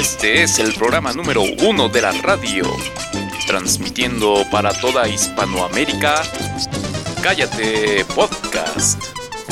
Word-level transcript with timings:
Este 0.00 0.42
es 0.44 0.58
el 0.58 0.72
programa 0.72 1.12
número 1.12 1.42
uno 1.42 1.90
de 1.90 2.00
la 2.00 2.10
radio, 2.10 2.64
transmitiendo 3.46 4.46
para 4.50 4.72
toda 4.72 5.06
Hispanoamérica. 5.06 6.22
Cállate 7.22 8.06
Podcast, 8.06 8.98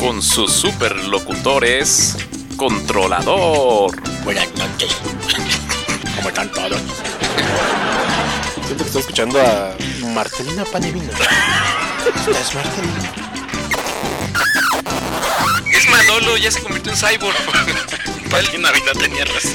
con 0.01 0.23
sus 0.23 0.51
superlocutores, 0.51 2.17
Controlador. 2.57 3.95
Buenas 4.25 4.49
noches. 4.55 4.97
¿Cómo 6.17 6.31
están 6.31 6.51
todos? 6.51 6.81
Siento 8.65 8.85
que 8.85 8.85
estoy 8.85 9.01
escuchando 9.03 9.43
a 9.43 9.77
Marcelina 10.15 10.65
Panevino. 10.65 11.13
¿Estás 12.27 12.55
Marcelina? 12.55 13.13
Es 15.75 15.91
Manolo, 15.91 16.39
ya 16.39 16.51
se 16.51 16.63
convirtió 16.63 16.91
en 16.91 16.99
cyborg. 16.99 17.37
Vale, 18.31 18.59
Navidad 18.59 18.93
tenía 18.99 19.25
razón. 19.25 19.53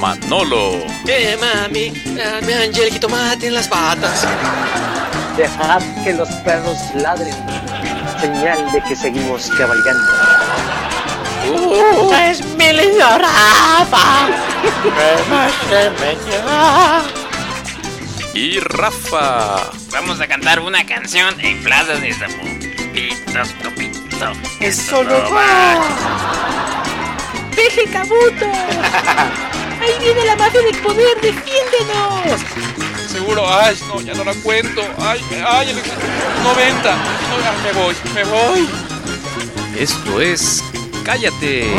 Manolo. 0.00 0.84
Eh, 1.06 1.36
mami, 1.40 1.92
eh, 2.06 2.40
mi 2.42 2.52
angelito 2.52 3.08
mate 3.08 3.48
en 3.48 3.54
las 3.54 3.68
patas. 3.68 4.26
Dejad 5.36 5.82
que 6.04 6.12
los 6.12 6.28
perros 6.44 6.78
ladren, 6.94 7.34
señal 8.20 8.70
de 8.72 8.82
que 8.82 8.96
seguimos 8.96 9.50
cabalgando. 9.56 10.02
Uh, 11.48 12.12
es 12.14 12.44
mi 12.56 12.72
lindo 12.72 13.18
Rafa. 13.18 14.28
Y 18.34 18.60
Rafa. 18.60 19.70
Vamos 19.90 20.20
a 20.20 20.26
cantar 20.28 20.60
una 20.60 20.86
canción 20.86 21.34
en 21.40 21.62
Plaza 21.62 21.94
de 21.94 22.12
Zambo. 22.12 22.44
Pito, 22.92 23.89
Eso 24.60 25.04
no 25.04 25.34
va. 25.34 25.80
Deje 27.56 27.84
Cabuto. 27.90 28.46
Ahí 29.80 29.98
viene 30.00 30.24
la 30.26 30.36
mafia 30.36 30.60
del 30.62 30.76
poder, 30.76 31.20
defiéndenos. 31.20 32.40
Seguro, 33.10 33.42
ay, 33.48 33.78
no, 33.88 34.00
ya 34.00 34.14
no 34.14 34.24
la 34.24 34.34
cuento. 34.34 34.82
Ay, 34.98 35.20
ay, 35.46 35.70
el 35.70 35.76
90. 36.44 36.96
No, 36.96 37.36
ay, 37.36 37.56
me 37.64 37.72
voy, 37.72 37.94
me 38.14 38.24
voy. 38.24 38.68
Esto 39.78 40.20
es 40.20 40.62
Cállate. 41.04 41.74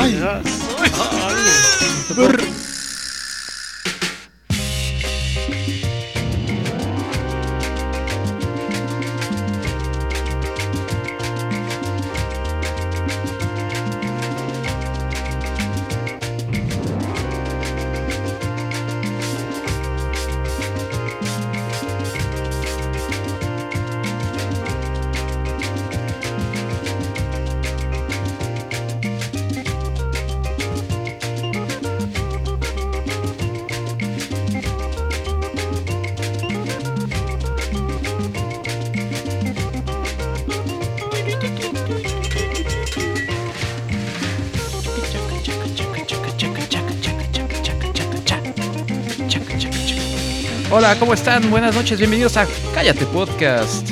Hola, 50.91 50.99
¿cómo 50.99 51.13
están? 51.13 51.49
Buenas 51.49 51.73
noches, 51.73 51.97
bienvenidos 51.99 52.35
a 52.35 52.45
Cállate 52.73 53.05
Podcast. 53.05 53.89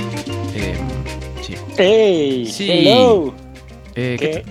Eh, 0.53 0.77
sí. 1.41 1.55
¡Hey! 1.77 2.45
Sí. 2.45 2.69
¡Hello! 2.69 3.33
Eh, 3.95 4.17
¿qué, 4.19 4.29
¿Qué 4.31 4.45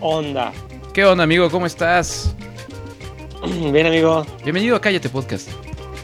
onda? 0.00 0.52
qué 0.94 1.04
onda, 1.04 1.24
amigo? 1.24 1.50
¿Cómo 1.50 1.66
estás? 1.66 2.36
Bien, 3.72 3.84
amigo. 3.84 4.24
Bienvenido 4.44 4.76
a 4.76 4.80
Cállate 4.80 5.08
Podcast. 5.08 5.48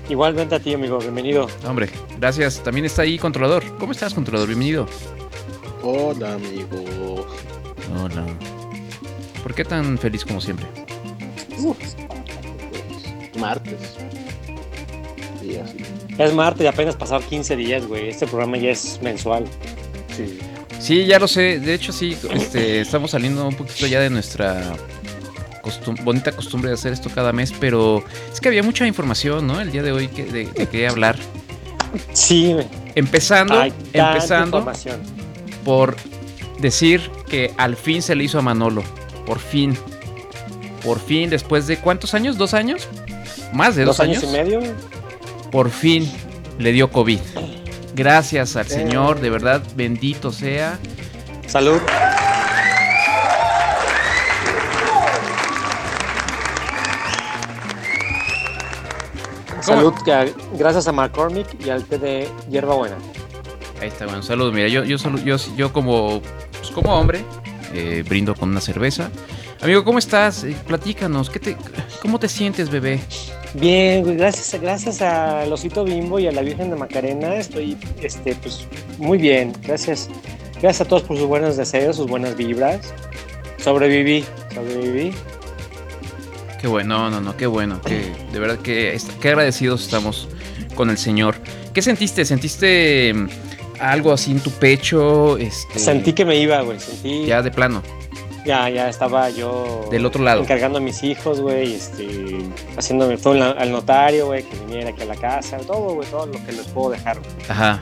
Igualmente 0.09 0.57
a 0.57 0.59
ti, 0.59 0.75
amigo. 0.75 0.99
Bienvenido. 0.99 1.47
Hombre, 1.65 1.89
gracias. 2.19 2.61
También 2.65 2.87
está 2.87 3.03
ahí 3.03 3.17
Controlador. 3.17 3.63
¿Cómo 3.79 3.93
estás, 3.93 4.15
Controlador? 4.15 4.49
Bienvenido. 4.49 4.89
Hola, 5.85 6.35
amigo. 6.35 7.25
Hola. 8.03 8.27
¿Por 9.45 9.55
qué 9.55 9.65
tan 9.65 9.97
feliz 9.97 10.25
como 10.25 10.41
siempre? 10.41 10.67
Martes. 13.39 13.95
Así. 15.65 15.77
Es 16.19 16.33
martes 16.35 16.65
y 16.65 16.67
apenas 16.67 16.97
pasaron 16.97 17.23
15 17.29 17.57
días, 17.57 17.87
güey. 17.87 18.09
Este 18.09 18.27
programa 18.27 18.57
ya 18.57 18.71
es 18.71 18.99
mensual. 19.03 19.45
Sí. 20.17 20.39
Sí, 20.81 21.07
ya 21.07 21.19
lo 21.19 21.29
sé. 21.29 21.61
De 21.61 21.75
hecho, 21.75 21.93
sí, 21.93 22.17
este, 22.35 22.81
estamos 22.81 23.11
saliendo 23.13 23.47
un 23.49 23.55
poquito 23.55 23.87
ya 23.87 24.01
de 24.01 24.11
nuestra 24.11 24.73
costum- 25.63 26.03
bonita 26.05 26.33
costumbre 26.33 26.69
de 26.71 26.75
hacer 26.75 26.93
esto 26.93 27.09
cada 27.15 27.33
mes, 27.33 27.53
pero 27.59 28.05
es 28.33 28.41
que 28.41 28.49
había 28.49 28.63
mucha 28.63 28.87
información, 28.87 29.47
¿no? 29.47 29.61
El 29.61 29.73
día 29.73 29.83
de 29.83 29.93
hoy 29.93 30.09
que, 30.09 30.25
de, 30.25 30.47
que 30.51 30.67
quería 30.67 30.91
hablar. 30.91 31.17
Sí, 32.13 32.53
güey. 32.53 32.67
Empezando, 32.97 33.61
empezando 33.93 34.65
por 35.65 35.97
decir 36.61 37.11
que 37.29 37.53
al 37.57 37.77
fin 37.77 38.03
se 38.03 38.15
le 38.15 38.25
hizo 38.25 38.39
a 38.39 38.43
Manolo. 38.43 38.83
Por 39.27 39.39
fin. 39.39 39.77
Por 40.85 41.01
fin, 41.01 41.31
después 41.31 41.67
de 41.67 41.79
cuántos 41.79 42.13
años? 42.15 42.37
¿Dos 42.37 42.53
años? 42.53 42.89
Más 43.53 43.75
de 43.75 43.85
dos, 43.85 43.97
¿Dos 43.97 44.07
años 44.07 44.23
y 44.23 44.27
medio? 44.27 44.61
Por 45.55 45.71
fin 45.71 46.11
le 46.59 46.73
dio 46.73 46.91
COVID. 46.91 47.21
Gracias 47.95 48.57
al 48.57 48.67
Eh. 48.67 48.71
Señor, 48.71 49.21
de 49.21 49.31
verdad, 49.31 49.63
bendito 49.77 50.33
sea. 50.33 50.81
Salud. 51.47 51.81
Salud, 59.61 59.95
que- 60.05 60.35
gracias 60.59 60.89
a 60.89 60.93
McCormick 60.93 61.47
y 61.65 61.71
al 61.71 61.85
té 61.85 61.99
de 61.99 62.29
hierbabuena. 62.51 62.97
Ahí 63.81 63.89
está, 63.89 64.05
bueno, 64.05 64.23
saludos. 64.23 64.53
Mira, 64.53 64.69
yo, 64.69 64.85
yo, 64.85 64.97
yo, 65.25 65.37
yo 65.57 65.73
como, 65.73 66.21
pues, 66.59 66.71
como 66.71 66.95
hombre, 66.95 67.25
eh, 67.73 68.05
brindo 68.07 68.35
con 68.35 68.51
una 68.51 68.61
cerveza. 68.61 69.11
Amigo, 69.65 69.83
¿cómo 69.83 69.99
estás? 69.99 70.45
Eh, 70.45 70.55
platícanos, 70.67 71.31
¿qué 71.31 71.41
te, 71.41 71.57
¿cómo 72.03 72.19
te 72.19 72.29
sientes, 72.29 72.69
bebé? 72.69 73.01
Bien, 73.55 74.15
gracias, 74.19 74.61
gracias 74.61 75.01
al 75.01 75.51
Osito 75.51 75.85
Bimbo 75.85 76.19
y 76.19 76.27
a 76.27 76.33
la 76.33 76.43
Virgen 76.43 76.69
de 76.69 76.77
Macarena 76.77 77.37
estoy 77.37 77.79
este, 78.03 78.35
pues, 78.35 78.67
muy 78.99 79.17
bien. 79.17 79.55
Gracias, 79.63 80.11
gracias 80.61 80.83
a 80.83 80.85
todos 80.85 81.05
por 81.05 81.17
sus 81.17 81.27
buenos 81.27 81.57
deseos, 81.57 81.97
sus 81.97 82.07
buenas 82.07 82.37
vibras. 82.37 82.93
Sobreviví, 83.57 84.27
sobreviví. 84.55 85.15
Qué 86.61 86.67
bueno, 86.67 87.09
no, 87.09 87.23
no, 87.23 87.35
qué 87.35 87.47
bueno. 87.47 87.81
Que, 87.81 88.13
de 88.35 88.39
verdad 88.39 88.59
que 88.59 88.95
qué 89.23 89.29
agradecidos 89.31 89.83
estamos 89.83 90.29
con 90.75 90.91
el 90.91 90.99
Señor. 90.99 91.37
¿Qué 91.73 91.81
sentiste? 91.81 92.27
¿Sentiste 92.27 93.15
mm, 93.15 93.29
algo 93.81 94.13
así 94.13 94.33
en 94.33 94.41
tu 94.41 94.51
pecho? 94.51 95.39
Este, 95.39 95.79
Sentí 95.79 96.13
que 96.13 96.27
me 96.27 96.37
iba, 96.37 96.61
güey, 96.61 96.79
sentí... 96.79 97.25
Ya 97.25 97.41
de 97.41 97.51
plano, 97.51 97.83
Ya, 98.45 98.69
ya 98.69 98.89
estaba 98.91 99.31
yo 99.31 99.87
del 99.91 100.05
otro 100.05 100.23
lado. 100.23 100.43
encargando 100.43 100.79
a 100.79 100.81
mis 100.81 101.03
hijos, 101.03 101.41
güey, 101.41 101.75
este, 101.75 102.39
haciéndome 102.77 103.17
todo 103.17 103.33
la- 103.35 103.53
al 103.53 103.73
notario, 103.73 104.27
güey, 104.27 104.43
que 104.43 104.57
viniera 104.67 104.91
aquí 104.91 105.01
a 105.03 105.07
la 105.07 105.17
casa, 105.17 105.57
todo, 105.59 105.95
güey, 105.95 106.07
todo 106.11 106.27
lo 106.27 106.33
que 106.45 106.53
les 106.53 106.67
puedo 106.67 106.91
dejar. 106.91 107.19
güey. 107.21 107.31
Ajá. 107.49 107.81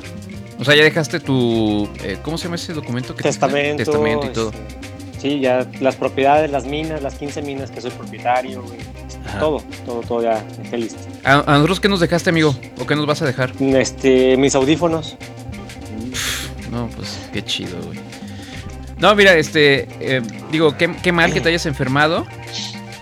O 0.60 0.64
sea, 0.64 0.76
ya 0.76 0.84
dejaste 0.84 1.18
tu... 1.18 1.88
eh, 2.04 2.18
¿Cómo 2.22 2.38
se 2.38 2.44
llama 2.44 2.54
ese 2.56 2.72
documento? 2.74 3.14
que 3.16 3.22
te- 3.24 3.28
Testamento. 3.30 3.82
Testamento 3.84 4.26
y 4.26 4.32
todo. 4.32 4.50
este, 4.50 5.18
sí, 5.20 5.40
ya 5.40 5.66
las 5.80 5.96
propiedades, 5.96 6.50
las 6.52 6.64
minas, 6.64 7.02
las 7.02 7.14
15 7.16 7.42
minas 7.42 7.72
que 7.72 7.80
soy 7.80 7.90
propietario, 7.90 8.62
güey. 8.62 8.78
Ajá. 9.26 9.40
Todo, 9.40 9.62
todo, 9.84 10.00
todo 10.02 10.22
ya 10.22 10.44
está 10.62 10.76
listo. 10.76 10.98
¿A, 11.24 11.40
a 11.40 11.54
nosotros 11.54 11.80
qué 11.80 11.88
nos 11.88 11.98
dejaste, 11.98 12.30
amigo? 12.30 12.54
¿O 12.80 12.86
qué 12.86 12.94
nos 12.94 13.06
vas 13.06 13.20
a 13.22 13.24
dejar? 13.26 13.52
Este, 13.60 14.36
mis 14.36 14.54
audífonos. 14.54 15.16
No, 16.70 16.88
pues 16.96 17.18
qué 17.32 17.44
chido, 17.44 17.76
güey. 17.84 17.98
No, 19.02 19.16
mira, 19.16 19.34
este, 19.34 19.88
eh, 19.98 20.22
digo, 20.52 20.76
qué, 20.78 20.94
qué 21.02 21.10
mal 21.10 21.32
que 21.32 21.40
te 21.40 21.48
hayas 21.48 21.66
enfermado, 21.66 22.24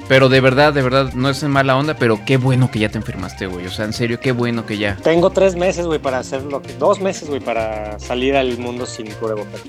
pero 0.09 0.31
de 0.31 0.41
verdad, 0.41 0.73
de 0.73 0.81
verdad, 0.81 1.13
no 1.13 1.29
es 1.29 1.43
en 1.43 1.51
mala 1.51 1.77
onda, 1.77 1.93
pero 1.93 2.25
qué 2.25 2.39
bueno 2.39 2.71
que 2.71 2.79
ya 2.79 2.89
te 2.89 2.97
enfermaste, 2.97 3.47
güey. 3.47 3.67
O 3.67 3.71
sea, 3.71 3.85
en 3.85 3.93
serio, 3.93 4.19
qué 4.19 4.33
bueno 4.33 4.65
que 4.65 4.79
ya. 4.79 4.97
Tengo 4.97 5.29
tres 5.29 5.57
meses, 5.57 5.85
güey, 5.85 5.99
para 5.99 6.19
hacer 6.19 6.43
lo 6.45 6.63
que... 6.63 6.73
Dos 6.73 7.03
meses, 7.03 7.29
güey, 7.29 7.41
para 7.41 7.99
salir 7.99 8.35
al 8.35 8.57
mundo 8.57 8.87
sin 8.87 9.11
cubrebocas. 9.11 9.61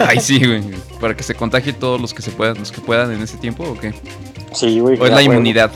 Ay, 0.00 0.18
sí, 0.18 0.44
güey. 0.44 0.62
Para 1.00 1.16
que 1.16 1.22
se 1.22 1.36
contagie 1.36 1.72
todos 1.72 2.00
los 2.00 2.12
que 2.12 2.20
se 2.20 2.32
puedan, 2.32 2.58
los 2.58 2.72
que 2.72 2.80
puedan 2.80 3.12
en 3.12 3.22
ese 3.22 3.36
tiempo, 3.36 3.62
¿o 3.62 3.78
qué? 3.78 3.94
Sí, 4.52 4.80
güey. 4.80 4.98
¿O 5.00 5.06
es 5.06 5.12
la 5.12 5.22
inmunidad? 5.22 5.70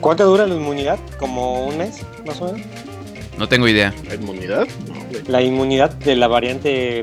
¿Cuánto 0.00 0.26
dura 0.26 0.46
la 0.46 0.54
inmunidad? 0.54 1.00
¿Como 1.18 1.66
un 1.66 1.76
mes, 1.76 2.06
más 2.24 2.40
o 2.40 2.52
menos? 2.52 2.66
No 3.38 3.48
tengo 3.48 3.68
idea. 3.68 3.94
¿La 4.08 4.14
inmunidad? 4.14 4.68
La 5.26 5.42
inmunidad 5.42 5.90
de 5.90 6.16
la 6.16 6.28
variante 6.28 7.02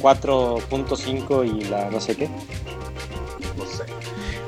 4.5 0.00 1.46
y 1.46 1.64
la 1.64 1.90
no 1.90 2.00
sé 2.00 2.16
qué. 2.16 2.28
No 2.28 3.64
sé. 3.66 3.84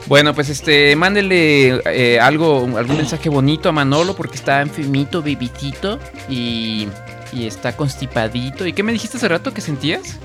Bueno, 0.07 0.35
pues 0.35 0.49
este, 0.49 0.95
mándele 0.97 1.81
eh, 1.87 2.21
algo, 2.21 2.69
algún 2.77 2.97
mensaje 2.97 3.29
bonito 3.29 3.69
a 3.69 3.73
Manolo 3.73 4.15
porque 4.15 4.37
está 4.37 4.63
enfermito, 4.63 5.23
bebitito 5.23 5.99
y, 6.29 6.89
y 7.33 7.47
está 7.47 7.77
constipadito. 7.77 8.67
¿Y 8.67 8.73
qué 8.73 8.83
me 8.83 8.93
dijiste 8.93 9.17
hace 9.17 9.29
rato 9.29 9.53
que 9.53 9.61
sentías? 9.61 10.19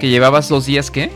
¿Que 0.00 0.08
llevabas 0.08 0.48
dos 0.48 0.66
días 0.66 0.90
qué? 0.90 1.10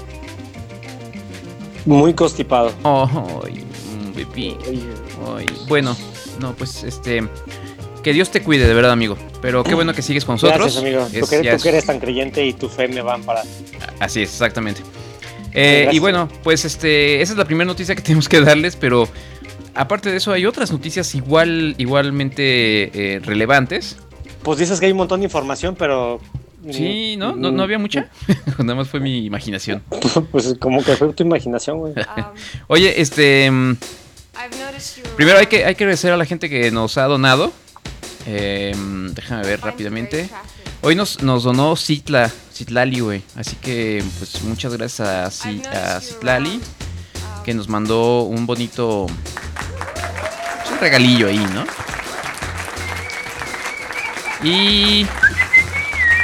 Muy 1.87 2.15
constipado. 2.15 2.73
Ay, 2.83 3.65
mm, 3.65 4.15
bebé. 4.15 4.57
Ay, 5.37 5.47
bueno, 5.69 5.97
no, 6.41 6.53
pues 6.55 6.83
este. 6.83 7.29
Que 8.07 8.13
Dios 8.13 8.31
te 8.31 8.41
cuide, 8.41 8.69
de 8.69 8.73
verdad, 8.73 8.93
amigo. 8.93 9.19
Pero 9.43 9.65
qué 9.65 9.75
bueno 9.75 9.93
que 9.93 10.01
sigues 10.01 10.25
con 10.25 10.35
nosotros. 10.35 10.61
Gracias, 10.61 10.81
amigo. 10.81 11.09
Es- 11.13 11.29
tú, 11.29 11.43
que, 11.43 11.59
tú 11.59 11.69
eres 11.69 11.87
tan 11.87 11.99
creyente 11.99 12.47
y 12.47 12.53
tu 12.53 12.69
fe 12.69 12.87
me 12.87 13.03
van 13.03 13.25
para. 13.25 13.43
Así 13.99 14.23
es, 14.23 14.31
exactamente. 14.31 14.81
Eh, 15.53 15.89
y 15.91 15.99
bueno, 15.99 16.29
pues 16.45 16.65
este, 16.65 17.21
esa 17.21 17.33
es 17.33 17.37
la 17.37 17.47
primera 17.47 17.67
noticia 17.67 17.97
que 17.97 18.03
tenemos 18.03 18.29
que 18.29 18.41
darles, 18.41 18.77
pero 18.77 19.09
aparte 19.75 20.13
de 20.13 20.19
eso 20.19 20.33
hay 20.33 20.47
otras 20.47 20.71
noticias 20.71 21.17
igual, 21.17 21.75
igualmente 21.79 23.15
eh, 23.17 23.19
relevantes. 23.25 23.97
Pues 24.45 24.61
dices 24.61 24.79
que 24.79 24.87
hay 24.87 24.93
un 24.93 24.99
montón 24.99 25.19
de 25.19 25.25
información, 25.25 25.75
pero. 25.77 26.21
Sí, 26.71 27.17
¿no? 27.17 27.35
¿No, 27.35 27.51
no 27.51 27.65
había 27.65 27.81
mucha? 27.81 28.09
Nada 28.59 28.77
más 28.77 28.89
fue 28.89 29.01
mi 29.01 29.27
imaginación. 29.27 29.83
Pues 30.31 30.55
como 30.61 30.85
que 30.85 30.95
fue 30.95 31.13
tu 31.13 31.25
imaginación, 31.25 31.79
güey. 31.79 31.93
Um, 31.93 32.25
Oye, 32.69 33.01
este, 33.01 33.51
mm, 33.51 33.77
primero 35.17 35.39
hay 35.39 35.47
que, 35.47 35.65
hay 35.65 35.75
que 35.75 35.83
agradecer 35.83 36.13
a 36.13 36.17
la 36.17 36.25
gente 36.25 36.49
que 36.49 36.71
nos 36.71 36.99
ha 36.99 37.07
donado. 37.07 37.53
Eh, 38.27 38.75
déjame 39.13 39.43
ver 39.45 39.61
rápidamente. 39.61 40.29
Hoy 40.83 40.95
nos, 40.95 41.23
nos 41.23 41.45
donó 41.45 41.77
Citla, 41.77 42.31
Citlali, 42.53 43.01
güey. 43.01 43.23
Así 43.37 43.57
que, 43.57 44.05
pues, 44.19 44.43
muchas 44.43 44.73
gracias 44.75 45.01
a, 45.09 45.47
you're 45.47 46.01
Citlali, 46.01 46.61
que 47.45 47.55
nos 47.55 47.69
mandó 47.69 48.23
un 48.23 48.47
bonito 48.47 49.07
pues, 49.07 50.71
un 50.73 50.79
regalillo 50.79 51.29
ahí, 51.29 51.47
¿no? 51.55 51.65
Y 54.43 55.07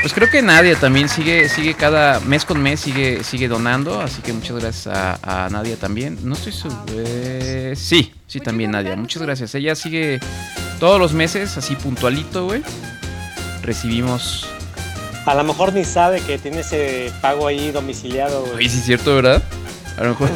pues 0.03 0.13
creo 0.13 0.29
que 0.29 0.43
Nadia 0.43 0.77
también 0.79 1.09
sigue, 1.09 1.49
sigue 1.49 1.75
cada 1.75 2.21
mes 2.21 2.45
con 2.45 2.61
mes 2.61 2.81
sigue, 2.81 3.25
sigue 3.25 3.49
donando, 3.49 4.01
así 4.01 4.21
que 4.21 4.33
muchas 4.33 4.59
gracias 4.61 4.87
a, 4.89 5.47
a 5.47 5.49
Nadia 5.49 5.77
también. 5.77 6.19
No 6.23 6.35
estoy 6.35 6.53
seguro. 6.53 6.85
eh, 6.95 7.75
sí, 7.77 8.13
sí 8.27 8.41
también 8.41 8.73
Nadia. 8.73 8.97
Muchas 8.97 9.23
gracias. 9.23 9.55
Ella 9.55 9.75
sigue 9.75 10.21
todos 10.82 10.99
los 10.99 11.12
meses, 11.12 11.56
así 11.56 11.76
puntualito, 11.76 12.46
güey. 12.46 12.61
Recibimos. 13.62 14.49
A 15.26 15.32
lo 15.37 15.44
mejor 15.44 15.73
ni 15.73 15.84
sabe 15.84 16.20
que 16.20 16.38
tiene 16.38 16.62
ese 16.62 17.12
pago 17.20 17.46
ahí 17.46 17.70
domiciliado, 17.70 18.40
güey. 18.40 18.55
Oye, 18.56 18.69
sí 18.69 18.79
es 18.79 18.84
cierto, 18.87 19.14
¿verdad? 19.14 19.40
A 19.96 20.02
lo 20.02 20.08
mejor. 20.08 20.29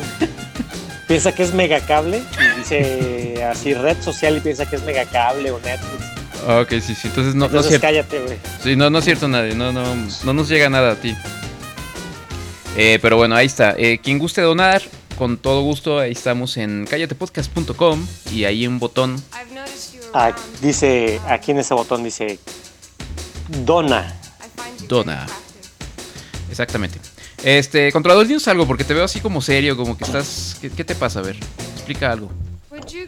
Piensa 1.09 1.35
que 1.35 1.43
es 1.43 1.53
megacable 1.53 2.19
y 2.19 2.59
dice 2.61 3.43
así 3.43 3.75
red 3.75 4.01
social 4.01 4.37
y 4.37 4.41
piensa 4.41 4.71
que 4.71 4.77
es 4.77 4.85
megacable 4.85 5.51
o 5.51 5.59
Netflix. 5.59 6.05
Ah, 6.47 6.61
ok, 6.61 6.71
sí, 6.81 6.95
sí. 6.95 7.09
Entonces 7.09 7.35
no, 7.35 7.41
no 7.41 7.47
es 7.47 7.51
Entonces 7.51 7.69
cierto. 7.71 7.87
cállate, 7.89 8.21
güey. 8.21 8.39
Sí, 8.63 8.77
no, 8.77 8.89
no 8.89 9.01
es 9.01 9.05
cierto 9.05 9.27
nadie, 9.27 9.57
no, 9.57 9.73
no, 9.73 9.83
no 9.97 10.33
nos 10.33 10.49
llega 10.49 10.71
nada 10.71 10.93
a 10.93 10.95
ti. 10.95 11.17
Eh, 12.77 13.01
pero 13.03 13.17
bueno, 13.17 13.35
ahí 13.35 13.47
está. 13.47 13.75
Eh, 13.77 13.99
quien 13.99 14.21
guste 14.21 14.43
donar, 14.43 14.81
con 15.19 15.39
todo 15.39 15.63
gusto, 15.63 15.99
ahí 15.99 16.13
estamos 16.13 16.57
en 16.57 16.87
callatepodcast.com 16.89 18.07
y 18.31 18.45
ahí 18.45 18.61
hay 18.61 18.67
un 18.69 18.79
botón. 18.79 19.21
Ah, 20.19 20.29
around. 20.29 20.61
dice, 20.63 21.21
aquí 21.29 21.51
en 21.51 21.59
ese 21.59 21.75
botón 21.75 22.03
dice 22.03 22.39
dona. 23.65 24.15
Dona. 24.89 25.27
Exactamente. 26.51 26.99
Este, 27.43 27.93
controlador, 27.93 28.27
dinos 28.27 28.49
algo, 28.49 28.67
porque 28.67 28.85
te 28.85 28.95
veo 28.95 29.05
así 29.05 29.21
como 29.21 29.43
serio, 29.43 29.77
como 29.77 29.99
que 29.99 30.05
estás. 30.05 30.57
¿Qué, 30.61 30.71
qué 30.71 30.85
te 30.85 30.95
pasa? 30.95 31.21
A 31.21 31.23
ver, 31.23 31.37
explica 31.75 32.11
algo. 32.11 32.31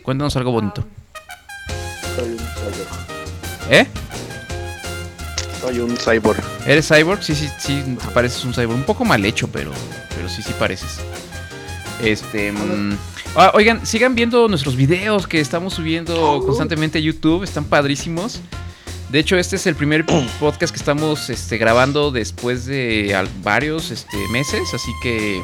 Cuéntanos 0.02 0.36
algo 0.36 0.52
bonito. 0.52 0.84
Soy 2.14 2.28
un 2.28 2.38
cyborg. 2.38 3.70
¿Eh? 3.70 3.86
Soy 5.60 5.78
un 5.78 5.96
cyborg. 5.96 6.44
¿Eres 6.66 6.88
cyborg? 6.88 7.22
Sí, 7.22 7.34
sí, 7.34 7.48
sí, 7.58 7.82
te 7.98 8.08
pareces 8.08 8.44
un 8.44 8.52
cyborg. 8.52 8.76
Un 8.76 8.84
poco 8.84 9.06
mal 9.06 9.24
hecho, 9.24 9.48
pero, 9.48 9.72
pero 10.14 10.28
sí, 10.28 10.42
sí 10.42 10.52
pareces. 10.58 11.00
Este. 12.02 12.52
Ah, 13.38 13.52
oigan, 13.54 13.86
sigan 13.86 14.14
viendo 14.14 14.48
nuestros 14.48 14.76
videos 14.76 15.26
que 15.26 15.40
estamos 15.40 15.74
subiendo 15.74 16.42
constantemente 16.44 16.98
a 16.98 17.00
YouTube. 17.00 17.44
Están 17.44 17.64
padrísimos. 17.64 18.40
De 19.10 19.18
hecho, 19.18 19.36
este 19.38 19.56
es 19.56 19.66
el 19.66 19.74
primer 19.74 20.04
podcast 20.40 20.72
que 20.72 20.78
estamos 20.78 21.30
este, 21.30 21.56
grabando 21.56 22.10
después 22.10 22.66
de 22.66 23.16
varios 23.42 23.90
este, 23.90 24.16
meses. 24.32 24.74
Así 24.74 24.92
que 25.02 25.40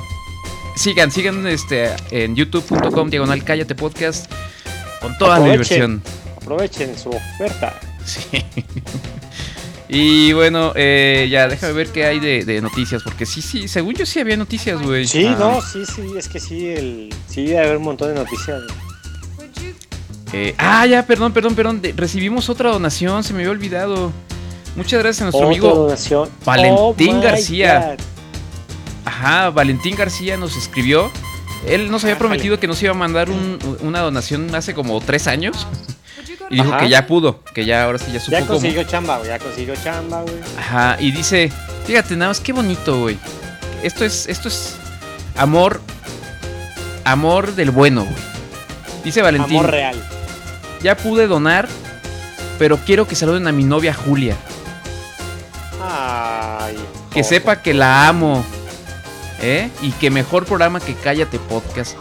sigan, 0.77 1.11
sigan 1.11 1.47
este, 1.47 1.95
en 2.11 2.37
youtube.com 2.37 3.11
diagonal 3.11 3.43
cállate 3.45 3.75
podcast 3.75 4.31
con 5.01 5.17
toda 5.17 5.39
la 5.39 5.47
diversión. 5.47 6.03
Aprovechen 6.37 6.99
su 6.99 7.11
oferta. 7.11 7.81
Sí. 8.05 8.45
Y 9.89 10.33
bueno, 10.33 10.73
eh, 10.75 11.29
ya 11.31 11.47
déjame 11.47 11.75
ver 11.75 11.89
qué 11.89 12.07
hay 12.07 12.19
de, 12.19 12.45
de 12.45 12.61
noticias, 12.63 13.03
porque 13.03 13.27
sí, 13.27 13.43
sí, 13.43 13.69
según 13.69 13.95
yo 13.95 14.07
sí 14.07 14.19
había 14.19 14.37
noticias, 14.37 14.81
güey. 14.83 15.07
Sí, 15.07 15.27
Ah, 15.27 15.37
no, 15.39 15.61
sí, 15.61 15.85
sí, 15.85 16.03
es 16.17 16.29
que 16.29 16.41
sí, 16.41 16.69
el, 16.69 17.15
sí 17.29 17.45
debe 17.47 17.59
haber 17.61 17.77
un 17.77 17.83
montón 17.85 18.09
de 18.09 18.15
noticias. 18.15 18.63
eh, 20.33 20.55
ah, 20.59 20.87
ya, 20.87 21.07
perdón, 21.07 21.33
perdón, 21.33 21.55
perdón. 21.55 21.81
de- 21.83 21.93
recibimos 21.93 22.49
otra 22.49 22.71
donación, 22.71 23.23
se 23.23 23.33
me 23.35 23.41
había 23.41 23.51
olvidado. 23.51 24.11
Muchas 24.75 25.01
gracias 25.03 25.21
a 25.21 25.25
nuestro 25.27 25.47
Otra 25.47 25.51
amigo. 25.53 25.75
donación. 25.75 26.29
Valentín 26.45 27.17
Oh 27.19 27.21
García. 27.21 27.97
God. 27.97 28.05
Ajá, 29.05 29.51
Valentín 29.51 29.95
García 29.97 30.37
nos 30.37 30.57
escribió. 30.57 31.11
Él 31.69 31.91
nos 31.91 32.03
había 32.05 32.19
prometido 32.19 32.59
que 32.59 32.67
nos 32.67 32.83
iba 32.83 32.91
a 32.91 32.95
mandar 32.95 33.31
un- 33.31 33.59
una 33.83 34.01
donación 34.01 34.53
hace 34.55 34.75
como 34.75 35.01
tres 35.01 35.27
años. 35.29 35.67
Y 36.51 36.57
dijo 36.57 36.69
Ajá. 36.73 36.79
que 36.81 36.89
ya 36.89 37.07
pudo, 37.07 37.41
que 37.55 37.65
ya 37.65 37.85
ahora 37.85 37.99
sí 37.99 38.13
ya 38.13 38.21
supo 38.21 38.33
Ya 38.33 38.41
cómo. 38.41 38.53
consiguió 38.53 38.83
chamba, 38.85 39.17
güey, 39.19 39.29
ya 39.31 39.39
consiguió 39.39 39.75
chamba, 39.77 40.23
güey. 40.23 40.35
Ajá, 40.59 40.97
y 41.01 41.11
dice, 41.11 41.51
fíjate, 41.87 42.17
nada 42.17 42.31
más 42.31 42.41
qué 42.41 42.53
bonito, 42.53 43.01
güey. 43.01 43.19
Esto 43.83 44.05
es, 44.05 44.27
esto 44.29 44.49
es 44.49 44.77
amor, 45.37 45.81
amor 47.05 47.55
del 47.55 47.71
bueno, 47.71 48.05
güey. 48.05 48.17
Dice 49.05 49.21
Valentín, 49.23 49.59
Amor 49.59 49.71
real. 49.71 49.97
ya 50.83 50.97
pude 50.97 51.27
donar, 51.27 51.69
pero 52.59 52.79
quiero 52.79 53.07
que 53.07 53.15
saluden 53.17 53.47
a 53.49 53.53
mi 53.53 53.65
novia 53.65 53.93
Julia. 53.95 54.37
Ay. 55.83 56.75
Que 57.11 57.23
joder. 57.23 57.25
sepa 57.25 57.63
que 57.63 57.75
la 57.75 58.09
amo. 58.09 58.45
¿Eh? 59.43 59.69
Y 59.83 59.91
que 59.93 60.11
mejor 60.11 60.47
programa 60.47 60.81
que 60.81 60.95
Cállate 60.95 61.39
Podcast. 61.39 61.97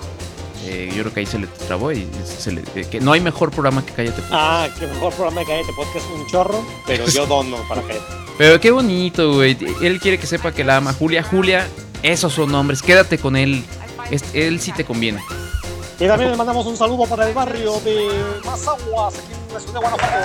Eh, 0.65 0.89
yo 0.95 1.01
creo 1.03 1.13
que 1.13 1.19
ahí 1.21 1.25
se 1.25 1.39
le 1.39 1.47
trabó 1.47 1.91
y 1.91 2.07
se 2.23 2.51
le- 2.51 2.63
eh, 2.75 2.85
que 2.89 2.99
no 3.01 3.11
hay 3.11 3.19
mejor 3.21 3.51
programa 3.51 3.85
que 3.85 3.91
Cállate 3.91 4.21
Podcast. 4.21 4.33
Ah, 4.33 4.67
que 4.79 4.87
mejor 4.87 5.13
programa 5.13 5.41
de 5.41 5.45
Cállate 5.47 5.73
Podcast 5.73 6.05
un 6.15 6.27
chorro, 6.27 6.65
pero 6.87 7.05
yo 7.07 7.25
dono 7.25 7.57
para 7.67 7.81
Cállate. 7.81 8.05
Pero 8.37 8.59
qué 8.59 8.71
bonito, 8.71 9.33
güey. 9.33 9.57
Él 9.81 9.99
quiere 9.99 10.17
que 10.17 10.25
sepa 10.27 10.51
que 10.51 10.63
la 10.63 10.77
ama. 10.77 10.93
Julia, 10.93 11.21
Julia, 11.23 11.67
esos 12.01 12.33
son 12.33 12.51
nombres. 12.51 12.81
Quédate 12.81 13.17
con 13.17 13.35
él. 13.35 13.63
Él 14.33 14.59
sí 14.59 14.71
te 14.71 14.83
conviene. 14.85 15.21
Y 15.99 16.07
también 16.07 16.31
le 16.31 16.37
mandamos 16.37 16.65
un 16.65 16.75
saludo 16.75 17.05
para 17.05 17.27
el 17.27 17.33
barrio 17.33 17.79
de 17.81 18.09
Mazaguas, 18.43 19.13
aquí 19.15 19.33
en 19.47 19.53
la 19.53 19.59
ciudad 19.59 19.73
de 19.73 19.79
Guanajuato. 19.79 20.15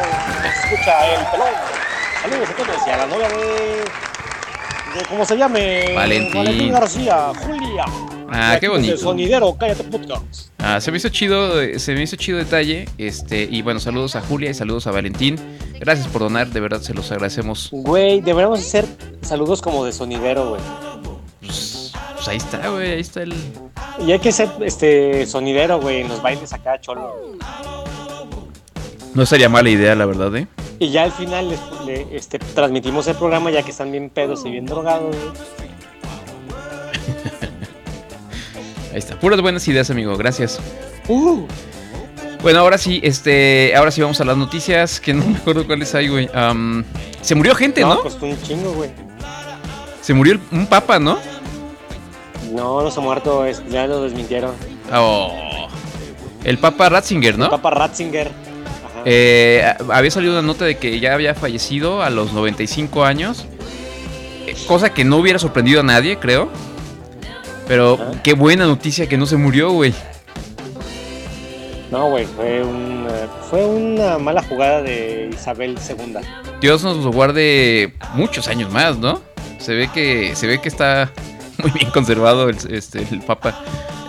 Escucha 0.65 1.15
el 1.15 1.27
pelón. 1.27 1.49
Saludos 2.23 2.49
a 2.49 2.55
todos 2.55 2.87
y 2.87 2.91
a 2.91 2.97
la 2.97 3.07
novia 3.07 3.29
de. 3.29 3.37
de 4.99 5.07
¿Cómo 5.09 5.25
se 5.27 5.37
llame? 5.37 5.93
Valentín. 5.95 6.73
García, 6.73 7.33
Julia. 7.45 7.85
Ah, 8.31 8.59
qué 8.61 8.69
bonito. 8.69 8.97
Sonidero, 8.97 9.57
cállate 9.59 9.85
podcast. 9.85 10.51
Ah, 10.59 10.81
se 10.81 10.91
me 10.91 10.99
hizo 10.99 11.09
chido, 11.09 11.79
se 11.79 11.95
me 11.95 12.03
hizo 12.03 12.17
chido 12.17 12.39
detalle. 12.39 12.89
Este, 12.99 13.49
y 13.51 13.63
bueno, 13.63 13.81
saludos 13.81 14.17
a 14.17 14.21
Julia 14.21 14.51
y 14.51 14.55
saludos 14.55 14.87
a 14.87 14.91
Valentín. 14.91 15.37
Gracias 15.81 16.09
por 16.09 16.23
donar, 16.23 16.49
de 16.49 16.61
verdad 16.61 16.81
se 16.81 16.95
los 16.95 17.11
agradecemos. 17.11 17.69
Güey, 17.73 18.21
deberíamos 18.21 18.61
hacer 18.61 18.85
saludos 19.23 19.63
como 19.63 19.85
de 19.85 19.93
sonidero, 19.93 20.51
güey. 20.51 20.61
Pues, 21.41 21.93
pues 22.15 22.29
ahí 22.29 22.37
está, 22.37 22.69
güey, 22.69 22.93
ahí 22.93 23.01
está 23.01 23.23
el. 23.23 23.35
Y 24.07 24.13
hay 24.13 24.19
que 24.19 24.33
ser 24.33 24.49
este 24.61 25.27
sonidero, 25.27 25.81
güey, 25.81 26.03
en 26.03 26.09
los 26.09 26.21
bailes 26.21 26.53
acá, 26.53 26.81
cholo. 26.81 27.15
No 29.15 29.27
sería 29.27 29.49
mala 29.49 29.71
idea, 29.71 29.95
la 29.95 30.07
verdad, 30.07 30.35
¿eh? 30.37 30.47
Y 30.79 30.91
ya 30.91 31.05
al 31.05 31.13
final 31.13 31.49
le, 31.87 32.07
este, 32.17 32.39
transmitimos 32.39 33.07
el 33.09 33.17
programa 33.17 33.51
ya 33.51 33.63
que 33.63 33.71
están 33.71 33.91
bien 33.91 34.11
pedos 34.11 34.45
y 34.45 34.51
bien 34.51 34.67
drogados, 34.67 35.17
güey. 35.17 35.68
Ahí 38.99 39.05
está. 39.05 39.17
Puras 39.21 39.41
buenas 39.41 39.67
ideas, 39.69 39.89
amigo. 39.91 40.17
Gracias. 40.17 40.59
Uh, 41.07 41.47
Bueno, 42.43 42.59
ahora 42.59 42.79
sí, 42.79 42.99
este, 43.05 43.73
ahora 43.77 43.93
sí 43.93 44.01
vamos 44.01 44.21
a 44.21 44.25
las 44.25 44.37
noticias, 44.37 44.99
que 44.99 45.15
no 45.15 45.25
me 45.29 45.37
acuerdo 45.37 45.65
cuáles 45.69 45.95
hay, 45.95 46.09
güey. 46.09 46.29
Se 47.21 47.37
murió 47.37 47.55
gente, 47.55 47.83
no, 47.83 47.95
¿no? 47.95 48.01
costó 48.03 48.27
un 48.27 48.43
chingo, 48.43 48.73
güey. 48.73 48.91
Se 50.03 50.15
murió 50.15 50.33
el- 50.33 50.41
un 50.51 50.67
papa, 50.67 50.99
¿no? 50.99 51.17
No, 52.53 52.83
no 52.83 52.91
se 52.91 52.99
ha 52.99 53.03
muerto, 53.05 53.45
es- 53.45 53.63
ya 53.71 53.87
lo 53.87 54.03
desmintieron. 54.03 54.51
Oh. 54.93 55.69
El 56.43 56.59
papa 56.59 56.89
Ratzinger, 56.89 57.39
¿no? 57.39 57.51
Papa 57.51 57.71
Ratzinger. 57.71 58.27
Ajá. 58.29 59.03
Eh, 59.05 59.75
había 59.93 60.11
salido 60.11 60.33
una 60.33 60.43
nota 60.43 60.65
de 60.65 60.77
que 60.77 60.99
ya 60.99 61.15
había 61.15 61.37
fallecido 61.37 62.03
a 62.03 62.11
los 62.11 62.33
95 62.33 63.05
años. 63.05 63.47
eh, 64.47 64.57
cosa 64.67 64.91
que 64.93 65.05
no 65.05 65.19
hubiera 65.19 65.39
sorprendido 65.39 65.81
a 65.81 65.85
nadie, 65.85 66.19
creo. 66.19 66.51
Pero 67.69 67.99
Ah. 68.01 68.13
qué 68.25 68.33
buena 68.33 68.67
noticia 68.67 69.07
que 69.09 69.17
no 69.17 69.27
se 69.27 69.37
murió, 69.37 69.71
güey. 69.71 69.95
No, 71.91 72.11
güey, 72.11 72.27
fue, 72.27 72.63
un, 72.63 73.07
eh, 73.09 73.27
fue 73.49 73.65
una 73.65 74.19
mala 74.19 74.43
jugada 74.43 74.83
de 74.83 75.31
Isabel 75.33 75.79
II. 75.89 76.17
Dios 76.61 76.83
nos 76.85 76.99
lo 76.99 77.11
guarde 77.13 77.95
muchos 78.15 78.49
años 78.49 78.71
más, 78.71 78.99
¿no? 78.99 79.21
Se 79.59 79.75
ve 79.75 79.89
que, 79.93 80.35
se 80.37 80.47
ve 80.47 80.61
que 80.61 80.69
está 80.69 81.11
muy 81.59 81.71
bien 81.71 81.91
conservado 81.91 82.49
el, 82.49 82.57
este, 82.71 83.07
el 83.11 83.21
Papa. 83.23 83.59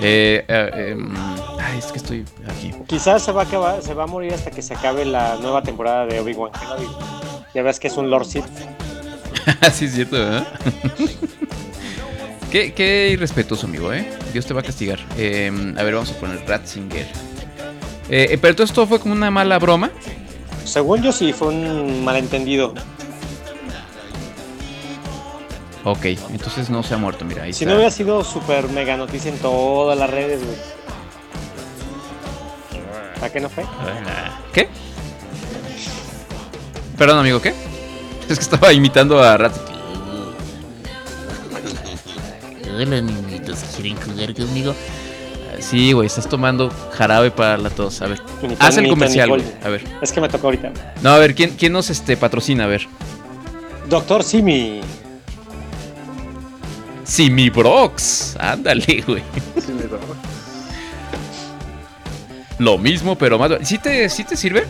Eh, 0.01 0.43
eh, 0.47 0.91
em, 0.91 1.13
ay, 1.61 1.79
es 1.79 1.85
que 1.87 1.97
estoy 1.99 2.25
aquí. 2.49 2.71
Quizás 2.87 3.23
se 3.23 3.31
va 3.31 3.43
a 3.43 3.45
acabar, 3.45 3.81
se 3.81 3.93
va 3.93 4.03
a 4.03 4.07
morir 4.07 4.33
hasta 4.33 4.51
que 4.51 4.61
se 4.61 4.73
acabe 4.73 5.05
la 5.05 5.35
nueva 5.41 5.61
temporada 5.63 6.05
de 6.05 6.19
Obi-Wan 6.19 6.51
Kenobi. 6.51 6.87
Ya 7.53 7.61
ves 7.63 7.79
que 7.79 7.87
es 7.87 7.95
un 7.97 8.09
Lord 8.09 8.25
Sith. 8.25 8.45
sí, 9.73 9.85
es 9.85 9.93
cierto, 9.93 10.17
¿verdad? 10.17 10.47
Qué, 12.51 12.73
qué 12.73 13.09
irrespetuoso, 13.11 13.67
amigo, 13.67 13.93
¿eh? 13.93 14.09
Dios 14.33 14.45
te 14.45 14.53
va 14.53 14.61
a 14.61 14.63
castigar. 14.63 14.99
Em, 15.17 15.77
a 15.77 15.83
ver, 15.83 15.93
vamos 15.95 16.11
a 16.11 16.13
poner 16.15 16.43
Ratzinger. 16.47 17.05
Eh, 18.09 18.27
eh, 18.31 18.37
pero 18.41 18.55
todo 18.55 18.65
esto 18.65 18.87
fue 18.87 18.99
como 18.99 19.13
una 19.13 19.29
mala 19.31 19.59
broma. 19.59 19.91
Según 20.65 21.01
yo 21.01 21.11
sí, 21.11 21.33
fue 21.33 21.49
un 21.49 22.03
malentendido. 22.03 22.73
Ok, 25.83 26.05
entonces 26.31 26.69
no 26.69 26.83
se 26.83 26.93
ha 26.93 26.97
muerto, 26.97 27.23
mira, 27.23 27.43
ahí 27.43 27.53
Si 27.53 27.63
está. 27.63 27.71
no 27.71 27.75
hubiera 27.77 27.91
sido 27.91 28.23
super 28.23 28.67
mega 28.69 28.97
noticia 28.97 29.31
en 29.31 29.37
todas 29.37 29.97
las 29.97 30.09
redes, 30.09 30.41
güey. 30.43 30.57
¿A 33.21 33.29
qué 33.29 33.39
no 33.39 33.49
fue? 33.49 33.65
¿Qué? 34.53 34.69
Perdón, 36.97 37.19
amigo, 37.19 37.41
¿qué? 37.41 37.53
Es 38.29 38.37
que 38.37 38.43
estaba 38.43 38.71
imitando 38.73 39.23
a 39.23 39.37
Ratzinger. 39.37 39.68
Hola, 42.75 43.01
niñitos, 43.01 43.59
¿quieren 43.75 43.95
jugar 43.97 44.33
conmigo? 44.33 44.75
Sí, 45.59 45.91
güey, 45.91 46.07
estás 46.07 46.27
tomando 46.27 46.71
jarabe 46.91 47.31
para 47.31 47.57
la 47.57 47.69
tos. 47.69 48.01
A 48.01 48.07
ver, 48.07 48.21
haz 48.59 48.77
el 48.77 48.87
comercial, 48.87 49.29
güey. 49.29 49.43
A 49.63 49.69
ver. 49.69 49.83
Es 50.01 50.11
que 50.11 50.21
me 50.21 50.29
tocó 50.29 50.47
ahorita. 50.47 50.71
No, 51.01 51.09
a 51.09 51.17
ver, 51.17 51.35
¿quién, 51.35 51.51
quién 51.51 51.73
nos 51.73 51.89
este, 51.89 52.15
patrocina? 52.15 52.63
A 52.65 52.67
ver. 52.67 52.87
Doctor 53.89 54.23
Simi. 54.23 54.81
Simi 57.03 57.49
Brox. 57.49 58.37
Ándale, 58.39 59.03
güey. 59.05 59.23
Lo 62.59 62.77
mismo, 62.77 63.17
pero 63.17 63.37
más. 63.39 63.51
¿Sí 63.63 63.79
te, 63.79 64.09
sí 64.09 64.23
te 64.23 64.37
sirve? 64.37 64.65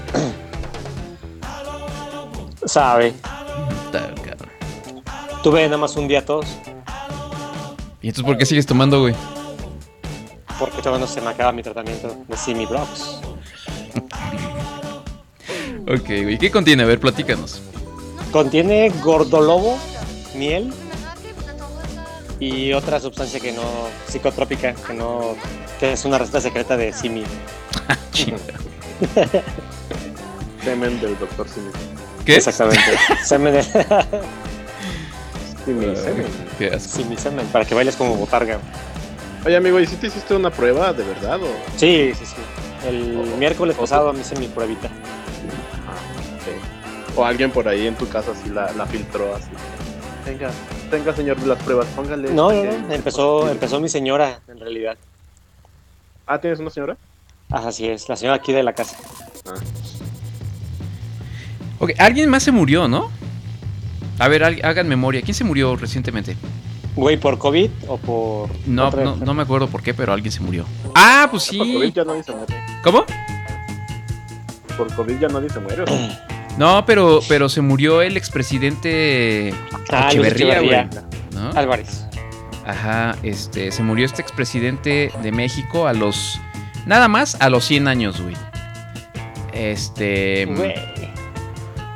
Sabe. 2.65 3.13
Tuve 5.43 5.65
nada 5.65 5.77
más 5.77 5.95
un 5.95 6.07
día 6.07 6.25
tos. 6.25 6.45
¿Y 8.01 8.07
entonces 8.07 8.25
por 8.25 8.37
qué 8.37 8.45
sigues 8.45 8.65
tomando, 8.65 9.01
güey? 9.01 9.15
Porque 10.57 10.77
todavía 10.81 11.05
no 11.05 11.07
se 11.07 11.21
me 11.21 11.29
acaba 11.29 11.51
mi 11.51 11.63
tratamiento 11.63 12.15
de 12.27 12.37
Simi 12.37 12.65
Brox. 12.65 13.19
Ok, 15.87 16.05
güey. 16.05 16.37
¿Qué 16.37 16.51
contiene? 16.51 16.83
A 16.83 16.85
ver, 16.85 16.99
platícanos. 16.99 17.63
Contiene 18.31 18.89
gordolobo, 19.01 19.75
miel 20.35 20.71
y 22.39 22.73
otra 22.73 22.99
sustancia 22.99 23.39
que 23.39 23.51
no 23.51 23.63
psicotrópica, 24.07 24.73
que 24.73 24.93
no 24.93 25.35
que 25.79 25.93
es 25.93 26.05
una 26.05 26.19
receta 26.19 26.41
secreta 26.41 26.77
de 26.77 26.93
Simi. 26.93 27.23
Chinga. 28.11 28.37
Semen 30.63 31.01
del 31.01 31.17
doctor 31.17 31.47
Simi. 31.49 31.71
¿Qué? 32.23 32.35
Exactamente. 32.35 32.81
semen 33.25 33.55
de 35.65 35.73
Simi, 35.73 35.95
semen. 35.95 36.27
Qué 36.57 36.67
asco. 36.67 36.97
Simi 36.97 37.17
semen 37.17 37.45
para 37.47 37.65
que 37.65 37.75
bailes 37.75 37.95
como 37.95 38.15
botarga. 38.15 38.59
Oye, 39.45 39.55
amigo, 39.55 39.79
¿y 39.79 39.87
si 39.87 39.95
te 39.95 40.07
hiciste 40.07 40.35
una 40.35 40.51
prueba 40.51 40.91
de 40.93 41.03
verdad 41.03 41.41
o...? 41.41 41.47
Sí, 41.77 42.11
sí, 42.17 42.25
sí. 42.25 42.35
El 42.87 43.15
miércoles 43.37 43.75
pasado 43.77 44.11
me 44.13 44.21
hice 44.21 44.35
mi 44.37 44.47
pruebita. 44.47 44.87
Ok. 44.87 47.17
O 47.17 47.25
alguien 47.25 47.51
por 47.51 47.67
ahí 47.67 47.87
en 47.87 47.95
tu 47.95 48.07
casa 48.07 48.31
así 48.31 48.49
la, 48.49 48.71
la 48.73 48.85
filtró 48.85 49.35
así. 49.35 49.49
Venga, 50.25 50.51
venga 50.91 51.15
señor 51.15 51.37
de 51.37 51.47
las 51.47 51.61
pruebas, 51.63 51.87
póngale. 51.95 52.29
No, 52.33 52.51
no, 52.51 52.53
este, 52.63 52.81
no. 52.81 52.93
Empezó, 52.93 53.49
empezó 53.49 53.79
mi 53.79 53.89
señora, 53.89 54.39
en 54.47 54.59
realidad. 54.59 54.97
Ah, 56.27 56.39
¿tienes 56.39 56.59
una 56.59 56.69
señora? 56.69 56.97
Ah, 57.51 57.63
Así 57.67 57.87
es, 57.87 58.07
la 58.09 58.15
señora 58.15 58.37
aquí 58.37 58.53
de 58.53 58.61
la 58.61 58.73
casa. 58.73 58.95
Ok, 61.79 61.91
alguien 61.97 62.29
más 62.29 62.43
se 62.43 62.51
murió, 62.51 62.87
¿no? 62.87 63.09
A 64.19 64.27
ver, 64.27 64.43
hag- 64.43 64.63
hagan 64.63 64.87
memoria. 64.87 65.21
¿Quién 65.21 65.33
se 65.35 65.43
murió 65.43 65.75
recientemente? 65.75 66.35
Güey, 66.95 67.17
¿por 67.17 67.37
COVID 67.37 67.69
o 67.87 67.97
por.? 67.97 68.49
No, 68.67 68.87
otra 68.89 69.03
no, 69.03 69.15
no 69.15 69.33
me 69.33 69.43
acuerdo 69.43 69.67
por 69.67 69.81
qué, 69.81 69.93
pero 69.93 70.11
alguien 70.11 70.31
se 70.31 70.41
murió. 70.41 70.65
Ah, 70.95 71.27
pues 71.31 71.47
Por 71.47 71.57
COVID 71.59 71.85
sí. 71.87 71.91
ya 71.95 72.03
nadie 72.03 72.23
se 72.23 72.31
muere. 72.33 72.55
¿Cómo? 72.83 73.05
Por 74.77 74.93
COVID 74.95 75.19
ya 75.19 75.27
nadie 75.27 75.49
se 75.49 75.59
muere. 75.59 75.83
¿o 75.83 75.87
no? 76.57 76.85
Pero, 76.85 77.19
pero 77.29 77.47
se 77.49 77.61
murió 77.61 78.01
el 78.01 78.17
expresidente 78.17 79.53
Ah, 79.91 80.07
Echeverría, 80.09 80.59
güey. 80.61 80.87
¿no? 81.33 81.51
Álvarez. 81.57 82.05
Ajá, 82.65 83.15
este, 83.23 83.71
se 83.71 83.81
murió 83.83 84.05
este 84.05 84.21
expresidente 84.21 85.11
de 85.23 85.31
México 85.31 85.87
a 85.87 85.93
los, 85.93 86.39
nada 86.85 87.07
más 87.07 87.35
a 87.39 87.49
los 87.49 87.65
100 87.65 87.87
años, 87.87 88.21
güey. 88.21 88.35
Este, 89.53 90.45
Güey. 90.45 90.75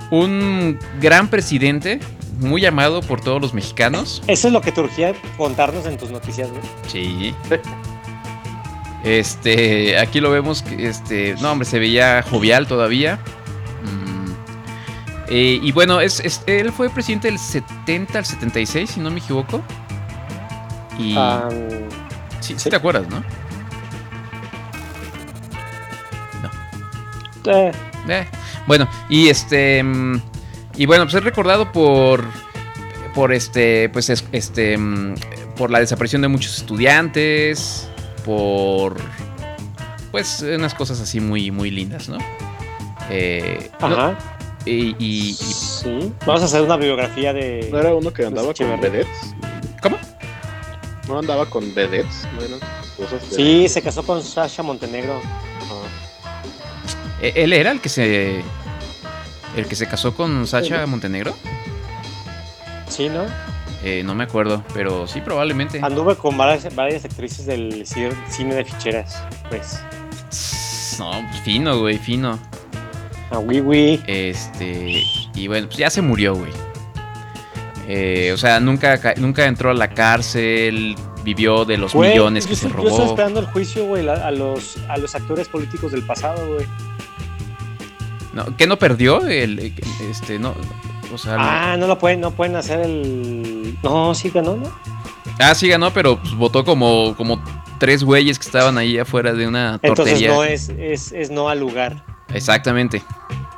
un 0.09 0.79
gran 0.99 1.27
presidente, 1.27 1.99
muy 2.39 2.65
amado 2.65 3.01
por 3.01 3.21
todos 3.21 3.41
los 3.41 3.53
mexicanos. 3.53 4.21
Eso 4.27 4.47
es 4.47 4.53
lo 4.53 4.61
que 4.61 4.71
te 4.71 4.81
urgía 4.81 5.13
contarnos 5.37 5.85
en 5.85 5.97
tus 5.97 6.09
noticias, 6.11 6.49
güey. 6.49 6.61
Sí. 6.87 7.33
Este, 9.03 9.97
aquí 9.99 10.19
lo 10.21 10.31
vemos 10.31 10.63
este, 10.77 11.35
no, 11.41 11.51
hombre, 11.51 11.65
se 11.67 11.77
veía 11.79 12.23
jovial 12.23 12.67
todavía. 12.67 13.17
Mm. 13.83 14.31
Eh, 15.29 15.59
y 15.61 15.71
bueno, 15.73 15.99
es, 15.99 16.19
es- 16.21 16.41
él 16.47 16.71
fue 16.71 16.89
presidente 16.89 17.27
del 17.29 17.37
70 17.39 18.19
al 18.19 18.25
76, 18.25 18.89
si 18.91 18.99
no 19.01 19.11
me 19.11 19.19
equivoco. 19.19 19.61
Y 20.97 21.15
Ah, 21.17 21.49
sí, 22.39 22.53
sí 22.53 22.59
sí. 22.59 22.69
te 22.69 22.75
acuerdas, 22.75 23.07
¿no? 23.09 23.23
eh, 27.45 27.71
Eh, 28.07 28.27
bueno, 28.67 28.87
y 29.09 29.27
este. 29.27 29.83
mm, 29.83 30.21
Y 30.75 30.85
bueno, 30.85 31.03
pues 31.05 31.15
es 31.15 31.23
recordado 31.23 31.71
por. 31.71 32.23
Por 33.13 33.31
este. 33.33 33.89
Pues 33.89 34.09
es- 34.09 34.25
este. 34.31 34.77
mm, 34.77 35.15
Por 35.57 35.69
la 35.69 35.79
desaparición 35.79 36.21
de 36.23 36.27
muchos 36.27 36.57
estudiantes. 36.57 37.87
Por. 38.25 38.97
Pues 40.11 40.41
unas 40.41 40.73
cosas 40.73 40.99
así 40.99 41.19
muy, 41.19 41.49
muy 41.51 41.71
lindas, 41.71 42.07
¿no? 42.09 42.17
Eh, 43.09 43.69
no, 43.81 43.87
ajá. 43.87 44.17
y, 44.65 44.95
y- 44.99 45.29
y- 45.29 45.33
Sí. 45.33 46.13
Vamos 46.25 46.41
a 46.43 46.45
hacer 46.45 46.61
una 46.61 46.77
biografía 46.77 47.33
de. 47.33 47.67
¿No 47.71 47.79
era 47.79 47.93
uno 47.93 48.11
que 48.13 48.25
andaba 48.25 48.53
con 48.53 48.79
vedettes? 48.81 49.35
¿Cómo? 49.81 49.97
¿No 51.07 51.19
andaba 51.19 51.45
con 51.47 51.73
vedettes? 51.75 52.27
¿No 52.35 52.41
eran 52.45 52.59
cosas 52.95 53.29
de... 53.29 53.35
Sí, 53.35 53.67
se 53.69 53.81
casó 53.81 54.03
con 54.03 54.23
Sasha 54.23 54.63
Montenegro. 54.63 55.17
Ajá. 55.17 55.75
eh, 57.21 57.33
Él 57.35 57.51
era 57.53 57.71
el 57.71 57.81
que 57.81 57.89
se. 57.89 58.41
El 59.55 59.65
que 59.67 59.75
se 59.75 59.87
casó 59.87 60.15
con 60.15 60.47
Sacha 60.47 60.85
Montenegro. 60.87 61.35
Sí, 62.87 63.09
¿no? 63.09 63.25
Eh, 63.83 64.01
no 64.05 64.15
me 64.15 64.23
acuerdo, 64.23 64.63
pero 64.73 65.07
sí, 65.07 65.19
probablemente. 65.21 65.79
Anduve 65.83 66.15
con 66.15 66.37
varias, 66.37 66.73
varias 66.73 67.03
actrices 67.05 67.45
del 67.45 67.85
ci- 67.85 68.13
cine 68.29 68.55
de 68.55 68.65
ficheras. 68.65 69.21
Pues. 69.49 69.79
No, 70.99 71.11
pues 71.29 71.41
fino, 71.41 71.79
güey, 71.79 71.97
fino. 71.97 72.39
A 73.31 73.39
Wiwi. 73.39 74.01
Este. 74.07 75.03
Y 75.35 75.47
bueno, 75.47 75.67
pues 75.67 75.77
ya 75.77 75.89
se 75.89 76.01
murió, 76.01 76.35
güey. 76.35 76.51
Eh, 77.87 78.31
o 78.33 78.37
sea, 78.37 78.59
nunca, 78.59 78.97
ca- 78.99 79.15
nunca 79.17 79.45
entró 79.45 79.71
a 79.71 79.73
la 79.73 79.89
cárcel. 79.89 80.95
Vivió 81.23 81.63
de 81.63 81.77
los 81.77 81.93
Güey, 81.93 82.11
millones 82.11 82.45
que 82.45 82.51
yo 82.53 82.55
se 82.59 82.67
estoy- 82.67 82.81
Yo 82.83 82.87
estoy 82.89 82.99
robó. 82.99 83.11
esperando 83.11 83.39
el 83.39 83.45
juicio, 83.47 83.85
güey, 83.85 84.07
a 84.09 84.29
los, 84.31 84.77
a 84.89 84.97
los 84.97 85.15
actores 85.15 85.47
políticos 85.47 85.93
del 85.93 86.03
pasado, 86.05 86.45
güey. 86.53 86.65
No, 88.33 88.55
¿Qué 88.57 88.65
no 88.67 88.77
perdió? 88.77 89.21
El, 89.27 89.59
el- 89.59 89.73
este, 90.09 90.39
no. 90.39 90.53
O 91.13 91.17
sea, 91.17 91.33
no- 91.37 91.43
Ah, 91.43 91.75
no 91.77 91.87
lo 91.87 91.97
pueden, 91.99 92.19
no 92.21 92.31
pueden 92.31 92.55
hacer 92.55 92.79
el. 92.81 93.77
No, 93.83 94.13
sí 94.15 94.29
ganó, 94.29 94.55
¿no? 94.55 94.71
ah, 95.39 95.53
sí 95.55 95.67
ganó, 95.67 95.91
pero 95.93 96.19
pues, 96.19 96.33
votó 96.35 96.63
como, 96.65 97.15
como 97.15 97.41
tres 97.79 98.03
güeyes 98.03 98.39
que 98.39 98.45
estaban 98.45 98.77
ahí 98.77 98.97
afuera 98.97 99.33
de 99.33 99.47
una 99.47 99.79
Entonces 99.83 99.95
tortería. 100.15 100.29
no 100.33 100.43
es, 100.43 100.69
es, 100.69 101.11
es 101.11 101.29
no 101.29 101.49
al 101.49 101.59
lugar. 101.59 102.03
Exactamente. 102.33 103.03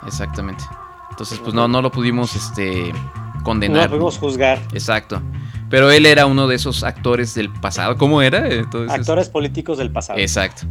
Exactamente. 0.06 0.64
Entonces, 1.12 1.40
pues 1.40 1.54
no, 1.54 1.68
no 1.68 1.82
lo 1.82 1.92
pudimos 1.92 2.36
este 2.36 2.92
No 2.92 3.44
condenar. 3.44 3.84
lo 3.86 3.90
podemos 3.92 4.18
juzgar. 4.18 4.60
Exacto. 4.74 5.22
Pero 5.70 5.90
él 5.92 6.06
era 6.06 6.26
uno 6.26 6.48
de 6.48 6.56
esos 6.56 6.84
actores 6.84 7.34
del 7.36 7.50
pasado. 7.52 7.98
¿Cómo 7.98 8.22
era? 8.22 8.48
Entonces, 8.50 8.92
Actores 8.92 9.30
políticos 9.30 9.78
del 9.78 9.92
pasado. 9.92 10.20
Exacto. 10.20 10.64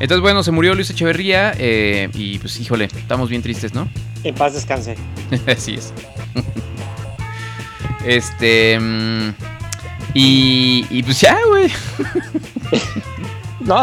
Entonces, 0.00 0.20
bueno, 0.20 0.42
se 0.42 0.50
murió 0.52 0.74
Luis 0.74 0.90
Echeverría 0.90 1.54
eh, 1.58 2.08
y 2.14 2.38
pues, 2.38 2.58
híjole, 2.60 2.84
estamos 2.84 3.28
bien 3.28 3.42
tristes, 3.42 3.74
¿no? 3.74 3.88
En 4.24 4.34
paz 4.34 4.54
descanse. 4.54 4.96
Así 5.46 5.74
es. 5.74 5.92
Este. 8.04 8.78
mm, 8.80 9.34
y, 10.14 10.86
y 10.88 11.02
pues 11.02 11.20
ya, 11.20 11.36
güey. 11.48 11.70
No, 13.60 13.82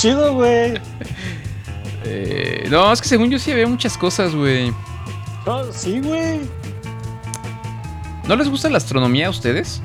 chido, 0.00 0.34
güey. 0.34 0.80
Eh, 2.04 2.66
no, 2.70 2.92
es 2.92 3.00
que 3.00 3.08
según 3.08 3.30
yo 3.30 3.38
sí 3.38 3.52
había 3.52 3.68
muchas 3.68 3.96
cosas, 3.96 4.34
güey. 4.34 4.72
No, 5.46 5.72
sí, 5.72 6.00
güey. 6.00 6.40
¿No 8.26 8.34
les 8.34 8.48
gusta 8.48 8.68
la 8.68 8.78
astronomía 8.78 9.28
a 9.28 9.30
ustedes? 9.30 9.80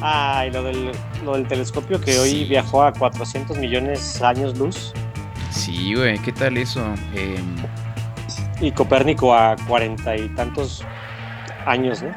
Ay, 0.00 0.50
lo 0.50 0.64
del, 0.64 0.90
lo 1.24 1.34
del 1.34 1.48
telescopio 1.48 2.00
que 2.00 2.18
hoy 2.18 2.44
viajó 2.44 2.82
a 2.82 2.92
400 2.92 3.56
millones 3.58 4.20
años 4.22 4.56
luz 4.58 4.92
Sí, 5.54 5.94
güey, 5.94 6.18
¿qué 6.18 6.32
tal 6.32 6.56
eso? 6.56 6.84
Em, 7.14 7.56
y 8.60 8.72
Copérnico 8.72 9.34
a 9.34 9.54
cuarenta 9.68 10.16
y 10.16 10.28
tantos 10.30 10.84
años, 11.64 12.02
¿no? 12.02 12.10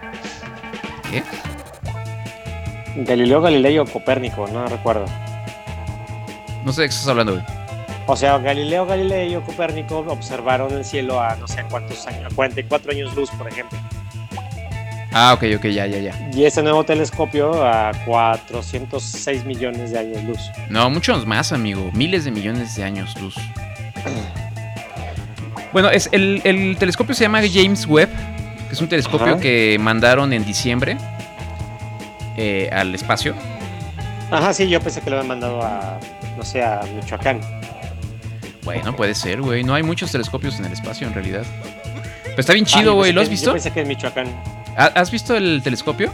¿Qué? 1.09 1.23
Galileo 3.03 3.41
Galilei 3.41 3.77
o 3.77 3.85
Copérnico, 3.85 4.47
no 4.47 4.65
recuerdo. 4.65 5.05
no 6.65 6.73
sé 6.73 6.81
de 6.81 6.87
qué 6.87 6.93
estás 6.93 7.07
hablando, 7.09 7.33
güey. 7.33 7.45
O 8.07 8.15
sea, 8.15 8.37
Galileo 8.39 8.85
Galilei 8.87 9.35
o 9.35 9.43
Copérnico 9.43 9.99
observaron 9.99 10.73
el 10.73 10.83
cielo 10.83 11.21
a 11.21 11.35
no 11.35 11.47
sé 11.47 11.63
cuántos 11.69 12.07
años, 12.07 12.31
a 12.31 12.35
44 12.35 12.91
años 12.91 13.15
luz, 13.15 13.29
por 13.31 13.47
ejemplo. 13.47 13.77
Ah, 15.19 15.33
ok, 15.33 15.43
ok, 15.57 15.65
ya, 15.69 15.88
ya, 15.88 15.97
ya. 15.97 16.29
Y 16.31 16.43
ese 16.45 16.62
nuevo 16.62 16.83
telescopio 16.83 17.65
a 17.65 17.91
406 18.05 19.45
millones 19.45 19.89
de 19.89 19.97
años 19.97 20.24
luz. 20.25 20.39
No, 20.69 20.88
muchos 20.91 21.25
más, 21.25 21.51
amigo. 21.51 21.89
Miles 21.93 22.24
de 22.25 22.29
millones 22.29 22.75
de 22.75 22.83
años 22.83 23.19
luz. 23.19 23.36
Bueno, 25.74 25.89
es 25.89 26.07
el, 26.12 26.41
el 26.43 26.77
telescopio 26.77 27.15
se 27.15 27.24
llama 27.24 27.41
James 27.51 27.86
Webb, 27.88 28.09
que 28.67 28.74
es 28.74 28.81
un 28.81 28.88
telescopio 28.88 29.25
Ajá. 29.33 29.39
que 29.39 29.77
mandaron 29.79 30.33
en 30.33 30.45
diciembre 30.45 30.97
eh, 32.38 32.69
al 32.71 32.93
espacio. 32.93 33.33
Ajá, 34.31 34.53
sí, 34.53 34.67
yo 34.69 34.79
pensé 34.81 35.01
que 35.01 35.09
lo 35.09 35.17
habían 35.17 35.29
mandado 35.29 35.62
a, 35.63 36.00
no 36.38 36.43
sé, 36.43 36.63
a 36.63 36.81
Michoacán. 36.95 37.41
Bueno, 38.63 38.95
puede 38.95 39.15
ser, 39.15 39.41
güey. 39.41 39.63
No 39.63 39.74
hay 39.74 39.83
muchos 39.83 40.12
telescopios 40.12 40.59
en 40.59 40.65
el 40.65 40.74
espacio, 40.74 41.07
en 41.07 41.13
realidad. 41.13 41.43
Pero 42.24 42.39
está 42.39 42.53
bien 42.53 42.65
Ah, 42.67 42.71
chido, 42.77 42.93
güey. 42.95 43.13
¿Lo 43.13 43.21
has 43.21 43.27
que- 43.27 43.31
visto? 43.31 43.47
Yo 43.47 43.53
pensé 43.53 43.71
que 43.71 43.81
en 43.81 43.88
Michoacán. 43.88 44.27
¿Ha- 44.77 44.86
¿Has 44.96 45.12
visto 45.12 45.36
el 45.36 45.62
telescopio? 45.63 46.12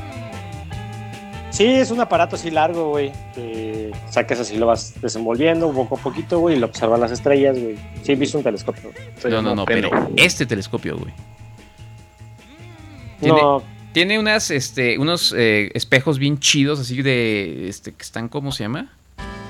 Sí, 1.51 1.65
es 1.65 1.91
un 1.91 1.99
aparato 1.99 2.35
así 2.35 2.49
largo, 2.49 2.89
güey. 2.89 3.11
Que 3.35 3.91
sacas 4.09 4.39
así, 4.39 4.57
lo 4.57 4.65
vas 4.65 4.93
desenvolviendo 5.01 5.71
poco 5.71 5.95
a 5.95 5.99
poquito, 5.99 6.39
güey, 6.39 6.55
y 6.55 6.59
lo 6.59 6.65
observas 6.65 6.99
las 6.99 7.11
estrellas, 7.11 7.59
güey. 7.59 7.75
Sí, 8.01 8.13
he 8.13 8.15
visto 8.15 8.39
un 8.39 8.43
telescopio. 8.43 8.91
Soy 9.21 9.29
No, 9.31 9.41
no, 9.43 9.53
no, 9.53 9.65
pero 9.65 9.89
este 10.15 10.47
telescopio, 10.47 10.97
güey. 10.97 11.13
Tiene, 13.19 13.39
No, 13.41 13.63
tiene 13.91 14.17
unas, 14.17 14.49
este, 14.49 14.97
unos 14.97 15.33
eh, 15.37 15.69
espejos 15.75 16.17
bien 16.17 16.39
chidos, 16.39 16.79
así 16.79 17.01
de, 17.03 17.67
este, 17.69 17.91
que 17.93 18.01
están, 18.01 18.29
¿cómo 18.29 18.51
se 18.51 18.63
llama? 18.63 18.91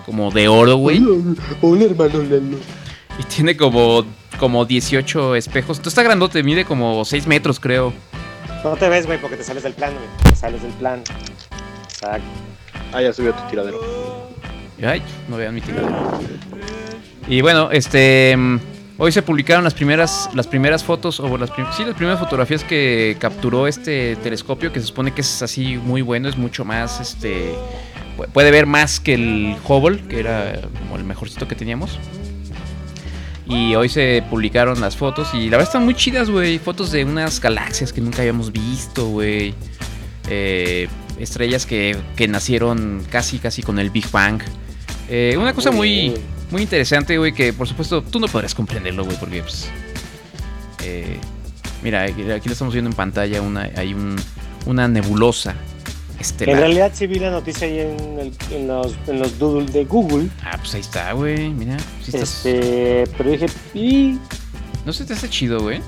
Como 0.05 0.29
de 0.31 0.49
oro, 0.49 0.75
güey. 0.75 1.01
Hola, 1.61 1.85
hermano 1.85 2.21
Lalo. 2.23 2.57
Y 3.17 3.23
tiene 3.23 3.55
como, 3.55 4.03
como 4.39 4.65
18 4.65 5.35
espejos. 5.35 5.77
Entonces 5.77 5.93
está 5.93 6.03
grandote, 6.03 6.43
mide 6.43 6.65
como 6.65 7.05
6 7.05 7.27
metros, 7.27 7.59
creo. 7.61 7.93
No 8.71 8.75
te 8.77 8.89
ves, 8.89 9.05
güey, 9.05 9.19
porque 9.19 9.37
te 9.37 9.43
sales 9.43 9.63
del 9.63 9.73
plan, 9.73 9.93
güey. 9.93 10.05
Te 10.31 10.35
sales 10.35 10.61
del 10.61 10.71
plan. 10.73 11.01
Exacto. 11.83 12.25
Ah, 12.91 13.01
ya 13.01 13.11
subió 13.13 13.33
tu 13.33 13.43
tiradero. 13.49 13.79
Ay, 14.85 15.01
no 15.27 15.37
vean 15.37 15.53
mi 15.55 15.61
tiradero. 15.61 16.19
Y 17.27 17.41
bueno, 17.41 17.71
este. 17.71 18.35
mm, 18.37 18.59
Hoy 18.99 19.11
se 19.11 19.23
publicaron 19.23 19.63
las 19.63 19.73
primeras, 19.73 20.29
las 20.35 20.45
primeras 20.45 20.83
fotos, 20.83 21.19
o 21.19 21.35
las, 21.37 21.49
prim- 21.49 21.65
sí, 21.75 21.83
las 21.83 21.95
primeras 21.95 22.19
fotografías 22.19 22.63
que 22.63 23.17
capturó 23.19 23.65
este 23.67 24.15
telescopio, 24.17 24.71
que 24.71 24.79
se 24.79 24.85
supone 24.85 25.11
que 25.11 25.21
es 25.21 25.41
así 25.41 25.77
muy 25.77 26.03
bueno, 26.03 26.29
es 26.29 26.37
mucho 26.37 26.63
más, 26.63 26.99
este, 27.01 27.55
pu- 28.15 28.27
puede 28.27 28.51
ver 28.51 28.67
más 28.67 28.99
que 28.99 29.15
el 29.15 29.55
Hubble, 29.67 30.03
que 30.07 30.19
era 30.19 30.61
como 30.79 30.95
el 30.97 31.03
mejorcito 31.05 31.47
que 31.47 31.55
teníamos. 31.55 31.97
Y 33.45 33.75
hoy 33.75 33.89
se 33.89 34.23
publicaron 34.29 34.79
las 34.79 34.95
fotos 34.95 35.33
y 35.33 35.45
la 35.45 35.57
verdad 35.57 35.63
están 35.63 35.83
muy 35.83 35.95
chidas, 35.95 36.29
güey. 36.29 36.59
Fotos 36.59 36.91
de 36.91 37.03
unas 37.03 37.41
galaxias 37.41 37.91
que 37.91 37.99
nunca 38.01 38.19
habíamos 38.19 38.51
visto, 38.51 39.07
güey. 39.07 39.53
Eh, 40.29 40.87
estrellas 41.19 41.65
que, 41.65 41.97
que 42.15 42.27
nacieron 42.27 43.05
casi, 43.09 43.39
casi 43.39 43.61
con 43.61 43.79
el 43.79 43.89
Big 43.89 44.09
Bang. 44.11 44.41
Eh, 45.09 45.35
una 45.37 45.53
cosa 45.53 45.71
muy, 45.71 46.13
muy 46.51 46.61
interesante, 46.61 47.17
güey, 47.17 47.33
que 47.33 47.51
por 47.51 47.67
supuesto 47.67 48.01
tú 48.01 48.19
no 48.19 48.27
podrás 48.27 48.55
comprenderlo, 48.55 49.03
güey, 49.03 49.17
porque 49.17 49.41
pues... 49.41 49.69
eh, 50.83 51.17
mira, 51.83 52.03
aquí 52.03 52.21
aquí 52.31 52.47
lo 52.47 52.53
estamos 52.53 52.73
viendo 52.73 52.89
en 52.89 52.95
pantalla, 52.95 53.41
una, 53.41 53.69
hay 53.75 53.93
un, 53.93 54.15
una 54.65 54.87
nebulosa 54.87 55.55
En 56.39 56.57
realidad 56.57 56.91
sí 56.93 57.07
vi 57.07 57.19
la 57.19 57.31
noticia 57.31 57.67
ahí 57.67 57.79
en, 57.79 58.19
el- 58.19 58.33
en 58.51 58.67
los, 58.67 58.95
en 59.07 59.19
los 59.19 59.37
doodle 59.39 59.65
de 59.71 59.85
Google. 59.85 60.29
Ah, 60.43 60.57
pues 60.57 60.73
ahí 60.75 60.81
está, 60.81 61.11
güey, 61.13 61.49
mira. 61.49 61.77
sí 62.01 62.11
estás- 62.13 62.45
Este, 62.45 63.03
pero 63.17 63.31
dije, 63.31 63.45
y 63.73 64.17
No 64.85 64.93
se 64.93 65.05
te 65.05 65.13
hace 65.13 65.29
chido, 65.29 65.61
güey. 65.61 65.81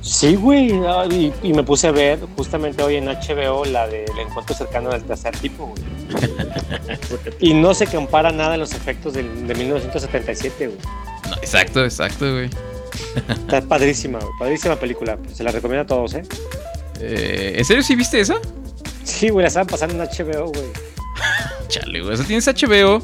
sí, 0.00 0.34
güey. 0.34 0.72
ah, 0.86 1.06
Y, 1.10 1.32
y 1.42 1.52
me 1.52 1.62
puse 1.62 1.86
a 1.88 1.92
ver 1.92 2.18
justamente 2.36 2.82
hoy 2.82 2.96
en 2.96 3.06
HBO 3.06 3.64
la 3.64 3.86
del 3.86 4.06
encuentro 4.18 4.54
cercano 4.54 4.90
del 4.90 5.04
tercer 5.04 5.36
tipo, 5.38 5.66
güey. 5.66 5.82
y 7.40 7.54
no 7.54 7.74
se 7.74 7.86
compara 7.86 8.32
nada 8.32 8.54
en 8.54 8.60
los 8.60 8.72
efectos 8.74 9.14
del- 9.14 9.46
de 9.46 9.54
1977, 9.54 10.66
güey. 10.68 10.78
No, 11.30 11.36
exacto, 11.36 11.84
exacto, 11.84 12.30
güey. 12.32 12.50
Está 13.28 13.62
padrísima, 13.62 14.18
güey. 14.18 14.32
Padrísima 14.38 14.76
película. 14.76 15.18
Se 15.32 15.42
la 15.42 15.50
recomiendo 15.52 15.82
a 15.82 15.86
todos, 15.86 16.14
¿eh? 16.14 16.22
Eh, 17.00 17.54
¿En 17.58 17.64
serio 17.64 17.82
sí 17.82 17.94
viste 17.94 18.20
eso? 18.20 18.40
Sí, 19.04 19.28
güey, 19.28 19.42
la 19.44 19.48
estaban 19.48 19.66
pasando 19.66 19.94
en 20.02 20.08
HBO, 20.08 20.46
güey. 20.48 20.64
Chale, 21.68 22.00
güey. 22.00 22.14
O 22.14 22.16
sea, 22.16 22.26
tienes 22.26 22.46
HBO 22.46 23.02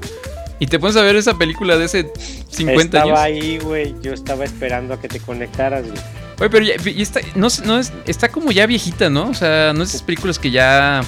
y 0.59 0.67
te 0.67 0.79
pones 0.79 0.97
a 0.97 1.03
ver 1.03 1.17
esa 1.17 1.37
película 1.39 1.77
de 1.79 1.85
hace 1.85 2.11
50 2.51 2.99
estaba 2.99 3.25
años. 3.25 3.43
ahí, 3.43 3.59
güey. 3.59 3.95
Yo 4.03 4.13
estaba 4.13 4.45
esperando 4.45 4.95
a 4.95 5.01
que 5.01 5.09
te 5.09 5.21
conectaras, 5.21 5.85
güey. 5.87 5.99
Oye, 6.41 6.51
pero 6.51 6.65
ya, 6.65 6.75
y 6.91 7.03
está, 7.03 7.21
no, 7.35 7.49
no 7.65 7.79
es, 7.79 7.93
está 8.07 8.29
como 8.31 8.51
ya 8.51 8.67
viejita, 8.67 9.11
¿no? 9.11 9.29
O 9.29 9.35
sea, 9.35 9.73
no 9.75 9.83
es 9.83 9.91
esas 9.91 10.03
películas 10.03 10.39
que 10.39 10.51
ya, 10.51 11.03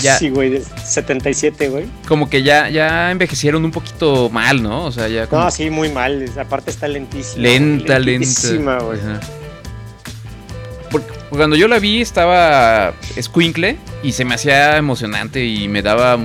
Ya. 0.00 0.16
Sí, 0.18 0.28
güey, 0.30 0.50
de 0.50 0.62
77, 0.62 1.68
güey. 1.68 1.86
como 2.06 2.30
que 2.30 2.42
ya, 2.44 2.68
ya 2.68 3.10
envejecieron 3.10 3.64
un 3.64 3.72
poquito 3.72 4.30
mal, 4.30 4.62
¿no? 4.62 4.84
O 4.84 4.92
sea, 4.92 5.08
ya 5.08 5.26
como 5.26 5.42
No, 5.42 5.50
sí, 5.50 5.68
muy 5.70 5.88
mal. 5.90 6.30
Aparte 6.38 6.70
está 6.70 6.86
lentísima. 6.86 7.42
lenta, 7.42 7.98
lentísima, 7.98 8.78
lenta. 8.78 8.84
güey. 8.84 9.00
Cuando 11.30 11.56
yo 11.56 11.68
la 11.68 11.78
vi 11.78 12.00
estaba 12.00 12.92
escuincle 13.16 13.78
y 14.02 14.12
se 14.12 14.24
me 14.24 14.34
hacía 14.36 14.76
emocionante 14.76 15.44
y 15.44 15.68
me 15.68 15.82
daba 15.82 16.16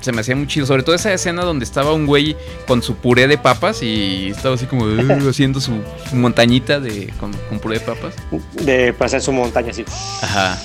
se 0.00 0.12
me 0.12 0.20
hacía 0.20 0.36
muy 0.36 0.46
chido, 0.46 0.64
sobre 0.64 0.82
todo 0.84 0.94
esa 0.94 1.12
escena 1.12 1.42
donde 1.42 1.64
estaba 1.64 1.92
un 1.92 2.06
güey 2.06 2.36
con 2.66 2.82
su 2.82 2.96
puré 2.96 3.26
de 3.26 3.36
papas 3.36 3.82
y 3.82 4.28
estaba 4.28 4.54
así 4.54 4.66
como 4.66 4.84
"Uh", 4.84 5.28
haciendo 5.28 5.60
su, 5.60 5.72
montañita 6.12 6.80
de 6.80 7.12
con, 7.18 7.32
con 7.48 7.58
puré 7.58 7.78
de 7.80 7.84
papas. 7.84 8.14
De 8.52 8.92
pasar 8.92 9.20
su 9.20 9.32
montaña 9.32 9.70
así. 9.70 9.84
Ajá. 10.22 10.58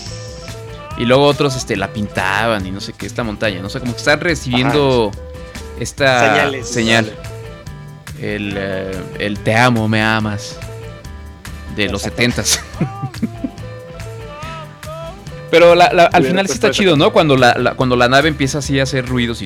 Y 0.98 1.06
luego 1.06 1.26
otros 1.26 1.56
este 1.56 1.76
la 1.76 1.92
pintaban 1.92 2.66
y 2.68 2.72
no 2.72 2.80
sé 2.80 2.94
qué 2.94 3.08
esta 3.08 3.24
montaña, 3.24 3.62
no 3.62 3.70
sé, 3.70 3.80
como 3.80 3.94
que 3.94 3.98
están 3.98 4.20
recibiendo 4.20 5.12
esta 5.80 6.30
Señales. 6.30 6.68
señal. 6.70 7.12
El, 8.22 8.54
eh, 8.56 8.92
el 9.20 9.40
te 9.40 9.56
amo, 9.56 9.88
me 9.88 10.02
amas. 10.04 10.58
De 11.76 11.90
los 11.90 12.04
setentas. 12.04 12.62
Pero 15.54 15.76
la- 15.76 15.94
la- 15.94 16.06
al 16.06 16.24
final 16.26 16.48
sí 16.48 16.54
está 16.54 16.72
chido, 16.72 16.96
¿no? 16.96 17.14
Cuando 17.14 17.38
la, 17.38 17.54
la- 17.60 17.76
cuando 17.76 17.96
la 17.96 18.10
nave 18.10 18.28
empieza 18.28 18.58
así 18.58 18.80
a 18.80 18.84
hacer 18.84 19.06
ruidos 19.06 19.44
y 19.44 19.46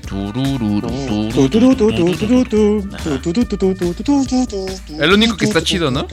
lo 5.06 5.16
único 5.16 5.36
que 5.36 5.44
está 5.44 5.62
chido, 5.62 5.92
¿no? 5.92 6.08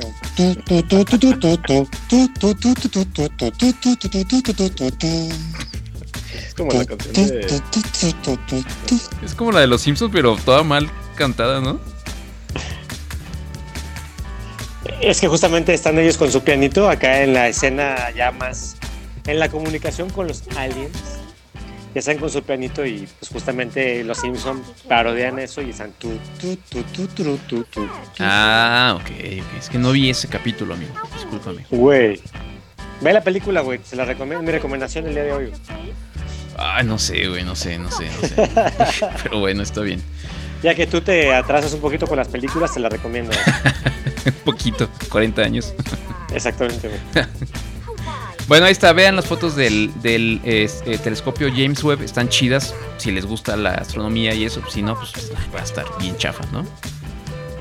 Es 6.45 6.55
como 6.55 6.73
la 6.73 6.85
canción 6.87 7.13
de. 7.29 7.47
Es 9.25 9.35
como 9.37 9.53
la 9.53 9.61
de 9.61 9.69
los 9.69 9.81
Simpsons, 9.81 10.11
pero 10.13 10.37
toda 10.45 10.65
mal 10.65 10.91
cantada, 11.15 11.61
¿no? 11.61 11.79
Es 15.01 15.21
que 15.21 15.29
justamente 15.29 15.73
están 15.73 15.99
ellos 16.01 16.17
con 16.17 16.33
su 16.33 16.43
pianito 16.43 16.89
acá 16.91 17.23
en 17.23 17.33
la 17.33 17.47
escena 17.49 18.11
ya 18.17 18.33
más 18.33 18.77
en 19.27 19.39
la 19.39 19.49
comunicación 19.49 20.11
con 20.11 20.29
los 20.29 20.43
aliens. 20.57 21.21
Ya 21.95 22.01
están 22.01 22.19
con 22.19 22.29
su 22.29 22.43
pianito 22.43 22.85
y 22.85 23.09
pues 23.21 23.31
justamente 23.31 24.03
los 24.03 24.19
Simpson 24.19 24.61
parodian 24.89 25.39
eso 25.39 25.63
y 25.63 25.71
están 25.71 25.93
tu 25.93 26.19
tu 26.41 26.57
tu 26.57 26.83
tu 26.83 27.07
tu 27.07 27.37
tu 27.37 27.65
tu. 27.65 27.89
Ah, 28.19 28.97
ok, 28.97 29.11
ok. 29.11 29.59
Es 29.59 29.69
que 29.69 29.79
no 29.79 29.93
vi 29.93 30.11
ese 30.11 30.27
capítulo, 30.27 30.75
amigo. 30.75 30.93
Discúlpame. 31.15 31.65
Güey. 31.71 32.21
Ve 33.01 33.13
la 33.13 33.23
película, 33.23 33.61
güey. 33.61 33.79
Se 33.85 33.95
la 33.95 34.05
recomiendo. 34.05 34.43
Mi 34.45 34.51
recomendación 34.51 35.07
el 35.07 35.15
día 35.15 35.23
de 35.23 35.33
hoy. 35.33 35.53
Ay, 36.59 36.85
no 36.85 36.99
sé, 36.99 37.29
güey, 37.29 37.45
no 37.45 37.55
sé, 37.55 37.79
no 37.79 37.91
sé, 37.91 38.07
no 38.07 38.29
sé. 38.29 38.51
Pero 39.23 39.39
bueno, 39.39 39.63
está 39.63 39.81
bien. 39.81 40.03
Ya 40.65 40.75
que 40.75 40.87
tú 40.87 41.01
te 41.01 41.33
atrasas 41.33 41.75
un 41.75 41.81
poquito 41.81 42.07
con 42.07 42.17
las 42.17 42.29
películas, 42.29 42.75
te 42.75 42.81
la 42.81 42.89
recomiendo. 42.89 43.33
Un 44.27 44.33
poquito, 44.45 44.89
40 45.11 45.43
años. 45.43 45.75
Exactamente, 46.33 46.89
güey. 46.89 47.27
Bueno, 48.47 48.67
ahí 48.67 48.73
está, 48.73 48.93
vean 48.93 49.17
las 49.17 49.27
fotos 49.27 49.57
del, 49.57 49.91
del 50.03 50.41
eh, 50.45 50.69
telescopio 51.03 51.49
James 51.55 51.83
Webb, 51.83 52.03
están 52.03 52.29
chidas. 52.29 52.75
Si 52.99 53.11
les 53.11 53.25
gusta 53.25 53.57
la 53.57 53.71
astronomía 53.71 54.35
y 54.35 54.45
eso, 54.45 54.61
si 54.71 54.83
no, 54.83 54.97
pues 54.99 55.13
va 55.55 55.61
a 55.61 55.65
estar 55.65 55.87
bien 55.99 56.17
chafa, 56.17 56.45
¿no? 56.53 56.65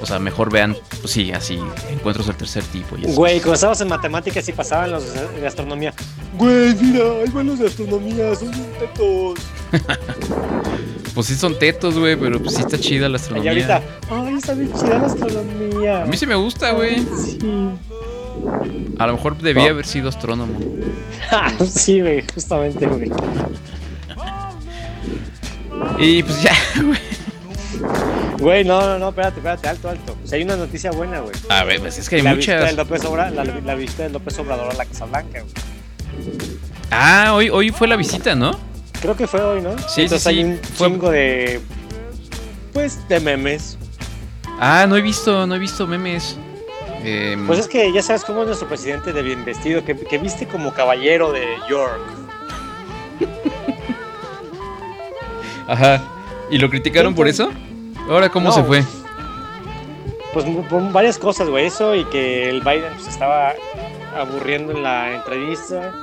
O 0.02 0.06
sea, 0.06 0.19
mejor 0.19 0.52
vean, 0.52 0.76
pues 1.00 1.13
sí, 1.13 1.32
así, 1.32 1.58
encuentros 1.89 2.28
del 2.28 2.36
tercer 2.36 2.62
tipo 2.65 2.98
y 2.98 3.06
eso. 3.06 3.15
Güey, 3.15 3.38
cuando 3.39 3.54
estábamos 3.54 3.80
en 3.80 3.88
matemáticas 3.88 4.48
y 4.50 4.52
pasaban 4.52 4.91
los 4.91 5.06
de 5.13 5.48
astronomía. 5.48 5.93
Güey, 6.38 6.76
mira, 6.76 7.06
van 7.32 7.48
los 7.48 7.60
de 7.60 7.67
astronomía, 7.67 8.36
son 8.36 8.52
tetos. 8.52 9.39
Pues 11.13 11.28
sí 11.28 11.36
son 11.36 11.60
tetos, 11.60 11.96
güey, 12.00 12.15
pero 12.15 12.41
pues 12.41 12.56
sí 12.56 12.62
está 12.62 12.80
chida 12.80 13.08
la 13.08 13.17
Y 13.17 13.22
astronomía. 13.22 13.52
ahorita, 13.52 13.84
ay, 14.10 14.34
está 14.34 14.56
bien 14.56 14.74
chida 14.74 14.98
la 14.98 15.06
astronomía. 15.06 16.02
A 16.02 16.06
mí 16.08 16.17
sí 16.17 16.26
me 16.26 16.34
gusta, 16.34 16.72
güey. 16.72 17.06
Sí. 17.24 17.38
A 18.99 19.08
lo 19.08 19.13
mejor 19.13 19.38
debía 19.38 19.69
haber 19.69 19.86
sido 19.86 20.10
astrónomo. 20.10 20.53
sí, 21.69 22.01
güey, 22.01 22.23
justamente, 22.34 22.86
güey. 22.88 23.12
Y 25.99 26.23
pues 26.23 26.41
ya, 26.43 26.51
güey. 26.84 26.99
Güey, 28.39 28.63
no, 28.65 28.82
no, 28.82 28.99
no, 28.99 29.10
espérate, 29.10 29.38
espérate, 29.39 29.67
alto, 29.69 29.89
alto. 29.89 30.17
Sea, 30.25 30.38
hay 30.38 30.43
una 30.43 30.56
noticia 30.58 30.91
buena, 30.91 31.19
güey. 31.19 31.34
A 31.49 31.63
ver, 31.63 31.79
pues 31.79 31.97
es 31.97 32.10
que 32.10 32.17
hay 32.17 32.21
la 32.21 32.34
visita 32.34 32.56
muchas. 32.58 32.67
del 32.69 32.75
López 32.77 33.03
Obra- 33.06 33.29
la, 33.32 33.43
la 33.45 33.75
visita 33.75 34.03
del 34.03 34.13
López 34.13 34.38
Obrador 34.39 34.71
a 34.71 34.73
la 34.75 34.86
Casa 34.86 35.06
Blanca, 35.06 35.41
güey. 35.41 35.53
Ah, 36.91 37.32
hoy, 37.34 37.49
hoy 37.49 37.69
fue 37.69 37.88
la 37.88 37.95
visita, 37.95 38.36
¿no? 38.36 38.51
Creo 39.01 39.15
que 39.15 39.27
fue 39.27 39.41
hoy, 39.41 39.62
¿no? 39.62 39.71
Sí, 39.88 40.03
Entonces 40.03 40.23
sí, 40.23 40.29
sí. 40.29 40.29
hay 40.29 40.43
un 40.43 40.58
Fue- 40.60 40.88
chingo 40.89 41.10
de. 41.10 41.62
Pues 42.73 43.08
de 43.08 43.19
memes. 43.19 43.77
Ah, 44.60 44.86
no 44.88 44.95
he 44.97 45.01
visto, 45.01 45.45
no 45.47 45.56
he 45.56 45.60
visto 45.60 45.88
memes. 45.88 46.38
Em, 47.03 47.45
Pues 47.47 47.59
es 47.59 47.67
que 47.67 47.91
ya 47.91 48.01
sabes 48.01 48.23
cómo 48.23 48.41
es 48.41 48.47
nuestro 48.47 48.67
presidente 48.67 49.11
de 49.13 49.21
bien 49.21 49.43
vestido, 49.43 49.83
que, 49.83 49.95
que 49.95 50.17
viste 50.17 50.47
como 50.47 50.73
caballero 50.73 51.31
de 51.31 51.45
York. 51.69 51.99
Ajá. 55.67 56.01
¿Y 56.49 56.57
lo 56.57 56.69
criticaron 56.69 57.15
por 57.15 57.27
eso? 57.27 57.51
Ahora, 58.09 58.29
¿cómo 58.29 58.47
No. 58.49 58.51
se 58.53 58.63
fue? 58.63 58.83
Pues 60.33 60.45
varias 60.91 61.17
cosas, 61.19 61.49
güey. 61.49 61.65
Eso 61.67 61.95
y 61.95 62.05
que 62.05 62.49
el 62.49 62.61
Biden 62.61 62.99
se 62.99 63.09
estaba 63.09 63.53
aburriendo 64.17 64.73
en 64.73 64.83
la 64.83 65.13
entrevista. 65.15 65.93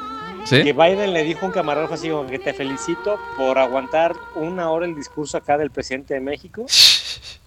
¿Sí? 0.44 0.62
Que 0.62 0.72
Biden 0.72 1.12
le 1.12 1.22
dijo 1.24 1.40
a 1.42 1.46
un 1.46 1.52
camarógrafo 1.52 1.94
así 1.94 2.08
como 2.08 2.26
que 2.26 2.38
te 2.38 2.54
felicito 2.54 3.18
por 3.36 3.58
aguantar 3.58 4.14
una 4.36 4.70
hora 4.70 4.86
el 4.86 4.94
discurso 4.94 5.36
acá 5.36 5.58
del 5.58 5.70
presidente 5.70 6.14
de 6.14 6.20
México. 6.20 6.64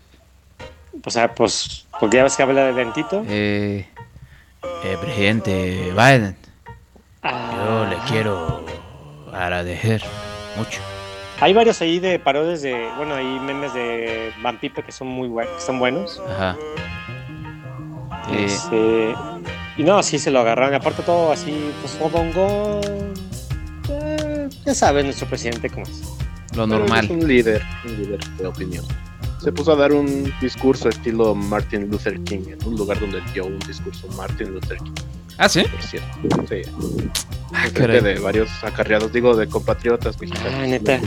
O 1.05 1.09
sea, 1.09 1.33
pues, 1.33 1.85
porque 1.99 2.17
ya 2.17 2.23
ves 2.23 2.35
que 2.35 2.43
habla 2.43 2.65
de 2.65 2.73
lentito. 2.73 3.23
Eh, 3.27 3.87
eh, 4.83 4.97
presidente 5.01 5.91
Biden, 5.91 6.35
Ah. 7.23 7.51
yo 7.65 7.85
le 7.85 7.97
quiero 8.07 8.65
agradecer 9.33 10.03
mucho. 10.57 10.79
Hay 11.39 11.53
varios 11.53 11.81
ahí 11.81 11.99
de 11.99 12.19
parodias 12.19 12.61
de, 12.61 12.89
bueno, 12.97 13.15
hay 13.15 13.39
memes 13.39 13.73
de 13.73 14.31
Van 14.41 14.59
Pipe 14.59 14.83
que 14.83 14.91
son 14.91 15.07
muy 15.07 15.27
buenos, 15.27 15.53
que 15.55 15.61
son 15.61 15.79
buenos. 15.79 16.21
Ajá. 16.29 16.55
Eh, 18.31 18.45
Este, 18.45 19.15
y 19.77 19.83
no, 19.83 20.01
sí 20.03 20.19
se 20.19 20.31
lo 20.31 20.39
agarraron. 20.39 20.73
Y 20.73 20.77
aparte 20.77 21.01
todo 21.03 21.31
así, 21.31 21.71
pues 21.81 21.93
fodongón. 21.93 23.13
Eh, 23.89 24.49
ya 24.65 24.73
sabes 24.75 25.03
nuestro 25.03 25.27
presidente 25.27 25.69
cómo 25.69 25.85
es. 25.85 26.01
lo 26.55 26.67
normal. 26.67 27.05
Es 27.05 27.11
un 27.11 27.27
líder, 27.27 27.61
un 27.85 27.97
líder 27.97 28.19
de 28.37 28.47
opinión. 28.47 28.85
Se 29.43 29.51
puso 29.51 29.73
a 29.73 29.75
dar 29.75 29.91
un 29.91 30.33
discurso 30.39 30.87
estilo 30.89 31.35
Martin 31.35 31.89
Luther 31.89 32.19
King, 32.23 32.43
en 32.47 32.65
un 32.67 32.75
lugar 32.77 32.99
donde 32.99 33.19
dio 33.33 33.45
un 33.45 33.59
discurso 33.59 34.07
Martin 34.15 34.53
Luther 34.53 34.77
King, 34.77 34.93
Ah, 35.37 35.49
¿sí? 35.49 35.63
por 35.63 35.81
cierto. 35.81 36.45
Sí, 36.47 36.61
Ah, 37.53 37.67
de 37.69 38.19
varios 38.19 38.49
acarreados, 38.63 39.11
digo, 39.11 39.35
de 39.35 39.47
compatriotas 39.47 40.19
mexicanos. 40.19 40.53
Ah, 40.55 40.65
neta. 40.65 40.99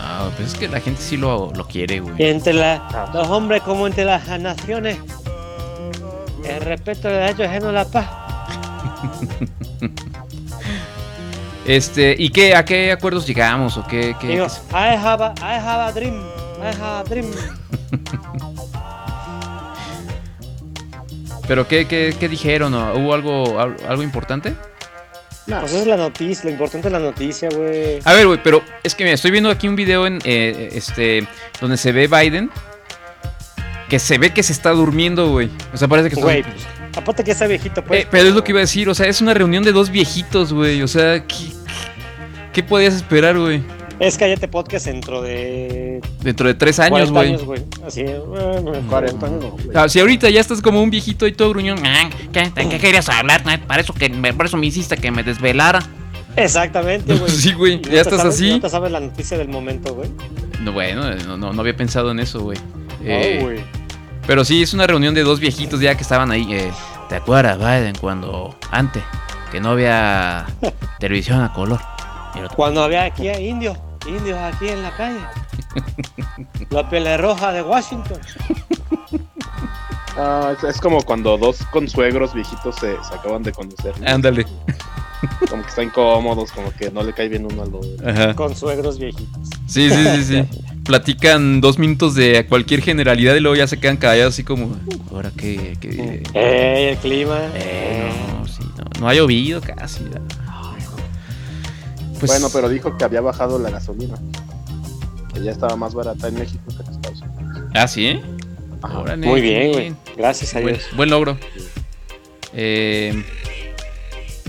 Ah, 0.00 0.30
pues 0.36 0.52
es 0.52 0.58
que 0.58 0.68
la 0.68 0.80
gente 0.80 1.00
sí 1.00 1.16
lo, 1.16 1.52
lo 1.54 1.66
quiere, 1.66 2.00
güey. 2.00 2.14
Entre 2.18 2.52
la- 2.52 3.10
los 3.14 3.26
hombres 3.28 3.62
como 3.62 3.86
entre 3.86 4.04
las 4.04 4.26
naciones, 4.40 4.98
el 6.44 6.60
respeto 6.60 7.08
de 7.08 7.14
derechos 7.14 7.46
ajenos 7.46 7.68
a 7.68 7.72
la 7.72 7.84
paz. 7.86 8.06
Este, 11.66 12.16
¿y 12.18 12.30
qué, 12.30 12.54
a 12.56 12.64
qué 12.64 12.90
acuerdos 12.92 13.26
llegamos 13.26 13.76
o 13.76 13.86
qué? 13.86 14.16
qué- 14.20 14.26
Digo, 14.28 14.46
qué 14.46 14.74
I 14.76 14.96
have 14.96 15.24
a, 15.24 15.34
I 15.38 15.58
have 15.58 15.82
a 15.84 15.92
dream, 15.92 16.14
I 16.60 16.66
have 16.80 17.00
a 17.00 17.04
dream. 17.04 17.26
¿Pero 21.48 21.66
qué, 21.68 21.86
qué, 21.86 22.14
qué 22.18 22.28
dijeron? 22.28 22.72
o 22.74 22.94
¿Hubo 22.94 23.14
algo, 23.14 23.58
al- 23.60 23.76
algo 23.88 24.02
importante? 24.02 24.54
Pues 25.46 25.72
esa 25.72 25.80
es 25.80 25.86
la 25.88 25.96
noticia, 25.96 26.44
lo 26.44 26.50
importante 26.50 26.86
es 26.88 26.92
la 26.92 26.98
noticia, 27.00 27.48
güey. 27.54 27.98
A 28.04 28.12
ver, 28.14 28.26
güey, 28.28 28.40
pero 28.42 28.62
es 28.84 28.94
que 28.94 29.02
mira, 29.04 29.14
estoy 29.14 29.32
viendo 29.32 29.50
aquí 29.50 29.66
un 29.68 29.74
video 29.76 30.06
en 30.06 30.20
eh, 30.24 30.70
este 30.72 31.26
donde 31.60 31.76
se 31.76 31.90
ve 31.92 32.06
Biden 32.06 32.48
que 33.88 33.98
se 33.98 34.18
ve 34.18 34.30
que 34.32 34.42
se 34.42 34.52
está 34.52 34.70
durmiendo, 34.70 35.30
güey. 35.30 35.50
O 35.74 35.76
sea, 35.76 35.88
parece 35.88 36.08
que 36.08 36.14
está 36.14 36.24
Güey, 36.24 36.42
pues, 36.44 36.64
aparte 36.96 37.24
que 37.24 37.30
está 37.32 37.46
viejito, 37.46 37.82
pues. 37.84 38.02
Eh, 38.04 38.08
pero 38.10 38.28
es 38.28 38.34
lo 38.34 38.42
que 38.44 38.52
iba 38.52 38.60
a 38.60 38.62
decir, 38.62 38.88
o 38.88 38.94
sea, 38.94 39.06
es 39.06 39.20
una 39.20 39.34
reunión 39.34 39.62
de 39.64 39.72
dos 39.72 39.90
viejitos, 39.90 40.52
güey. 40.52 40.82
O 40.82 40.88
sea, 40.88 41.24
¿qué, 41.26 41.36
qué 42.52 42.62
podías 42.62 42.94
esperar, 42.94 43.38
güey? 43.38 43.62
Es 44.00 44.18
Cállate 44.18 44.48
Podcast 44.48 44.86
dentro 44.86 45.22
de 45.22 46.00
Dentro 46.22 46.48
de 46.48 46.54
tres 46.54 46.80
años, 46.80 47.10
40 47.12 47.12
güey. 47.12 47.28
años, 47.28 47.44
güey. 47.44 47.62
Así, 47.86 48.00
eh, 48.00 48.20
40 48.88 49.26
años, 49.26 49.40
güey. 49.44 49.54
Ah, 49.74 49.88
si 49.88 50.00
ahorita 50.00 50.28
ya 50.28 50.40
estás 50.40 50.60
como 50.60 50.82
un 50.82 50.90
viejito 50.90 51.26
y 51.26 51.32
todo 51.32 51.50
gruñón. 51.50 51.78
Ah, 51.86 52.10
¿Qué, 52.32 52.50
¿De 52.50 52.68
qué 52.68 52.78
querías 52.80 53.08
hablar? 53.08 53.42
eh? 53.48 53.58
Para 53.64 53.82
eso, 53.82 53.92
que 53.94 54.10
por 54.10 54.46
eso 54.46 54.56
me 54.56 54.66
hiciste 54.66 54.96
que 54.96 55.10
me 55.12 55.22
desvelara. 55.22 55.80
Exactamente, 56.36 57.14
güey. 57.14 57.30
Sí, 57.30 57.52
güey, 57.52 57.76
no 57.80 57.90
ya 57.90 58.00
estás 58.00 58.20
sabes- 58.20 58.34
así. 58.34 58.50
No 58.50 58.60
te 58.60 58.70
sabes 58.70 58.90
la 58.90 59.00
noticia 59.00 59.38
del 59.38 59.48
momento, 59.48 59.94
güey. 59.94 60.08
No, 60.60 60.72
bueno, 60.72 61.14
no, 61.26 61.36
no, 61.36 61.52
no 61.52 61.60
había 61.60 61.76
pensado 61.76 62.10
en 62.10 62.18
eso, 62.20 62.40
güey. 62.40 62.58
No, 62.58 63.06
Eh, 63.06 63.38
güey. 63.40 63.60
Pero 64.26 64.44
sí, 64.44 64.62
es 64.62 64.74
una 64.74 64.86
reunión 64.86 65.14
de 65.14 65.22
dos 65.22 65.40
viejitos 65.40 65.80
ya 65.80 65.94
que 65.94 66.02
estaban 66.02 66.30
ahí. 66.30 66.46
eh, 66.52 66.72
¿Te 67.08 67.16
acuerdas, 67.16 67.58
Biden, 67.58 67.94
cuando 68.00 68.54
antes, 68.70 69.02
que 69.50 69.60
no 69.60 69.70
había 69.70 70.46
televisión 70.98 71.40
a 71.42 71.52
color? 71.52 71.80
Cuando 72.56 72.82
había 72.82 73.04
aquí 73.04 73.28
a 73.28 73.38
indios, 73.38 73.76
indios 74.06 74.38
aquí 74.38 74.68
en 74.68 74.82
la 74.82 74.90
calle. 74.96 75.20
La 76.70 76.88
piel 76.88 77.18
roja 77.18 77.52
de 77.52 77.62
Washington. 77.62 78.18
Ah, 80.14 80.52
es, 80.54 80.62
es 80.62 80.78
como 80.78 81.02
cuando 81.02 81.38
dos 81.38 81.64
consuegros 81.70 82.34
viejitos 82.34 82.76
se, 82.76 83.02
se 83.02 83.14
acaban 83.14 83.42
de 83.42 83.50
conocer. 83.50 83.98
¿no? 83.98 84.06
Ándale. 84.10 84.46
Como 85.48 85.62
que 85.62 85.68
están 85.70 85.84
incómodos, 85.86 86.52
como 86.52 86.70
que 86.72 86.90
no 86.90 87.02
le 87.02 87.14
cae 87.14 87.28
bien 87.28 87.46
uno 87.46 87.62
al 87.62 87.74
otro. 87.74 88.08
Ajá. 88.10 88.34
Con 88.34 88.54
suegros 88.54 88.98
viejitos. 88.98 89.48
Sí, 89.66 89.88
sí, 89.88 90.04
sí, 90.16 90.24
sí. 90.24 90.48
Platican 90.84 91.60
dos 91.60 91.78
minutos 91.78 92.14
de 92.14 92.44
cualquier 92.48 92.82
generalidad 92.82 93.34
y 93.36 93.40
luego 93.40 93.56
ya 93.56 93.66
se 93.66 93.78
quedan 93.78 93.96
callados 93.96 94.34
así 94.34 94.42
como, 94.44 94.76
ahora 95.12 95.30
qué, 95.36 95.76
qué? 95.80 96.22
Eh, 96.34 96.90
el 96.92 96.96
clima. 96.98 97.38
Eh, 97.54 98.10
no, 98.32 98.46
sí, 98.48 98.62
no, 98.76 99.00
no 99.00 99.08
ha 99.08 99.14
llovido 99.14 99.60
casi. 99.60 100.04
Pues, 102.18 102.30
Bueno, 102.30 102.48
pero 102.52 102.68
dijo 102.68 102.96
que 102.96 103.04
había 103.04 103.20
bajado 103.20 103.58
la 103.58 103.70
gasolina. 103.70 104.14
Que 105.32 105.42
ya 105.42 105.50
estaba 105.52 105.76
más 105.76 105.94
barata 105.94 106.28
en 106.28 106.34
México 106.34 106.62
que 106.68 106.82
en 106.82 106.90
Estados 106.92 107.20
Unidos. 107.22 107.62
Ah, 107.74 107.88
¿sí? 107.88 108.20
Ajá. 108.82 108.98
Órale, 108.98 109.26
Muy 109.26 109.40
bien, 109.40 109.72
güey. 109.72 109.94
Gracias 110.16 110.54
a 110.54 110.60
Buen, 110.60 110.74
Dios. 110.74 110.86
buen 110.96 111.10
logro. 111.10 111.38
Eh, 112.54 113.24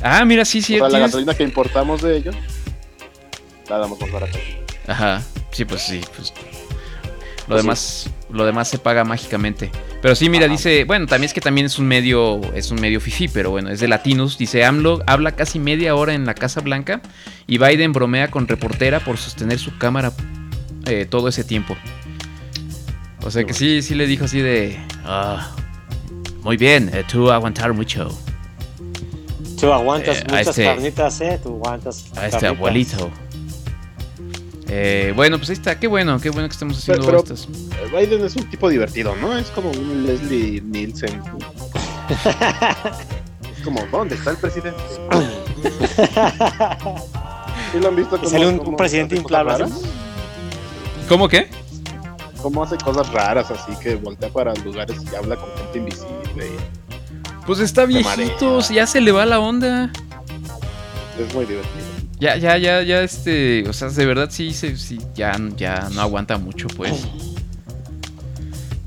ah, 0.01 0.25
mira, 0.25 0.45
sí, 0.45 0.61
sí. 0.61 0.75
o 0.75 0.79
sea, 0.79 0.89
la 0.89 0.99
gasolina 0.99 1.33
que 1.35 1.43
importamos 1.43 2.01
de 2.01 2.17
ellos, 2.17 2.35
la 3.69 3.77
damos 3.77 3.99
más 4.01 4.11
barata. 4.11 4.37
Ajá, 4.87 5.21
sí, 5.53 5.63
pues 5.65 5.81
sí, 5.83 6.01
pues. 6.15 6.33
Lo 7.47 7.55
Pues 7.55 7.63
demás, 7.63 8.09
lo 8.31 8.45
demás 8.45 8.69
se 8.69 8.77
paga 8.77 9.03
mágicamente. 9.03 9.69
Pero 10.01 10.15
sí, 10.15 10.29
mira, 10.29 10.45
Ajá. 10.45 10.53
dice, 10.53 10.85
bueno, 10.85 11.07
también 11.07 11.25
es 11.27 11.33
que 11.33 11.41
también 11.41 11.65
es 11.67 11.77
un 11.77 11.85
medio, 11.87 12.39
es 12.53 12.71
un 12.71 12.79
medio 12.79 13.01
fifi, 13.01 13.27
pero 13.27 13.51
bueno, 13.51 13.69
es 13.69 13.81
de 13.81 13.89
latinos. 13.89 14.37
Dice, 14.37 14.63
AMLO 14.63 15.01
habla 15.07 15.33
casi 15.33 15.59
media 15.59 15.93
hora 15.95 16.13
en 16.13 16.25
la 16.25 16.35
Casa 16.35 16.61
Blanca 16.61 17.01
y 17.45 17.57
Biden 17.57 17.91
bromea 17.91 18.31
con 18.31 18.47
reportera 18.47 19.01
por 19.01 19.17
sostener 19.17 19.59
su 19.59 19.77
cámara 19.77 20.13
eh, 20.85 21.05
todo 21.09 21.27
ese 21.27 21.43
tiempo. 21.43 21.75
O 23.25 23.31
sea 23.31 23.43
que 23.43 23.53
sí, 23.53 23.81
sí 23.81 23.93
le 23.95 24.07
dijo 24.07 24.23
así 24.25 24.39
de, 24.39 24.79
ah, 25.05 25.51
muy 26.43 26.55
bien, 26.55 26.89
eh, 26.93 27.03
tú 27.09 27.29
aguantar 27.31 27.73
mucho 27.73 28.09
Tú 29.59 29.71
aguantas 29.71 30.17
Eh, 30.17 30.23
a 30.27 30.29
muchas 30.31 30.47
este- 30.47 30.63
carnitas, 30.65 31.21
eh. 31.21 31.39
Tú 31.41 31.49
aguantas. 31.55 32.05
a 32.17 32.27
este 32.27 32.47
abuelito. 32.47 33.09
Eh, 34.75 35.13
bueno, 35.15 35.37
pues 35.37 35.51
ahí 35.51 35.53
está, 35.53 35.79
qué 35.79 35.85
bueno, 35.85 36.19
qué 36.19 36.31
bueno 36.31 36.47
que 36.47 36.53
estemos 36.53 36.79
haciendo 36.79 37.05
Pero- 37.05 37.19
estas. 37.19 37.43
Eh, 37.45 37.91
Biden 37.95 38.25
es 38.25 38.35
un 38.35 38.49
tipo 38.49 38.69
divertido, 38.69 39.15
¿no? 39.21 39.37
Es 39.37 39.49
como 39.51 39.69
un 39.69 40.07
Leslie 40.07 40.61
Nielsen. 40.61 41.21
es 43.55 43.63
como, 43.63 43.85
¿dónde 43.91 44.15
está 44.15 44.31
el 44.31 44.37
presidente? 44.37 44.81
¿Sí 47.71 47.79
lo 47.79 47.87
han 47.89 47.95
visto 47.95 48.17
como 48.17 48.29
sale 48.29 48.47
un- 48.47 48.59
un 48.67 48.75
presidente 48.75 49.15
inflable? 49.15 49.65
¿Cómo 51.07 51.27
qué? 51.27 51.49
¿Cómo 52.41 52.63
hace 52.63 52.75
cosas 52.77 53.07
raras 53.13 53.51
así 53.51 53.73
que 53.79 53.93
voltea 53.95 54.29
para 54.29 54.55
lugares 54.55 54.97
y 55.11 55.15
habla 55.15 55.35
con 55.35 55.49
gente 55.55 55.77
invisible? 55.77 56.49
Pues 57.45 57.59
está 57.59 57.85
viejito, 57.85 58.59
ya 58.71 58.87
se 58.87 59.01
le 59.01 59.11
va 59.11 59.23
la 59.27 59.39
onda. 59.39 59.91
Es 61.19 61.31
muy 61.35 61.45
divertido. 61.45 61.92
Ya, 62.19 62.37
ya, 62.37 62.57
ya, 62.57 62.81
ya, 62.83 63.01
este. 63.01 63.67
O 63.67 63.73
sea, 63.73 63.89
de 63.89 64.05
verdad 64.05 64.29
sí, 64.31 64.53
sí 64.53 64.99
ya, 65.13 65.37
ya 65.57 65.89
no 65.93 66.01
aguanta 66.01 66.37
mucho, 66.37 66.67
pues. 66.69 67.05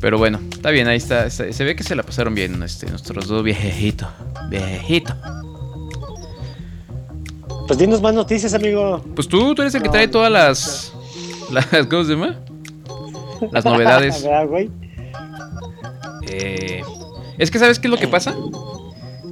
Pero 0.01 0.19
bueno, 0.19 0.41
está 0.51 0.71
bien, 0.71 0.89
ahí 0.89 0.99
está. 0.99 1.29
Se, 1.31 1.53
se 1.53 1.65
ve 1.65 1.75
que 1.75 1.83
se 1.83 1.95
la 1.95 2.03
pasaron 2.03 2.35
bien, 2.35 2.63
este, 2.63 2.87
nuestros 2.89 3.29
dos 3.29 3.43
viejitos. 3.43 4.09
Viejito. 4.49 5.15
Pues 7.67 7.79
dinos 7.79 8.01
más 8.01 8.15
noticias, 8.15 8.55
amigo. 8.55 9.05
Pues 9.15 9.29
tú, 9.29 9.55
tú 9.55 9.63
eres 9.63 9.75
el 9.75 9.83
que 9.83 9.89
trae 9.89 10.09
todas 10.09 10.31
las. 10.31 10.93
las 11.51 11.67
¿Cómo 11.89 12.05
se 12.05 12.13
llama? 12.13 12.37
Las 13.51 13.65
novedades. 13.65 14.23
¿Verdad, 14.23 14.47
güey? 14.49 14.71
Eh, 16.29 16.83
es 17.39 17.51
que, 17.51 17.59
¿sabes 17.59 17.79
qué 17.79 17.89
es 17.89 17.91
lo 17.91 17.99
que 17.99 18.09
pasa? 18.09 18.35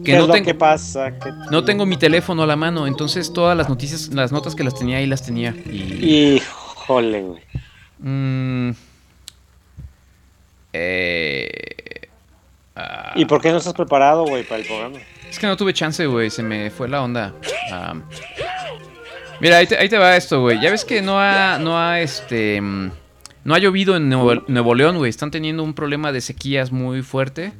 ¿Qué 0.04 0.12
Que 0.12 0.12
es 0.12 0.20
no, 0.20 0.26
lo 0.26 0.32
tengo, 0.34 0.46
que 0.46 0.54
pasa? 0.54 1.18
Que- 1.18 1.32
no 1.50 1.64
tengo 1.64 1.86
mi 1.86 1.96
teléfono 1.96 2.42
a 2.42 2.46
la 2.46 2.56
mano, 2.56 2.86
entonces 2.86 3.32
todas 3.32 3.56
las 3.56 3.68
noticias, 3.68 4.08
las 4.08 4.32
notas 4.32 4.54
que 4.54 4.62
las 4.62 4.74
tenía 4.74 4.98
ahí 4.98 5.06
las 5.06 5.24
tenía. 5.24 5.54
Y. 5.66 6.36
Híjole, 6.36 7.22
güey. 7.22 7.42
mm, 7.98 8.70
eh, 10.72 12.08
ah, 12.76 13.12
¿Y 13.14 13.24
por 13.24 13.40
qué 13.40 13.50
no 13.50 13.58
estás 13.58 13.74
preparado, 13.74 14.24
güey, 14.26 14.44
para 14.44 14.60
el 14.60 14.66
programa? 14.66 14.98
Es 15.28 15.38
que 15.38 15.46
no 15.46 15.56
tuve 15.56 15.72
chance, 15.72 16.04
güey. 16.06 16.30
Se 16.30 16.42
me 16.42 16.70
fue 16.70 16.88
la 16.88 17.02
onda. 17.02 17.32
Mira, 19.40 19.58
ahí 19.58 19.66
te, 19.66 19.76
ahí 19.76 19.88
te 19.88 19.98
va 19.98 20.16
esto, 20.16 20.40
güey. 20.40 20.60
Ya 20.60 20.70
ves 20.70 20.84
que 20.84 21.02
no 21.02 21.18
ha, 21.18 21.58
no 21.58 21.78
ha, 21.78 22.00
este, 22.00 22.60
mm, 22.60 22.90
no 23.44 23.54
ha 23.54 23.58
llovido 23.58 23.96
en 23.96 24.08
Nuevo, 24.08 24.42
Nuevo 24.48 24.74
León, 24.74 24.96
güey. 24.96 25.10
Están 25.10 25.30
teniendo 25.30 25.62
un 25.62 25.74
problema 25.74 26.12
de 26.12 26.20
sequías 26.20 26.72
muy 26.72 27.02
fuerte. 27.02 27.52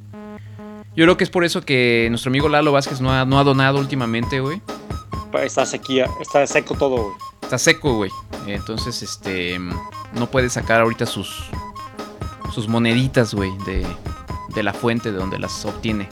Yo 0.97 1.05
creo 1.05 1.17
que 1.17 1.25
es 1.25 1.31
por 1.31 1.45
eso 1.45 1.63
que 1.63 2.07
nuestro 2.11 2.31
amigo 2.31 2.49
Lalo 2.49 2.73
Vázquez 2.73 3.01
no 3.01 3.13
ha, 3.13 3.25
no 3.25 3.39
ha 3.39 3.45
donado 3.45 3.79
últimamente, 3.79 4.41
güey. 4.41 4.61
Está 5.43 5.67
sequía, 5.67 6.09
está 6.21 6.47
seco 6.47 6.77
todo, 6.77 6.97
güey. 6.97 7.15
Está 7.43 7.59
seco, 7.59 7.97
güey. 7.97 8.11
Entonces, 8.47 9.03
este, 9.03 9.59
no 9.59 10.31
puede 10.31 10.49
sacar 10.49 10.81
ahorita 10.81 11.07
sus, 11.07 11.51
sus 12.55 12.69
moneditas, 12.69 13.35
güey, 13.35 13.51
de, 13.67 13.85
de 14.55 14.63
la 14.63 14.73
fuente 14.73 15.11
de 15.11 15.19
donde 15.19 15.39
las 15.39 15.65
obtiene. 15.65 16.09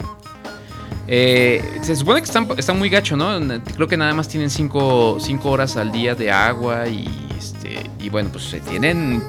Eh, 1.07 1.79
se 1.81 1.95
supone 1.95 2.21
que 2.21 2.25
están, 2.25 2.47
están 2.57 2.79
muy 2.79 2.89
gacho, 2.89 3.15
¿no? 3.15 3.39
Creo 3.75 3.87
que 3.87 3.97
nada 3.97 4.13
más 4.13 4.27
tienen 4.27 4.49
5 4.49 5.19
horas 5.43 5.77
al 5.77 5.91
día 5.91 6.15
de 6.15 6.31
agua 6.31 6.87
y, 6.87 7.07
este, 7.37 7.89
y 7.99 8.09
bueno, 8.09 8.29
pues 8.31 8.45
se 8.45 8.59
tienen... 8.59 9.23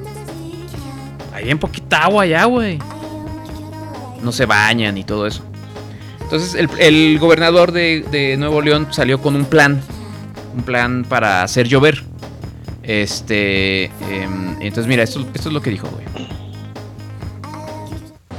Hay 1.32 1.44
bien 1.44 1.58
poquita 1.58 2.04
agua 2.04 2.26
ya, 2.26 2.44
güey. 2.44 2.78
No 4.24 4.32
se 4.32 4.46
bañan 4.46 4.98
y 4.98 5.04
todo 5.04 5.26
eso. 5.26 5.42
Entonces 6.20 6.54
el, 6.54 6.68
el 6.80 7.18
gobernador 7.18 7.70
de, 7.70 8.04
de 8.10 8.36
Nuevo 8.36 8.60
León 8.62 8.88
salió 8.90 9.20
con 9.20 9.36
un 9.36 9.44
plan. 9.44 9.80
Un 10.56 10.62
plan 10.62 11.04
para 11.08 11.42
hacer 11.42 11.68
llover. 11.68 12.02
Este... 12.82 13.84
em, 13.84 14.56
entonces 14.60 14.86
mira, 14.86 15.02
esto, 15.02 15.20
esto 15.34 15.48
es 15.48 15.54
lo 15.54 15.60
que 15.62 15.70
dijo, 15.70 15.88
güey. 15.88 16.04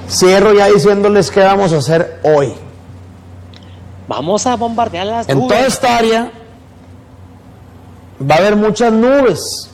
Cierro 0.10 0.54
ya 0.54 0.68
diciéndoles 0.68 1.32
qué 1.32 1.42
vamos 1.42 1.74
a 1.74 1.78
hacer 1.78 2.20
hoy. 2.24 2.54
Vamos 4.08 4.46
a 4.46 4.56
bombardear 4.56 5.08
las 5.08 5.28
En 5.30 5.40
toda 5.40 5.60
nubes. 5.60 5.74
esta 5.74 5.98
área 5.98 6.32
va 8.22 8.36
a 8.36 8.38
haber 8.38 8.56
muchas 8.56 8.94
nubes. 8.94 9.72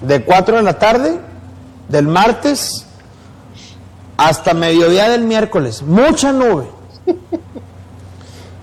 De 0.00 0.22
4 0.22 0.56
de 0.56 0.62
la 0.62 0.78
tarde, 0.78 1.18
del 1.88 2.06
martes, 2.08 2.83
hasta 4.16 4.54
mediodía 4.54 5.08
del 5.08 5.22
miércoles. 5.22 5.82
Mucha 5.82 6.32
nube. 6.32 6.66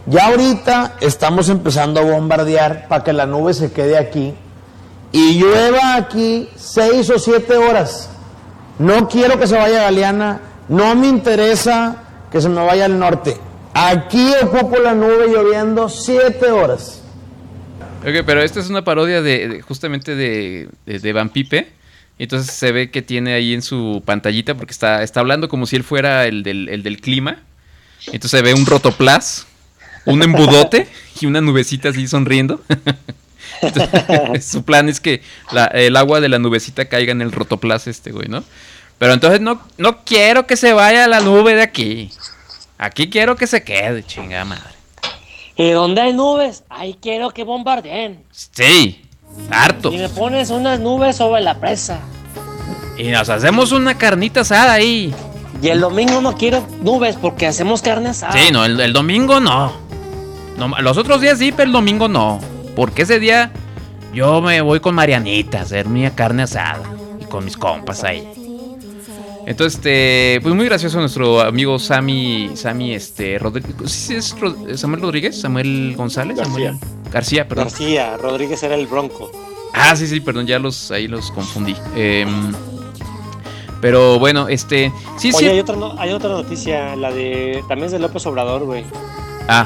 Ya 0.07 0.27
ahorita 0.27 0.95
estamos 0.99 1.47
empezando 1.49 1.99
a 1.99 2.03
bombardear 2.03 2.87
para 2.87 3.03
que 3.03 3.13
la 3.13 3.25
nube 3.25 3.53
se 3.53 3.71
quede 3.71 3.97
aquí 3.97 4.33
y 5.11 5.39
llueva 5.39 5.95
aquí 5.95 6.49
6 6.55 7.09
o 7.11 7.19
7 7.19 7.57
horas. 7.57 8.09
No 8.79 9.07
quiero 9.07 9.39
que 9.39 9.45
se 9.47 9.55
vaya 9.55 9.83
Galeana, 9.83 10.41
no 10.69 10.95
me 10.95 11.07
interesa 11.07 11.97
que 12.31 12.41
se 12.41 12.49
me 12.49 12.65
vaya 12.65 12.85
al 12.85 12.97
norte. 12.97 13.37
Aquí 13.73 14.31
ocupo 14.41 14.79
la 14.79 14.93
nube 14.93 15.27
lloviendo 15.27 15.87
7 15.87 16.51
horas. 16.51 17.01
Pero 18.01 18.41
esta 18.41 18.59
es 18.59 18.69
una 18.69 18.83
parodia 18.83 19.21
de, 19.21 19.61
justamente 19.61 20.15
de, 20.15 20.69
de, 20.85 21.13
Van. 21.13 21.31
Entonces 22.23 22.53
se 22.55 22.71
ve 22.71 22.91
que 22.91 23.01
tiene 23.01 23.33
ahí 23.33 23.53
en 23.53 23.61
su 23.61 24.03
pantallita, 24.05 24.55
porque 24.55 24.71
está, 24.71 25.01
está 25.03 25.21
hablando 25.21 25.49
como 25.49 25.65
si 25.65 25.75
él 25.75 25.83
fuera 25.83 26.25
el 26.27 26.43
del, 26.43 26.69
el 26.69 26.83
del 26.83 27.01
clima. 27.01 27.39
Entonces 28.07 28.31
se 28.31 28.41
ve 28.41 28.53
un 28.53 28.65
rotoplas, 28.65 29.47
un 30.05 30.21
embudote 30.21 30.87
y 31.21 31.25
una 31.25 31.41
nubecita 31.41 31.89
así 31.89 32.07
sonriendo. 32.07 32.61
Entonces, 33.61 34.45
su 34.45 34.63
plan 34.63 34.87
es 34.89 34.99
que 34.99 35.21
la- 35.51 35.65
el 35.65 35.95
agua 35.97 36.19
de 36.21 36.29
la 36.29 36.39
nubecita 36.39 36.85
caiga 36.85 37.11
en 37.11 37.21
el 37.21 37.31
rotoplas 37.31 37.87
este, 37.87 38.11
güey, 38.11 38.27
¿no? 38.27 38.43
Pero 38.97 39.13
entonces 39.13 39.41
no, 39.41 39.59
no 39.77 40.03
quiero 40.05 40.45
que 40.45 40.55
se 40.55 40.73
vaya 40.73 41.07
la 41.07 41.21
nube 41.21 41.55
de 41.55 41.63
aquí. 41.63 42.11
Aquí 42.77 43.09
quiero 43.09 43.35
que 43.35 43.47
se 43.47 43.63
quede, 43.63 44.03
chingada 44.03 44.45
madre. 44.45 44.73
¿Y 45.55 45.71
dónde 45.71 46.01
hay 46.01 46.13
nubes? 46.13 46.63
Ahí 46.69 46.95
quiero 47.01 47.31
que 47.31 47.43
bombardeen. 47.43 48.23
Sí, 48.31 49.01
harto. 49.49 49.91
Y 49.91 49.97
me 49.97 50.09
pones 50.09 50.49
unas 50.49 50.79
nubes 50.79 51.15
sobre 51.15 51.41
la 51.41 51.59
presa. 51.59 51.99
Y 52.97 53.09
nos 53.09 53.29
hacemos 53.29 53.71
una 53.71 53.97
carnita 53.97 54.41
asada 54.41 54.73
ahí. 54.73 55.13
Y 55.61 55.67
el 55.67 55.79
domingo 55.81 56.21
no 56.21 56.35
quiero 56.35 56.65
nubes 56.81 57.15
porque 57.15 57.47
hacemos 57.47 57.81
carne 57.81 58.09
asada. 58.09 58.33
Sí, 58.33 58.51
no, 58.51 58.65
el, 58.65 58.79
el 58.79 58.93
domingo 58.93 59.39
no. 59.39 59.73
no. 60.57 60.67
Los 60.81 60.97
otros 60.97 61.21
días 61.21 61.37
sí, 61.37 61.51
pero 61.51 61.67
el 61.67 61.71
domingo 61.71 62.07
no. 62.07 62.39
Porque 62.75 63.03
ese 63.03 63.19
día 63.19 63.51
yo 64.13 64.41
me 64.41 64.61
voy 64.61 64.79
con 64.79 64.95
Marianita 64.95 65.59
a 65.59 65.61
hacer 65.61 65.87
mi 65.87 66.09
carne 66.11 66.43
asada. 66.43 66.83
Y 67.19 67.25
con 67.25 67.45
mis 67.45 67.57
compas 67.57 68.03
ahí. 68.03 68.40
Entonces, 69.47 69.75
este, 69.75 70.39
pues 70.41 70.53
muy 70.55 70.65
gracioso 70.65 70.99
nuestro 70.99 71.41
amigo 71.41 71.79
Sammy, 71.79 72.51
Sammy, 72.55 72.93
este, 72.93 73.37
Rodríguez, 73.39 73.75
¿sí 73.91 74.15
es 74.15 74.35
Samuel 74.75 75.01
Rodríguez? 75.01 75.39
Samuel 75.39 75.93
González, 75.97 76.37
García. 76.37 76.73
Samuel 76.73 76.79
García, 77.11 77.47
perdón. 77.47 77.65
García, 77.65 78.17
Rodríguez 78.17 78.61
era 78.63 78.75
el 78.75 78.87
bronco. 78.87 79.31
Ah, 79.73 79.95
sí, 79.95 80.05
sí, 80.07 80.19
perdón, 80.19 80.47
ya 80.47 80.59
los, 80.59 80.91
ahí 80.91 81.07
los 81.07 81.31
confundí. 81.31 81.75
Em, 81.95 82.51
pero 83.81 84.19
bueno, 84.19 84.47
este, 84.47 84.91
sí, 85.17 85.31
sí. 85.31 85.37
Oye, 85.37 85.49
hay 85.51 85.59
otra, 85.59 85.75
no- 85.75 85.95
hay 85.97 86.11
otra 86.11 86.29
noticia, 86.29 86.95
la 86.95 87.11
de. 87.11 87.63
También 87.67 87.87
es 87.87 87.91
de 87.91 87.99
López 87.99 88.25
Obrador, 88.27 88.63
güey. 88.65 88.83
Ah, 89.47 89.65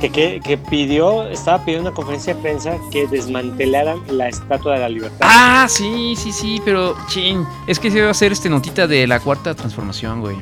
Que, 0.00 0.10
que, 0.10 0.40
que 0.44 0.58
pidió, 0.58 1.26
estaba 1.28 1.64
pidiendo 1.64 1.88
una 1.88 1.96
conferencia 1.96 2.34
de 2.34 2.42
prensa 2.42 2.76
que 2.92 3.06
desmantelaran 3.06 3.98
la 4.10 4.28
estatua 4.28 4.74
de 4.74 4.80
la 4.80 4.88
libertad. 4.90 5.18
Ah, 5.22 5.66
sí, 5.70 6.14
sí, 6.16 6.32
sí, 6.32 6.60
pero 6.64 6.96
chin, 7.08 7.44
es 7.66 7.78
que 7.78 7.90
se 7.90 7.98
iba 7.98 8.08
a 8.08 8.10
hacer 8.10 8.32
este 8.32 8.50
notita 8.50 8.86
de 8.86 9.06
la 9.06 9.20
cuarta 9.20 9.54
transformación, 9.54 10.20
güey. 10.20 10.36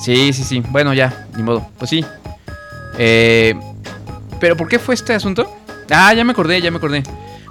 Sí, 0.00 0.32
sí, 0.32 0.44
sí. 0.44 0.62
Bueno, 0.68 0.92
ya, 0.94 1.28
ni 1.36 1.42
modo. 1.42 1.66
Pues 1.78 1.90
sí. 1.90 2.04
Eh, 2.98 3.54
pero 4.40 4.56
¿por 4.56 4.68
qué 4.68 4.78
fue 4.78 4.94
este 4.94 5.14
asunto? 5.14 5.48
Ah, 5.90 6.12
ya 6.12 6.24
me 6.24 6.32
acordé, 6.32 6.60
ya 6.60 6.70
me 6.70 6.78
acordé. 6.78 7.02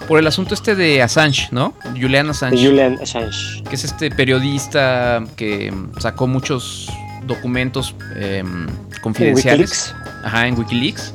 Por 0.07 0.19
el 0.19 0.27
asunto 0.27 0.53
este 0.53 0.75
de 0.75 1.01
Assange, 1.01 1.47
¿no? 1.51 1.73
Julian 1.99 2.29
Assange. 2.29 2.57
Julian 2.57 2.99
Assange. 3.01 3.63
que 3.69 3.75
es 3.75 3.85
este 3.85 4.11
periodista 4.11 5.23
que 5.37 5.73
sacó 5.99 6.27
muchos 6.27 6.89
documentos 7.25 7.95
em, 8.15 8.67
confidenciales. 9.01 9.93
Wikileaks. 9.93 10.25
Ajá, 10.25 10.47
en 10.47 10.57
Wikileaks. 10.57 11.13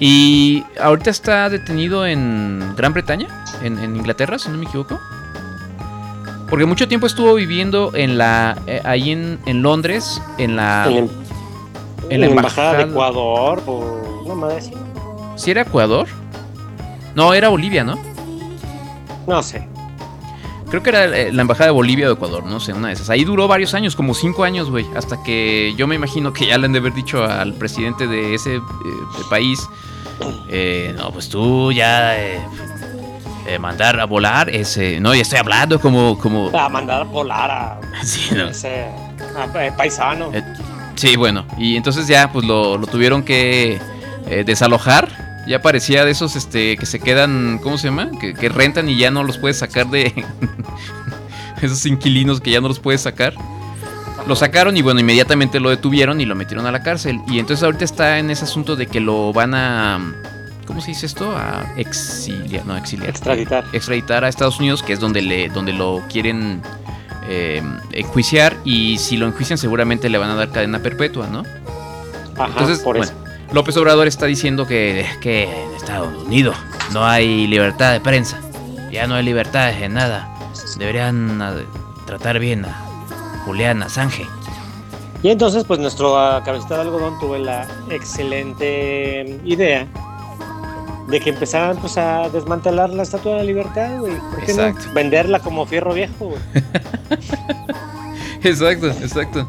Y 0.00 0.64
ahorita 0.80 1.10
está 1.10 1.48
detenido 1.48 2.06
en 2.06 2.74
Gran 2.76 2.92
Bretaña, 2.92 3.26
en, 3.62 3.78
en 3.78 3.96
Inglaterra, 3.96 4.38
si 4.38 4.48
no 4.48 4.58
me 4.58 4.66
equivoco. 4.66 5.00
Porque 6.48 6.64
mucho 6.64 6.88
tiempo 6.88 7.06
estuvo 7.06 7.34
viviendo 7.34 7.92
en 7.94 8.16
la 8.16 8.56
eh, 8.66 8.80
ahí 8.84 9.10
en, 9.10 9.38
en 9.46 9.62
Londres, 9.62 10.20
en 10.38 10.56
la... 10.56 10.86
En 10.88 12.20
la, 12.20 12.26
en 12.26 12.32
embajada 12.32 12.74
de 12.74 12.82
Ecuador, 12.84 13.62
o 13.66 14.34
madre. 14.34 14.62
¿Sí 15.36 15.50
era 15.50 15.62
Ecuador? 15.62 16.06
No, 17.14 17.34
era 17.34 17.48
Bolivia, 17.48 17.84
¿no? 17.84 17.98
No 19.26 19.42
sé. 19.42 19.68
Creo 20.70 20.82
que 20.82 20.90
era 20.90 21.04
eh, 21.06 21.32
la 21.32 21.42
embajada 21.42 21.66
de 21.66 21.70
Bolivia 21.72 22.06
o 22.06 22.08
de 22.10 22.14
Ecuador, 22.14 22.44
no 22.44 22.60
sé, 22.60 22.72
una 22.74 22.88
de 22.88 22.94
esas. 22.94 23.08
Ahí 23.10 23.24
duró 23.24 23.48
varios 23.48 23.72
años, 23.74 23.96
como 23.96 24.12
cinco 24.14 24.44
años, 24.44 24.70
güey. 24.70 24.86
Hasta 24.94 25.22
que 25.22 25.74
yo 25.76 25.86
me 25.86 25.94
imagino 25.94 26.32
que 26.32 26.46
ya 26.46 26.58
le 26.58 26.66
han 26.66 26.72
de 26.72 26.78
haber 26.80 26.92
dicho 26.94 27.24
al 27.24 27.54
presidente 27.54 28.06
de 28.06 28.34
ese 28.34 28.56
eh, 28.56 28.60
país: 29.30 29.66
eh, 30.48 30.94
No, 30.96 31.10
pues 31.10 31.28
tú 31.28 31.72
ya. 31.72 32.18
eh, 32.18 32.38
mandar 33.58 33.98
a 33.98 34.04
volar 34.04 34.50
ese. 34.50 35.00
No, 35.00 35.14
ya 35.14 35.22
estoy 35.22 35.38
hablando 35.38 35.80
como. 35.80 36.18
como 36.18 36.50
A 36.58 36.68
mandar 36.68 37.00
a 37.00 37.04
volar 37.04 37.50
a 37.50 37.80
sí, 38.04 38.34
no. 38.34 38.48
ese 38.48 38.84
a- 39.36 39.74
paisano. 39.76 40.30
Sí, 40.96 41.16
bueno. 41.16 41.46
Y 41.56 41.76
entonces 41.76 42.06
ya, 42.08 42.30
pues 42.30 42.44
lo, 42.44 42.76
lo 42.76 42.86
tuvieron 42.86 43.22
que 43.22 43.80
desalojar. 44.44 45.27
Ya 45.48 45.62
parecía 45.62 46.04
de 46.04 46.10
esos 46.10 46.36
este, 46.36 46.76
que 46.76 46.86
se 46.86 47.00
quedan, 47.00 47.58
¿cómo 47.62 47.78
se 47.78 47.88
llama? 47.88 48.10
Que, 48.20 48.34
que 48.34 48.48
rentan 48.48 48.88
y 48.88 48.96
ya 48.96 49.10
no 49.10 49.24
los 49.24 49.38
puedes 49.38 49.58
sacar 49.58 49.88
de... 49.88 50.12
esos 51.62 51.84
inquilinos 51.86 52.40
que 52.40 52.50
ya 52.50 52.60
no 52.60 52.68
los 52.68 52.78
puedes 52.78 53.00
sacar. 53.00 53.34
Lo 54.26 54.36
sacaron 54.36 54.76
y 54.76 54.82
bueno, 54.82 55.00
inmediatamente 55.00 55.60
lo 55.60 55.70
detuvieron 55.70 56.20
y 56.20 56.26
lo 56.26 56.34
metieron 56.34 56.66
a 56.66 56.72
la 56.72 56.82
cárcel. 56.82 57.20
Y 57.28 57.38
entonces 57.38 57.64
ahorita 57.64 57.84
está 57.84 58.18
en 58.18 58.30
ese 58.30 58.44
asunto 58.44 58.76
de 58.76 58.86
que 58.86 59.00
lo 59.00 59.32
van 59.32 59.54
a... 59.54 60.14
¿Cómo 60.66 60.82
se 60.82 60.88
dice 60.88 61.06
esto? 61.06 61.34
A 61.34 61.72
exiliar, 61.78 62.66
no, 62.66 62.76
exiliar. 62.76 63.08
Extraditar. 63.08 63.64
Extraditar 63.72 64.24
a 64.24 64.28
Estados 64.28 64.58
Unidos, 64.58 64.82
que 64.82 64.92
es 64.92 65.00
donde, 65.00 65.22
le, 65.22 65.48
donde 65.48 65.72
lo 65.72 66.02
quieren 66.12 66.60
eh, 67.26 67.62
enjuiciar. 67.92 68.54
Y 68.64 68.98
si 68.98 69.16
lo 69.16 69.26
enjuician 69.26 69.56
seguramente 69.56 70.10
le 70.10 70.18
van 70.18 70.30
a 70.30 70.34
dar 70.34 70.50
cadena 70.50 70.80
perpetua, 70.80 71.26
¿no? 71.28 71.44
Ajá, 72.36 72.48
Entonces, 72.48 72.80
por 72.80 72.98
bueno, 72.98 73.10
eso. 73.10 73.27
López 73.52 73.76
Obrador 73.76 74.06
está 74.06 74.26
diciendo 74.26 74.66
que, 74.66 75.06
que 75.20 75.44
en 75.44 75.74
Estados 75.74 76.14
Unidos 76.24 76.56
no 76.92 77.04
hay 77.04 77.46
libertad 77.46 77.92
de 77.92 78.00
prensa. 78.00 78.40
Ya 78.90 79.06
no 79.06 79.14
hay 79.14 79.24
libertad 79.24 79.72
de 79.72 79.88
nada. 79.88 80.34
Deberían 80.78 81.40
ah, 81.40 81.54
tratar 82.06 82.38
bien 82.38 82.64
a 82.64 82.84
Julián 83.44 83.82
Assange. 83.82 84.26
Y 85.22 85.30
entonces, 85.30 85.64
pues 85.64 85.80
nuestro 85.80 86.18
ah, 86.18 86.42
cabecita 86.44 86.76
de 86.76 86.82
algodón 86.82 87.18
tuvo 87.18 87.36
la 87.36 87.66
excelente 87.90 89.40
idea 89.44 89.86
de 91.08 91.20
que 91.20 91.30
empezaran 91.30 91.78
pues 91.78 91.96
a 91.96 92.28
desmantelar 92.28 92.90
la 92.90 93.02
Estatua 93.02 93.32
de 93.32 93.38
la 93.38 93.44
Libertad, 93.44 93.98
güey. 93.98 94.14
¿Por 94.30 94.44
qué 94.44 94.52
Exacto. 94.52 94.86
no? 94.88 94.92
Venderla 94.92 95.40
como 95.40 95.64
fierro 95.66 95.94
viejo, 95.94 96.26
güey. 96.26 96.40
Exacto, 98.44 98.86
exacto. 98.86 99.48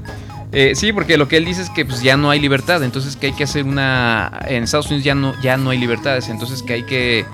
Eh, 0.51 0.73
sí, 0.75 0.91
porque 0.93 1.17
lo 1.17 1.27
que 1.27 1.37
él 1.37 1.45
dice 1.45 1.61
es 1.61 1.69
que 1.69 1.85
pues, 1.85 2.01
ya 2.01 2.17
no 2.17 2.31
hay 2.31 2.39
libertad, 2.39 2.83
entonces 2.83 3.15
que 3.15 3.27
hay 3.27 3.33
que 3.33 3.43
hacer 3.43 3.65
una... 3.65 4.31
En 4.47 4.63
Estados 4.63 4.87
Unidos 4.87 5.03
ya 5.03 5.15
no, 5.15 5.39
ya 5.41 5.57
no 5.57 5.69
hay 5.69 5.77
libertades, 5.77 6.27
entonces 6.29 6.63
que 6.63 6.73
hay 6.73 6.83
que 6.83 7.25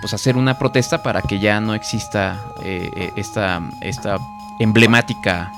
pues, 0.00 0.14
hacer 0.14 0.36
una 0.36 0.58
protesta 0.58 1.02
para 1.02 1.20
que 1.20 1.38
ya 1.38 1.60
no 1.60 1.74
exista 1.74 2.54
eh, 2.64 2.88
eh, 2.96 3.10
esta, 3.16 3.62
esta 3.82 4.18
emblemática... 4.58 5.52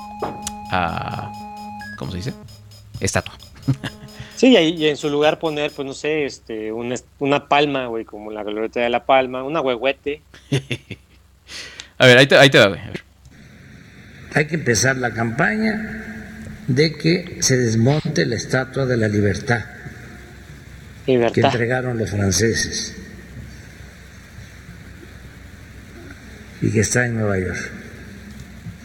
ah, 0.71 1.31
¿Cómo 1.97 2.11
se 2.11 2.17
dice? 2.17 2.33
Estatua. 2.99 3.33
Sí, 4.35 4.55
y, 4.55 4.85
en 4.85 4.97
su 4.97 5.09
lugar 5.09 5.39
poner, 5.39 5.71
pues 5.71 5.87
no 5.87 5.95
sé, 5.95 6.25
este, 6.25 6.71
una, 6.71 6.93
una 7.17 7.47
palma, 7.47 7.87
güey, 7.87 8.05
como 8.05 8.29
la 8.29 8.43
glorieta 8.43 8.79
de 8.79 8.89
la 8.91 9.03
palma, 9.03 9.41
una 9.41 9.61
huehuete. 9.61 10.21
A 11.97 12.05
ver, 12.05 12.19
ahí 12.19 12.27
te, 12.27 12.37
ahí 12.37 12.51
te 12.51 12.59
va, 12.59 12.67
güey. 12.67 12.79
Hay 14.35 14.45
que 14.45 14.53
empezar 14.53 14.95
la 14.97 15.11
campaña 15.11 16.16
de 16.67 16.93
que 16.97 17.37
se 17.41 17.57
desmonte 17.57 18.25
la 18.25 18.35
estatua 18.35 18.85
de 18.85 18.97
la 18.97 19.07
libertad 19.07 19.63
que 21.05 21.13
entregaron 21.41 21.97
los 21.97 22.09
franceses 22.09 22.93
y 26.61 26.69
que 26.71 26.81
está 26.81 27.05
en 27.05 27.15
Nueva 27.17 27.39
York. 27.39 27.71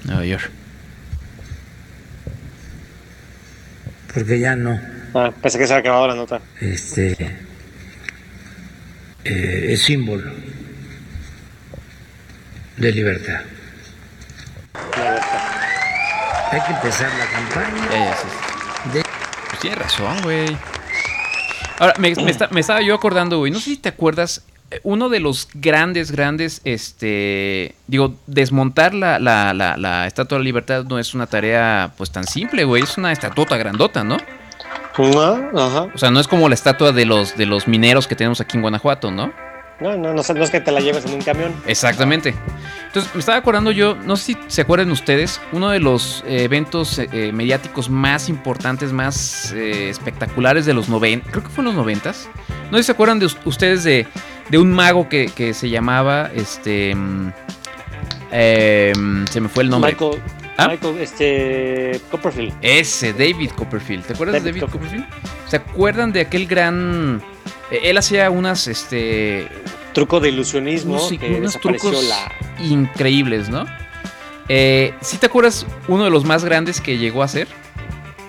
Nueva 0.04 0.24
York. 0.24 0.50
Porque 4.14 4.38
ya 4.38 4.54
no 4.56 4.78
Ah, 5.14 5.30
pensé 5.42 5.58
que 5.58 5.66
se 5.66 5.74
había 5.74 5.80
acabado 5.80 6.08
la 6.08 6.14
nota. 6.14 6.40
este, 6.60 7.12
eh, 9.24 9.66
es 9.70 9.82
símbolo 9.82 10.32
de 12.78 12.92
libertad. 12.92 13.40
Libertad. 14.96 15.81
Hay 16.52 16.60
que 16.60 16.72
empezar 16.72 17.10
la 17.18 17.26
campaña 17.26 17.88
Ya, 17.90 18.04
ya, 18.04 18.16
sí, 18.16 18.26
sí. 18.84 18.90
de 18.98 19.02
Pues 19.48 19.60
tiene 19.60 19.76
razón, 19.76 20.16
güey. 20.22 20.56
Ahora, 21.78 21.94
me, 21.98 22.14
me 22.14 22.30
esta- 22.30 22.48
me 22.50 22.60
estaba 22.60 22.80
yo 22.82 22.94
acordando, 22.94 23.38
güey. 23.38 23.50
No 23.50 23.58
sé 23.58 23.64
si 23.70 23.76
te 23.76 23.88
acuerdas. 23.88 24.44
eh, 24.70 24.80
Uno 24.84 25.08
de 25.08 25.20
los 25.20 25.48
grandes, 25.54 26.10
grandes, 26.12 26.60
este. 26.64 27.74
Digo, 27.86 28.14
desmontar 28.26 28.94
la, 28.94 29.18
la, 29.18 29.52
la, 29.54 29.76
la 29.76 30.06
Estatua 30.06 30.36
de 30.38 30.40
la 30.40 30.44
Libertad 30.44 30.84
no 30.84 30.98
es 30.98 31.14
una 31.14 31.26
tarea, 31.26 31.92
pues 31.96 32.10
tan 32.12 32.24
simple, 32.24 32.64
güey. 32.64 32.82
Es 32.82 32.96
una 32.98 33.12
estatuota 33.12 33.56
grandota, 33.56 34.04
¿no? 34.04 34.18
No, 34.98 35.58
ajá. 35.58 35.88
O 35.94 35.98
sea, 35.98 36.10
no 36.10 36.20
es 36.20 36.28
como 36.28 36.48
la 36.48 36.54
estatua 36.54 36.92
de 36.92 37.06
los, 37.06 37.36
de 37.36 37.46
los 37.46 37.66
mineros 37.66 38.06
que 38.06 38.14
tenemos 38.14 38.40
aquí 38.42 38.56
en 38.58 38.62
Guanajuato, 38.62 39.10
¿no? 39.10 39.32
No, 39.82 39.96
no, 39.96 40.14
no, 40.14 40.20
es 40.20 40.50
que 40.50 40.60
te 40.60 40.70
la 40.70 40.80
lleves 40.80 41.04
en 41.04 41.14
un 41.14 41.22
camión. 41.22 41.52
Exactamente. 41.66 42.34
Entonces, 42.86 43.12
me 43.14 43.20
estaba 43.20 43.38
acordando 43.38 43.70
yo, 43.70 43.96
no 43.96 44.16
sé 44.16 44.24
si 44.34 44.38
se 44.48 44.60
acuerdan 44.62 44.90
ustedes, 44.90 45.40
uno 45.52 45.70
de 45.70 45.80
los 45.80 46.22
eh, 46.26 46.44
eventos 46.44 46.98
eh, 46.98 47.08
eh, 47.12 47.32
mediáticos 47.32 47.88
más 47.90 48.28
importantes, 48.28 48.92
más 48.92 49.52
eh, 49.52 49.88
espectaculares 49.88 50.66
de 50.66 50.74
los 50.74 50.88
90, 50.88 51.30
creo 51.30 51.42
que 51.42 51.48
fue 51.48 51.62
en 51.62 51.66
los 51.66 51.74
90 51.74 52.12
No 52.70 52.76
sé 52.76 52.82
si 52.82 52.86
se 52.86 52.92
acuerdan 52.92 53.18
de 53.18 53.26
us- 53.26 53.38
ustedes 53.46 53.82
de, 53.82 54.06
de 54.50 54.58
un 54.58 54.72
mago 54.72 55.08
que, 55.08 55.26
que 55.34 55.54
se 55.54 55.68
llamaba, 55.70 56.30
este... 56.34 56.94
mm, 56.94 57.32
em, 58.30 59.26
se 59.26 59.40
me 59.40 59.48
fue 59.48 59.62
el 59.64 59.70
nombre. 59.70 59.92
Michael, 59.92 60.22
¿Ah? 60.58 60.68
Michael, 60.68 60.98
este, 60.98 62.00
Copperfield. 62.10 62.52
Ese, 62.60 63.12
David 63.14 63.50
Copperfield. 63.56 64.04
¿Te 64.04 64.12
acuerdas 64.12 64.34
David 64.44 64.44
de 64.54 64.60
David 64.60 64.72
Copperfield? 64.72 65.04
¿Se 65.48 65.56
acuerdan 65.56 66.12
de 66.12 66.20
aquel 66.20 66.46
gran... 66.46 67.22
eh, 67.72 67.80
él 67.90 67.98
hacía 67.98 68.30
unas, 68.30 68.68
este... 68.68 69.48
Truco 69.92 70.20
de 70.20 70.28
ilusionismo 70.30 70.94
unos, 70.94 71.08
que 71.10 71.34
unos 71.38 71.60
trucos 71.60 72.04
la... 72.04 72.32
increíbles, 72.64 73.48
¿no? 73.48 73.66
Eh, 74.48 74.94
¿Sí 75.00 75.18
te 75.18 75.26
acuerdas 75.26 75.66
uno 75.88 76.04
de 76.04 76.10
los 76.10 76.24
más 76.24 76.44
grandes 76.44 76.80
que 76.80 76.98
llegó 76.98 77.22
a 77.22 77.28
ser? 77.28 77.48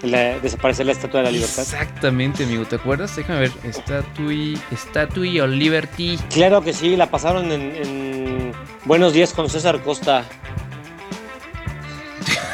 la- 0.03 0.37
desaparecer 0.39 0.85
la 0.85 0.91
Estatua 0.91 1.21
de 1.21 1.25
la 1.27 1.31
Libertad. 1.31 1.59
Exactamente, 1.63 2.43
amigo. 2.43 2.65
¿Te 2.65 2.75
acuerdas? 2.75 3.15
Déjame 3.15 3.39
ver. 3.39 3.51
Statue, 3.71 4.55
Statue 4.75 5.41
of 5.41 5.49
Liberty. 5.49 6.19
Claro 6.29 6.61
que 6.61 6.73
sí, 6.73 6.97
la 6.97 7.09
pasaron 7.09 7.49
en, 7.51 7.61
en 7.77 8.51
Buenos 8.83 9.13
Días 9.13 9.31
con 9.33 9.49
César 9.49 9.79
Costa. 9.81 10.25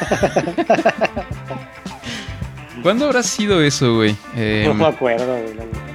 ¿Cuándo 2.83 3.05
habrá 3.05 3.23
sido 3.23 3.61
eso, 3.61 3.95
güey? 3.95 4.15
Eh, 4.35 4.63
no 4.67 4.73
me 4.73 4.85
acuerdo. 4.85 5.25
güey. 5.33 5.88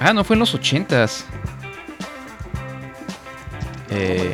Ah, 0.00 0.12
no, 0.12 0.24
fue 0.24 0.34
en 0.34 0.40
los 0.40 0.54
ochentas. 0.54 1.24
Eh, 3.90 4.32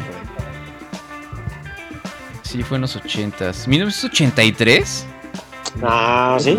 sí, 2.42 2.62
fue 2.62 2.76
en 2.76 2.82
los 2.82 2.96
ochentas. 2.96 3.68
¿1983? 3.68 5.04
Ah, 5.82 6.36
sí. 6.40 6.56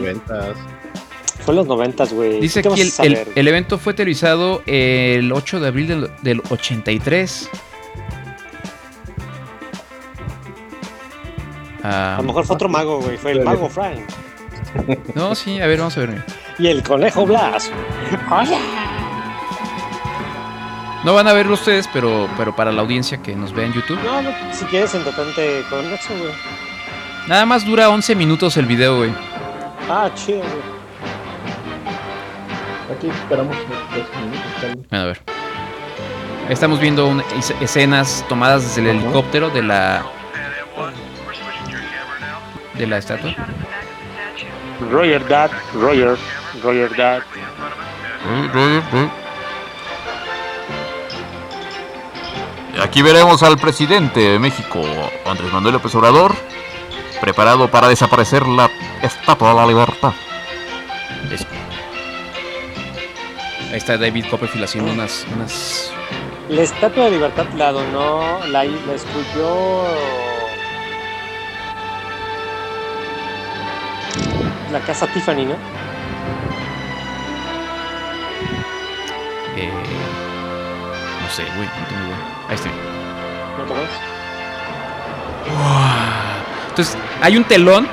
Fue 1.39 1.53
en 1.53 1.55
los 1.55 1.67
noventas, 1.67 2.11
güey. 2.13 2.39
Dice 2.41 2.61
¿Qué 2.61 2.67
aquí 2.69 2.81
el, 2.99 3.17
el- 3.35 3.47
evento 3.47 3.77
fue 3.77 3.93
televisado 3.93 4.61
el 4.65 5.31
8 5.31 5.59
de 5.61 5.67
abril 5.67 5.87
del, 5.87 6.11
del 6.21 6.41
83. 6.49 7.49
Ah, 11.83 12.15
A 12.15 12.17
lo 12.17 12.23
mejor 12.27 12.45
fue 12.45 12.55
otro 12.55 12.67
mago, 12.67 12.99
güey. 12.99 13.17
Fue 13.17 13.31
el 13.31 13.43
mago 13.45 13.69
Frank. 13.69 13.99
no, 15.15 15.33
sí, 15.35 15.61
a 15.61 15.67
ver, 15.67 15.77
vamos 15.79 15.95
a 15.97 16.01
ver. 16.01 16.23
Y 16.59 16.67
el 16.67 16.83
conejo 16.83 17.25
Blas. 17.25 17.71
No 21.07 21.13
van 21.13 21.25
a 21.25 21.31
verlo 21.31 21.53
ustedes, 21.53 21.87
pero, 21.93 22.27
pero 22.35 22.53
para 22.53 22.69
la 22.73 22.81
audiencia 22.81 23.17
que 23.23 23.33
nos 23.33 23.53
ve 23.53 23.63
en 23.63 23.71
YouTube. 23.71 23.97
No, 24.03 24.21
no, 24.21 24.29
si 24.51 24.65
quieres 24.65 24.93
entretente 24.93 25.63
con 25.69 25.85
eso, 25.85 26.09
güey. 26.19 26.33
Nada 27.29 27.45
más 27.45 27.65
dura 27.65 27.87
11 27.89 28.13
minutos 28.13 28.57
el 28.57 28.65
video, 28.65 28.97
güey. 28.97 29.13
Ah, 29.89 30.09
chido, 30.15 30.39
güey. 30.39 30.51
Aquí 32.93 33.07
esperamos 33.07 33.55
minutos. 33.55 34.91
A 34.91 35.03
ver. 35.05 35.21
Estamos 36.49 36.77
viendo 36.81 37.07
un- 37.07 37.21
es- 37.37 37.55
escenas 37.61 38.25
tomadas 38.27 38.63
desde 38.63 38.81
el 38.91 38.97
helicóptero 38.97 39.49
de 39.49 39.63
la 39.63 40.03
de 42.73 42.85
la 42.85 42.97
estatua. 42.97 43.33
Roger 44.91 45.25
Dad, 45.29 45.51
Roger, 45.73 46.17
Roger 46.61 46.93
Dad. 46.97 47.21
Aquí 52.81 53.01
veremos 53.01 53.41
al 53.43 53.57
presidente 53.57 54.19
de 54.19 54.39
México, 54.39 54.81
Andrés 55.25 55.51
Manuel 55.51 55.73
López 55.73 55.93
Obrador, 55.95 56.35
preparado 57.19 57.69
para 57.69 57.87
desaparecer 57.87 58.47
la 58.47 58.69
Estatua 59.01 59.49
de 59.49 59.55
la 59.55 59.65
Libertad. 59.65 60.13
Ahí 63.71 63.77
está 63.77 63.97
David 63.97 64.25
Copperfield 64.29 64.65
haciendo 64.65 64.91
unas, 64.91 65.25
unas 65.35 65.91
La 66.49 66.61
estatua 66.61 67.05
de 67.05 67.11
libertad 67.11 67.45
la 67.55 67.71
donó, 67.71 68.39
la, 68.47 68.63
la 68.63 68.93
esculpió 68.93 69.83
la 74.71 74.79
casa 74.81 75.07
Tiffany, 75.07 75.45
¿no? 75.45 75.55
eh, 79.57 79.71
no 81.23 81.29
sé, 81.29 81.43
güey, 81.55 81.67
no 81.67 81.87
tengo. 81.87 82.06
Ahí. 82.49 82.57
¿No 83.57 83.63
acuerdas? 83.63 83.89
Entonces, 86.69 86.97
hay 87.21 87.37
un 87.37 87.43
telón 87.45 87.87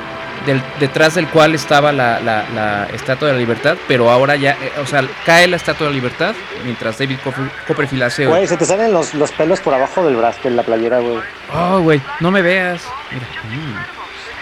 del- 0.46 0.62
detrás 0.78 1.14
del 1.14 1.26
cual 1.28 1.54
estaba 1.54 1.92
la, 1.92 2.20
la- 2.20 2.44
la 2.54 2.86
Estatua 2.92 3.28
de 3.28 3.34
la 3.34 3.40
Libertad, 3.40 3.76
pero 3.88 4.10
ahora 4.10 4.36
ya, 4.36 4.52
eh, 4.52 4.72
o 4.82 4.86
sea, 4.86 5.02
cae 5.24 5.46
la 5.46 5.56
Estatua 5.56 5.86
de 5.86 5.92
la 5.92 5.96
Libertad 5.96 6.34
mientras 6.64 6.98
David 6.98 7.18
Copper- 7.24 7.50
Copperfield 7.66 8.02
hace... 8.04 8.26
Güey, 8.26 8.46
se 8.46 8.56
te 8.56 8.64
salen 8.66 8.92
los, 8.92 9.14
los 9.14 9.32
pelos 9.32 9.60
por 9.60 9.72
abajo 9.74 10.04
del 10.04 10.16
brazo 10.16 10.40
de 10.44 10.50
la 10.50 10.62
playera, 10.62 10.98
güey. 10.98 11.18
Oh, 11.52 11.80
güey, 11.80 12.00
no 12.20 12.30
me 12.30 12.42
veas. 12.42 12.82
Mira. 13.10 13.26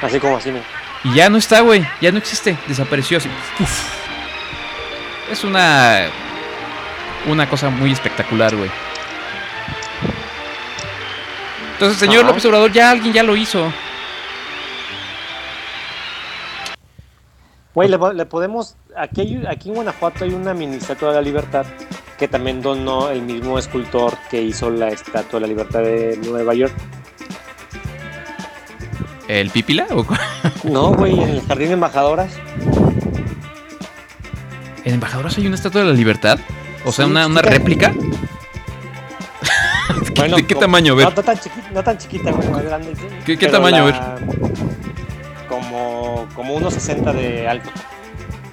Así 0.02 0.18
como 0.18 0.36
así, 0.38 0.50
mira. 0.50 0.64
Y 1.04 1.14
ya 1.14 1.30
no 1.30 1.38
está, 1.38 1.60
güey. 1.60 1.86
Ya 2.00 2.10
no 2.12 2.18
existe. 2.18 2.56
Desapareció 2.66 3.18
así. 3.18 3.28
Uf. 3.60 3.92
Es 5.30 5.44
una. 5.44 6.06
Una 7.26 7.48
cosa 7.48 7.70
muy 7.70 7.92
espectacular, 7.92 8.54
güey. 8.56 8.70
Entonces, 11.72 11.98
señor 11.98 12.20
Ajá. 12.20 12.28
López 12.28 12.44
Obrador, 12.44 12.72
ya 12.72 12.90
alguien 12.90 13.12
ya 13.12 13.22
lo 13.22 13.36
hizo. 13.36 13.72
Güey, 17.74 17.88
le, 17.88 17.98
le 18.14 18.26
podemos. 18.26 18.76
Aquí, 18.96 19.22
hay- 19.22 19.44
aquí 19.48 19.68
en 19.70 19.76
Guanajuato 19.76 20.24
hay 20.24 20.32
una 20.34 20.52
mini 20.52 20.76
estatua 20.76 21.08
de 21.08 21.14
la 21.14 21.22
libertad 21.22 21.64
que 22.18 22.28
también 22.28 22.60
donó 22.60 23.08
el 23.08 23.22
mismo 23.22 23.58
escultor 23.58 24.16
que 24.30 24.42
hizo 24.42 24.70
la 24.70 24.88
estatua 24.88 25.38
de 25.38 25.40
la 25.40 25.46
libertad 25.46 25.80
de 25.80 26.18
Nueva 26.24 26.54
York. 26.54 26.74
¿El 29.28 29.50
Pipila? 29.50 29.86
¿O 29.90 30.04
cuál? 30.04 30.20
No, 30.64 30.92
güey, 30.92 31.18
en 31.20 31.28
el 31.30 31.40
jardín 31.46 31.68
de 31.68 31.74
embajadoras. 31.74 32.32
¿En 34.84 34.94
Embajadoras 34.94 35.38
hay 35.38 35.46
una 35.46 35.54
estatua 35.54 35.80
de 35.82 35.86
la 35.88 35.94
libertad? 35.94 36.38
O 36.84 36.90
sea, 36.92 37.04
Sí, 37.06 37.10
una, 37.10 37.26
una 37.26 37.40
réplica. 37.40 37.94
Bueno, 40.22 40.36
¿De 40.36 40.46
qué 40.46 40.54
como- 40.54 40.60
tamaño? 40.66 40.94
Ver. 40.96 41.08
No, 41.08 41.14
no 41.14 41.22
tan 41.22 41.38
chiquita, 41.38 41.70
no 41.72 41.82
tan 41.84 41.98
chiquita, 41.98 42.30
güey, 42.30 42.48
más 42.48 42.62
grande. 42.64 42.92
¿Qué- 43.24 43.36
qué 43.38 43.48
tamaño? 43.48 43.88
La- 43.88 44.18
Como, 45.48 46.26
como 46.34 46.54
unos 46.54 46.74
60 46.74 47.12
de 47.12 47.48
alto. 47.48 47.68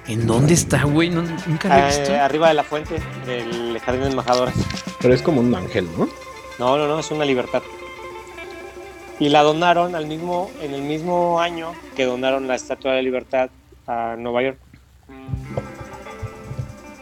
¿En 0.06 0.26
dónde 0.26 0.54
está, 0.54 0.82
güey? 0.84 1.08
No, 1.10 1.22
nunca 1.46 1.68
la 1.68 1.84
he 1.84 1.86
visto. 1.86 2.12
Eh, 2.12 2.18
arriba 2.18 2.48
de 2.48 2.54
la 2.54 2.64
fuente 2.64 2.96
del 3.26 3.78
jardín 3.80 4.02
de 4.02 4.08
embajadoras. 4.10 4.54
Pero 5.00 5.14
es 5.14 5.22
como 5.22 5.40
un 5.40 5.54
ángel, 5.54 5.88
¿no? 5.96 6.08
No, 6.58 6.76
no, 6.76 6.88
no, 6.88 6.98
es 6.98 7.10
una 7.10 7.24
libertad. 7.24 7.62
Y 9.20 9.28
la 9.28 9.42
donaron 9.42 9.94
al 9.94 10.06
mismo, 10.06 10.50
en 10.60 10.74
el 10.74 10.82
mismo 10.82 11.40
año 11.40 11.72
que 11.94 12.04
donaron 12.04 12.48
la 12.48 12.54
Estatua 12.56 12.90
de 12.92 12.96
la 12.98 13.02
Libertad 13.02 13.50
a 13.86 14.16
Nueva 14.18 14.42
York. 14.42 14.58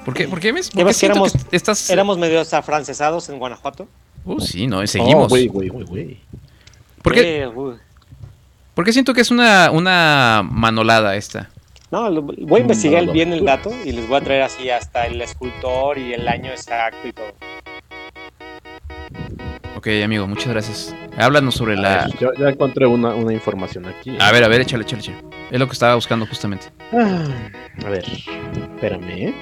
¿Por 0.05 0.15
qué, 0.15 0.29
por 0.29 0.41
qué 0.41 0.53
me 0.53 0.63
¿Ya 0.63 0.69
por 0.71 0.77
qué 0.79 0.85
ves 0.85 0.97
que 0.97 1.01
siento 1.01 1.19
éramos, 1.19 1.33
que 1.51 1.57
estás... 1.57 1.91
éramos 1.91 2.19
medio 2.19 2.41
afrancesados 2.41 3.29
en 3.29 3.39
Guanajuato? 3.39 3.89
Uh, 4.37 4.41
sí, 4.41 4.67
no, 4.67 4.87
seguimos. 4.87 5.25
Oh, 5.27 5.29
güey, 5.29 5.47
güey, 5.49 5.69
güey, 5.69 5.85
güey. 5.87 6.21
¿Por 7.03 7.15
qué, 7.15 7.43
Eh, 7.43 7.47
uy. 7.49 7.75
por 8.75 8.85
qué 8.85 8.93
siento 8.93 9.15
que 9.15 9.21
es 9.23 9.31
una, 9.31 9.71
una 9.71 10.43
manolada 10.51 11.17
esta? 11.17 11.49
No, 11.91 12.11
lo- 12.11 12.23
voy 12.23 12.59
a 12.59 12.63
investigar 12.63 13.03
No, 13.03 13.07
no. 13.09 13.13
bien 13.15 13.33
el 13.33 13.45
dato 13.45 13.71
y 13.85 13.93
les 13.93 14.07
voy 14.07 14.19
a 14.19 14.21
traer 14.21 14.43
así 14.43 14.69
hasta 14.69 15.07
el 15.07 15.21
escultor 15.23 15.97
y 15.99 16.13
el 16.13 16.29
año 16.29 16.51
exacto 16.51 17.09
y 17.09 17.13
todo. 17.13 17.33
Ok, 19.77 19.87
amigo, 20.05 20.27
muchas 20.27 20.49
gracias. 20.49 20.95
Háblanos 21.17 21.55
sobre 21.55 21.77
la... 21.77 22.07
Ver, 22.07 22.19
yo 22.19 22.33
ya 22.35 22.49
encontré 22.51 22.85
una, 22.87 23.15
una 23.15 23.33
información 23.33 23.87
aquí. 23.87 24.17
A 24.21 24.33
ver, 24.33 24.43
a 24.45 24.49
ver, 24.49 24.61
échale, 24.63 24.83
échale, 24.83 25.01
échale. 25.03 25.19
Es 25.51 25.59
lo 25.59 25.67
que 25.67 25.73
estaba 25.73 25.95
buscando 25.95 26.27
justamente. 26.27 26.67
Ah, 26.93 27.25
a 27.87 27.89
ver, 27.89 28.05
espérame, 28.75 29.09
¿eh? 29.11 29.35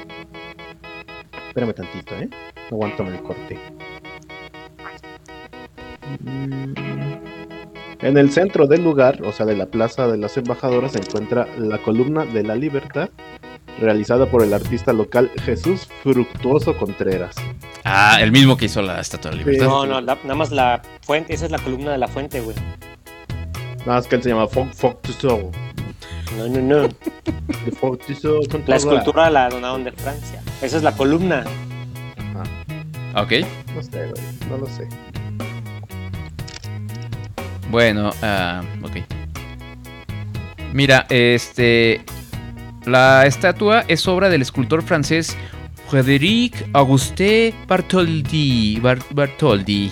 Espérame 1.49 1.73
tantito, 1.75 2.15
¿eh? 2.17 2.29
Aguántame 2.71 3.11
el 3.17 3.23
corte. 3.23 3.59
En 8.01 8.19
el 8.19 8.31
centro 8.31 8.67
del 8.67 8.85
lugar, 8.85 9.23
o 9.23 9.33
sea, 9.33 9.47
de 9.47 9.57
la 9.57 9.67
Plaza 9.67 10.07
de 10.07 10.19
las 10.19 10.37
Embajadoras, 10.37 10.93
se 10.93 10.99
encuentra 10.99 11.47
la 11.59 11.79
columna 11.79 12.25
de 12.25 12.43
la 12.43 12.55
libertad, 12.55 13.09
realizada 13.81 14.27
por 14.27 14.43
el 14.43 14.53
artista 14.55 14.93
local 14.93 15.31
Jesús 15.45 15.89
Fructuoso 16.03 16.77
Contreras. 16.77 17.37
Ah, 17.85 18.19
el 18.21 18.33
mismo 18.33 18.57
que 18.57 18.67
hizo 18.67 18.83
la 18.83 19.01
Estatua 19.01 19.31
de 19.31 19.37
la 19.39 19.43
Libertad. 19.45 19.67
No, 19.67 19.87
no, 19.87 20.01
la- 20.01 20.15
nada 20.23 20.35
más 20.35 20.51
la 20.51 20.83
fuente, 21.03 21.35
esa 21.35 21.47
es 21.47 21.51
la 21.51 21.59
columna 21.59 21.93
de 21.93 21.99
la 21.99 22.09
fuente, 22.09 22.41
güey. 22.41 22.57
Nada 23.81 23.99
más 23.99 24.07
que 24.09 24.17
él 24.17 24.23
se 24.23 24.29
llama 24.31 24.47
Tussauds. 24.49 25.57
No, 26.37 26.49
no, 26.49 26.61
no. 26.83 26.89
Tussauds 27.97 28.25
La 28.67 28.77
escultura 28.77 29.31
la 29.31 29.49
donaron 29.49 29.85
de 29.85 29.93
Francia. 29.93 30.43
Esa 30.61 30.77
es 30.79 30.83
la 30.83 30.93
columna. 30.93 31.45
Ok. 33.15 33.33
No 33.75 33.83
sé, 33.83 34.09
güey, 34.09 34.23
no 34.51 34.59
lo 34.59 34.67
sé. 34.67 34.89
Bueno, 37.71 38.11
ah, 38.23 38.63
ok. 38.83 38.97
Mira, 40.73 41.07
este. 41.09 42.03
La 42.85 43.27
estatua 43.27 43.85
es 43.89 44.07
obra 44.07 44.29
del 44.29 44.43
escultor 44.43 44.81
francés 44.83 45.37
Frédéric 45.89 46.69
Auguste 46.73 47.53
Bartholdi. 47.67 48.79
Bar- 48.81 49.01
Bartholdi. 49.11 49.91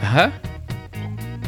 Ajá. 0.00 0.32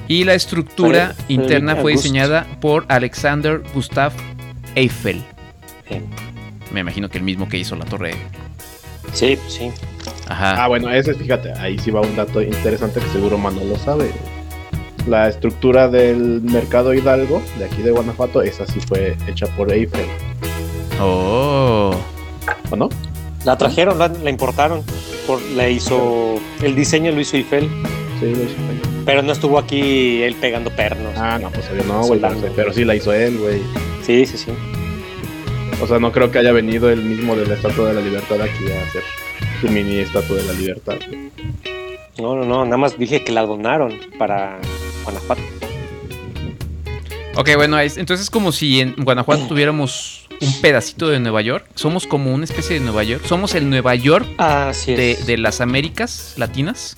Y 0.09 0.25
la 0.25 0.35
estructura 0.35 1.13
Fre- 1.15 1.25
interna 1.29 1.73
Frédéric 1.73 1.83
fue 1.83 1.93
Auguste. 1.93 2.09
diseñada 2.09 2.47
por 2.61 2.85
Alexander 2.89 3.63
Gustave 3.75 4.15
Eiffel. 4.75 5.23
Me 6.73 6.81
imagino 6.81 7.09
que 7.09 7.19
el 7.19 7.25
mismo 7.25 7.49
que 7.49 7.59
hizo 7.59 7.77
la 7.77 7.85
torre. 7.85 8.15
Sí, 9.13 9.39
sí. 9.49 9.71
Ajá. 10.29 10.65
Ah, 10.65 10.69
bueno, 10.69 10.91
ese, 10.91 11.15
fíjate, 11.15 11.53
ahí 11.53 11.79
sí 11.79 11.91
va 11.93 12.01
un 12.01 12.17
dato 12.17 12.43
interesante 12.43 12.99
que 13.01 13.09
seguro 13.09 13.39
Manolo 13.39 13.77
sabe. 13.79 14.11
La 15.07 15.29
estructura 15.29 15.89
del 15.89 16.43
mercado 16.43 16.93
Hidalgo, 16.93 17.41
de 17.59 17.67
aquí 17.67 17.83
de 17.83 17.93
Guanajuato, 17.93 18.43
esa 18.43 18.67
sí 18.67 18.81
fue 18.81 19.17
hecha 19.29 19.47
por 19.57 19.73
Eiffel, 19.73 20.07
Oh. 21.01 21.95
¿o 22.71 22.77
no? 22.77 22.89
La 23.45 23.57
trajeron, 23.59 23.99
la, 23.99 24.09
la 24.09 24.31
importaron. 24.31 24.83
Por, 25.27 25.41
la 25.43 25.69
hizo. 25.69 26.37
El 26.63 26.75
diseño 26.75 27.13
lo 27.13 27.21
hizo 27.21 27.37
Eiffel. 27.37 27.69
Sí, 28.19 28.27
lo 28.27 28.43
hizo 28.43 28.43
Eiffel. 28.43 28.81
Pero 29.05 29.23
no 29.23 29.33
estuvo 29.33 29.59
aquí 29.59 30.23
él 30.23 30.35
pegando 30.41 30.71
pernos. 30.71 31.13
Ah, 31.17 31.39
no, 31.41 31.51
pues 31.51 31.71
no, 31.87 32.03
güey, 32.03 32.21
pero 32.57 32.73
sí 32.73 32.85
la 32.85 32.97
hizo 32.97 33.13
él, 33.13 33.39
güey. 33.39 33.63
Sí, 34.03 34.27
sí, 34.27 34.37
sí. 34.37 34.51
O 35.81 35.87
sea, 35.87 35.99
no 35.99 36.11
creo 36.11 36.31
que 36.31 36.39
haya 36.39 36.53
venido 36.53 36.91
el 36.91 37.03
mismo 37.03 37.37
de 37.37 37.47
la 37.47 37.55
Estatua 37.55 37.89
de 37.89 37.95
la 37.95 38.01
Libertad 38.01 38.41
aquí 38.41 38.73
a 38.73 38.83
hacer 38.89 39.03
su 39.61 39.69
mini 39.69 39.99
Estatua 39.99 40.37
de 40.39 40.45
la 40.45 40.53
Libertad. 40.55 40.97
No, 42.19 42.35
no, 42.35 42.45
no. 42.45 42.65
Nada 42.65 42.79
más 42.79 42.99
dije 42.99 43.23
que 43.23 43.31
la 43.33 43.43
donaron 43.43 43.95
para 44.19 44.59
Guanajuato. 45.07 45.43
Ok, 47.37 47.51
bueno, 47.57 47.79
es- 47.79 47.97
entonces 47.97 48.25
es 48.25 48.31
como 48.31 48.51
si 48.53 48.81
en 48.81 48.95
Guanajuato 48.97 49.47
tuviéramos 49.47 50.27
un 50.41 50.53
pedacito 50.61 51.09
de 51.09 51.21
Nueva 51.21 51.41
York. 51.43 51.67
Somos 51.75 52.07
como 52.07 52.33
una 52.35 52.45
especie 52.45 52.79
de 52.79 52.85
Nueva 52.85 53.03
York. 53.05 53.23
Somos 53.27 53.55
el 53.55 53.69
Nueva 53.71 53.95
York 53.95 54.27
Así 54.39 54.95
de, 54.95 55.37
las 55.39 55.61
Américas 55.61 56.35
latinas. 56.37 56.97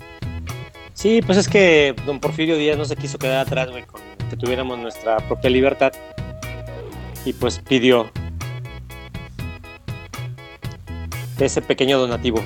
Sí, 0.94 1.20
pues 1.24 1.38
es 1.38 1.48
que 1.48 1.94
don 2.06 2.18
Porfirio 2.18 2.56
Díaz 2.56 2.76
no 2.76 2.84
se 2.84 2.96
quiso 2.96 3.18
quedar 3.18 3.46
atrás, 3.46 3.70
güey, 3.70 3.84
con 3.84 4.00
que 4.30 4.36
tuviéramos 4.36 4.78
nuestra 4.78 5.16
propia 5.18 5.50
libertad. 5.50 5.92
Y 7.24 7.32
pues 7.32 7.60
pidió 7.68 8.10
ese 11.38 11.62
pequeño 11.62 11.98
donativo. 11.98 12.42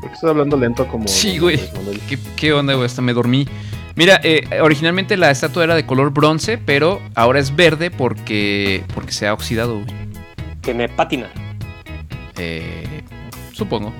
Porque 0.00 0.14
estás 0.14 0.30
hablando 0.30 0.56
lento 0.56 0.86
como... 0.88 1.08
Sí, 1.08 1.38
güey. 1.38 1.58
¿Qué, 2.08 2.18
qué 2.36 2.52
onda, 2.52 2.74
güey? 2.74 2.86
Hasta 2.86 3.02
me 3.02 3.12
dormí. 3.12 3.46
Mira, 3.94 4.20
eh, 4.24 4.46
originalmente 4.62 5.16
la 5.16 5.30
estatua 5.30 5.64
era 5.64 5.74
de 5.74 5.84
color 5.86 6.10
bronce, 6.12 6.56
pero 6.58 7.00
ahora 7.14 7.38
es 7.40 7.54
verde 7.54 7.90
porque, 7.90 8.84
porque 8.94 9.12
se 9.12 9.26
ha 9.26 9.34
oxidado, 9.34 9.80
güey. 9.80 9.86
Que 10.62 10.72
me 10.74 10.88
patina. 10.88 11.28
Eh, 12.38 13.02
supongo. 13.52 13.92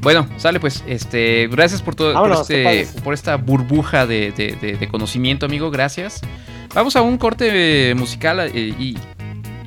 Bueno, 0.00 0.26
sale 0.36 0.58
pues. 0.60 0.82
Este, 0.86 1.48
gracias 1.48 1.82
por 1.82 1.94
todo, 1.94 2.12
por, 2.12 2.22
Vámonos, 2.22 2.50
este, 2.50 2.86
por 3.02 3.14
esta 3.14 3.36
burbuja 3.36 4.06
de, 4.06 4.32
de- 4.32 4.56
de- 4.60 4.76
de 4.76 4.88
conocimiento, 4.88 5.46
amigo. 5.46 5.70
Gracias. 5.70 6.20
Vamos 6.74 6.96
a 6.96 7.02
un 7.02 7.18
corte 7.18 7.90
eh, 7.90 7.94
musical 7.94 8.40
eh, 8.40 8.50
y, 8.78 8.96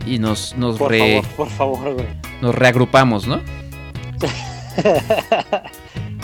y 0.06 0.20
nos, 0.20 0.56
nos, 0.58 0.78
Por 0.78 0.92
re- 0.92 1.22
favor, 1.22 1.26
por 1.36 1.50
favor, 1.50 1.94
güey. 1.96 2.08
nos 2.42 2.54
reagrupamos, 2.56 3.28
¿no? 3.28 3.42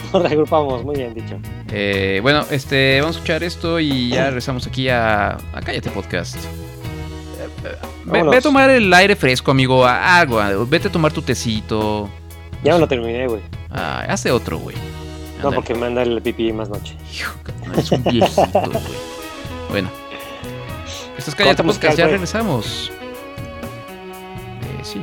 Nos 0.14 0.22
reagrupamos, 0.24 0.84
muy 0.84 0.96
bien 0.96 1.14
dicho. 1.14 1.38
Eh, 1.72 2.20
bueno, 2.22 2.46
este, 2.52 3.00
vamos 3.02 3.16
a 3.18 3.20
escuchar 3.20 3.44
esto 3.44 3.80
y 3.80 4.10
ya 4.10 4.26
regresamos 4.28 4.66
aquí 4.68 4.90
a, 4.90 5.32
a 5.54 5.62
Cállate 5.64 5.90
Podcast. 5.90 6.38
Ve, 8.06 8.38
a 8.38 8.42
tomar 8.42 8.70
el 8.70 8.94
aire 8.94 9.16
fresco, 9.16 9.52
amigo. 9.52 9.86
a- 9.86 10.20
Algo. 10.20 10.40
a- 10.40 10.52
Vete 10.66 10.88
a 10.88 10.92
tomar 10.92 11.12
tu 11.12 11.22
tecito. 11.22 12.10
Ya 12.64 12.74
me 12.74 12.80
lo 12.80 12.88
terminé, 12.88 13.28
güey. 13.28 13.42
Ah, 13.70 14.06
hace 14.08 14.32
otro, 14.32 14.58
güey. 14.60 14.76
No, 15.44 15.52
porque 15.52 15.76
me 15.76 15.86
anda 15.88 16.02
el 16.04 16.22
pipí 16.22 16.52
más 16.54 16.70
noche. 16.70 16.96
Hijo, 17.14 17.34
no, 17.68 17.74
es 17.80 17.92
un 17.92 18.04
viejito, 18.04 18.50
güey. 18.54 18.84
Bueno. 19.70 19.90
Esto 21.18 21.32
es 21.32 21.36
Cállate 21.36 21.64
Podcast, 21.64 21.98
ya 21.98 22.08
regresamos. 22.08 22.92
Eh, 24.62 24.80
sí, 24.84 25.02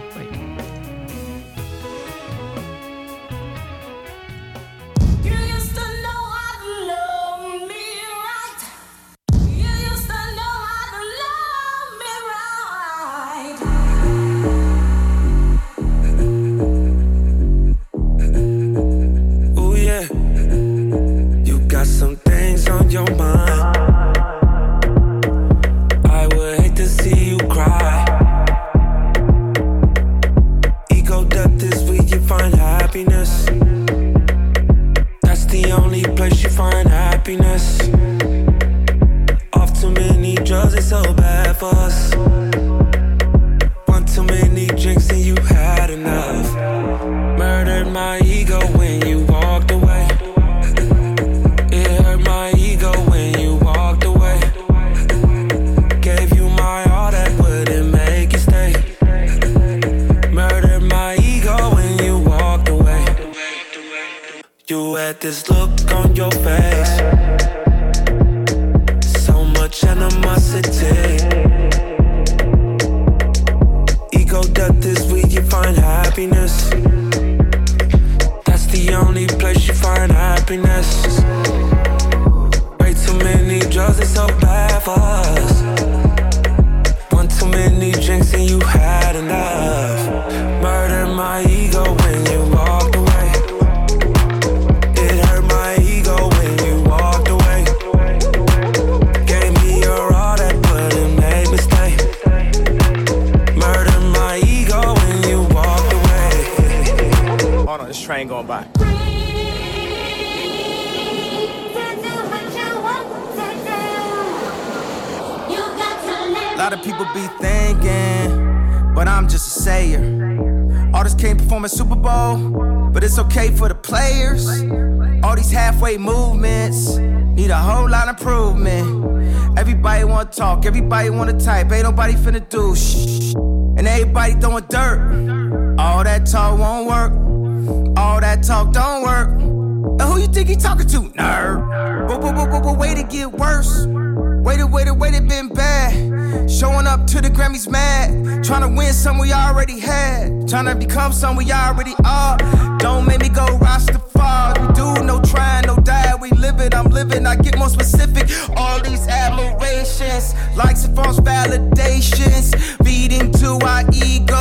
we 149.13 149.33
already 149.33 149.79
had. 149.79 150.49
Trying 150.49 150.65
to 150.67 150.75
become 150.75 151.13
something 151.13 151.45
we 151.45 151.53
already 151.53 151.95
are. 152.05 152.39
Don't 152.79 153.07
make 153.07 153.21
me 153.21 153.29
go 153.29 153.47
Rastafari. 153.59 154.67
We 154.67 154.75
do 154.75 155.05
no 155.05 155.21
trying, 155.21 155.67
no 155.67 155.77
die. 155.77 156.15
We 156.21 156.31
living, 156.31 156.75
I'm 156.75 156.87
living. 156.87 157.27
I 157.27 157.37
get 157.37 157.59
more 157.59 157.69
specific. 157.69 158.31
All 158.57 158.81
these 158.83 159.07
admirations, 159.07 160.35
likes 160.57 160.85
and 160.85 160.97
false 160.97 161.21
validations, 161.21 162.55
feeding 162.85 163.31
to 163.33 163.59
our 163.67 163.85
ego 163.93 164.34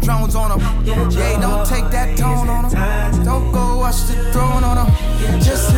drop 0.00 0.18
drones 0.18 0.34
on 0.34 0.58
them. 0.58 0.86
Yeah, 1.10 1.40
don't 1.40 1.66
take 1.66 1.90
that 1.90 2.16
tone 2.16 2.48
on 2.48 2.68
them. 2.68 3.24
Don't 3.24 3.52
go 3.52 3.78
watch 3.78 4.02
the 4.06 4.14
throne 4.32 4.64
on 4.64 4.76
them. 4.86 5.40
Just 5.40 5.73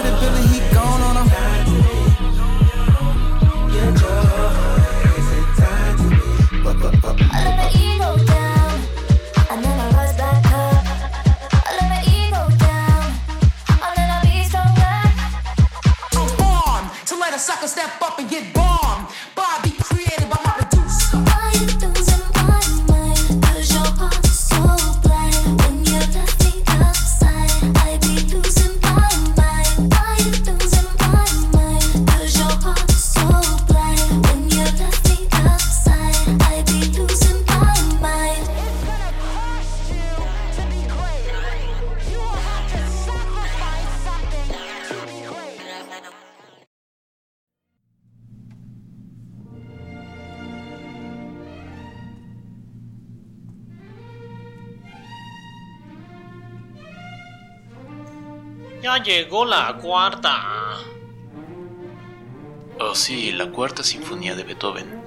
llegó 59.07 59.45
la 59.45 59.79
cuarta. 59.81 60.79
Oh 62.81 62.95
sí, 62.95 63.31
la 63.31 63.51
cuarta 63.53 63.85
sinfonía 63.85 64.35
de 64.35 64.43
Beethoven. 64.43 65.01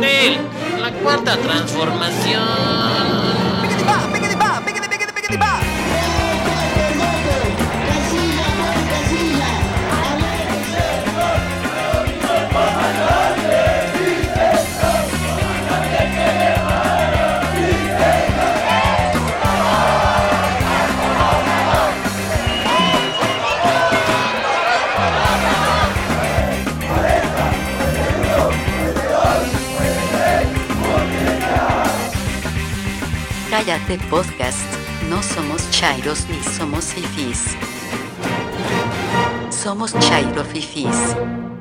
Nel, 0.00 0.38
la 0.80 0.92
cuarta 1.02 1.36
transformación. 1.36 2.92
Cállate 33.64 33.96
Podcast. 34.10 34.58
No 35.08 35.22
somos 35.22 35.70
chairos 35.70 36.26
ni 36.28 36.42
somos 36.42 36.86
fifis. 36.86 37.56
Somos 39.50 39.92
chairo 40.00 40.44
fifis. 40.44 41.51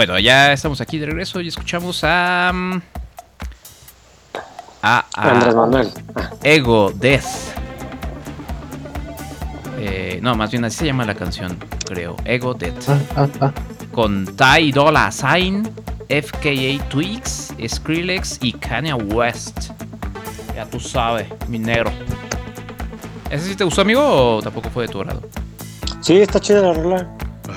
Bueno, 0.00 0.18
ya 0.18 0.54
estamos 0.54 0.80
aquí 0.80 0.96
de 0.96 1.04
regreso 1.04 1.42
y 1.42 1.48
escuchamos 1.48 2.00
a. 2.04 2.50
mm, 2.54 2.80
A. 4.80 5.04
a- 5.14 5.30
Andrés 5.30 5.54
Manuel. 5.54 5.90
Ego 6.42 6.90
Death. 6.94 7.26
Eh, 9.78 10.18
no, 10.22 10.34
más 10.36 10.50
bien 10.50 10.64
así 10.64 10.78
se 10.78 10.86
llama 10.86 11.04
la 11.04 11.14
canción, 11.14 11.54
creo. 11.86 12.16
Ego 12.24 12.54
Death. 12.54 12.88
Con 13.92 14.24
Ty 14.24 14.72
Dolla 14.72 15.10
Sign, 15.12 15.70
FKA 16.08 16.82
Twigs, 16.88 17.52
Skrillex 17.68 18.38
y 18.40 18.54
Kanye 18.54 18.94
West. 18.94 19.72
Ya 20.56 20.64
tú 20.64 20.80
sabes, 20.80 21.26
mi 21.46 21.58
negro. 21.58 21.92
¿Ese 23.30 23.48
sí 23.48 23.54
te 23.54 23.64
gustó, 23.64 23.82
amigo, 23.82 24.36
o 24.36 24.40
tampoco 24.40 24.70
fue 24.70 24.86
de 24.86 24.92
tu 24.94 24.98
agrado? 25.02 25.20
Sí, 26.00 26.16
está 26.16 26.40
chida 26.40 26.62
la 26.62 26.72
rola. 26.72 27.06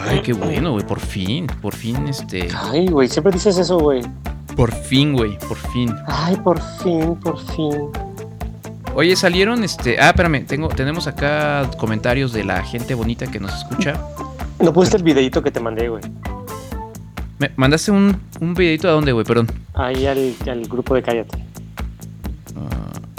Ay, 0.07 0.21
qué 0.21 0.33
bueno, 0.33 0.71
güey, 0.73 0.85
por 0.85 0.99
fin, 0.99 1.47
por 1.61 1.73
fin, 1.73 2.07
este... 2.07 2.49
Ay, 2.55 2.87
güey, 2.87 3.07
siempre 3.07 3.31
dices 3.31 3.57
eso, 3.57 3.79
güey. 3.79 4.01
Por 4.55 4.71
fin, 4.71 5.13
güey, 5.13 5.37
por 5.39 5.57
fin. 5.57 5.93
Ay, 6.07 6.35
por 6.37 6.61
fin, 6.81 7.15
por 7.15 7.39
fin. 7.39 7.89
Oye, 8.95 9.15
salieron, 9.15 9.63
este... 9.63 9.99
Ah, 9.99 10.09
espérame, 10.09 10.45
tengo, 10.45 10.67
tenemos 10.67 11.07
acá 11.07 11.69
comentarios 11.77 12.33
de 12.33 12.43
la 12.43 12.61
gente 12.63 12.93
bonita 12.93 13.27
que 13.27 13.39
nos 13.39 13.53
escucha. 13.53 13.99
No 14.59 14.71
pusiste 14.71 14.97
el 14.97 15.03
videito 15.03 15.41
que 15.41 15.51
te 15.51 15.59
mandé, 15.59 15.89
güey. 15.89 16.03
¿Me 17.39 17.51
mandaste 17.55 17.91
un, 17.91 18.19
un 18.39 18.53
videito 18.53 18.87
a 18.87 18.91
dónde, 18.91 19.11
güey? 19.11 19.25
Perdón. 19.25 19.47
Ahí 19.73 20.05
al, 20.05 20.35
al 20.47 20.61
grupo 20.67 20.93
de 20.95 21.01
Cállate. 21.01 21.43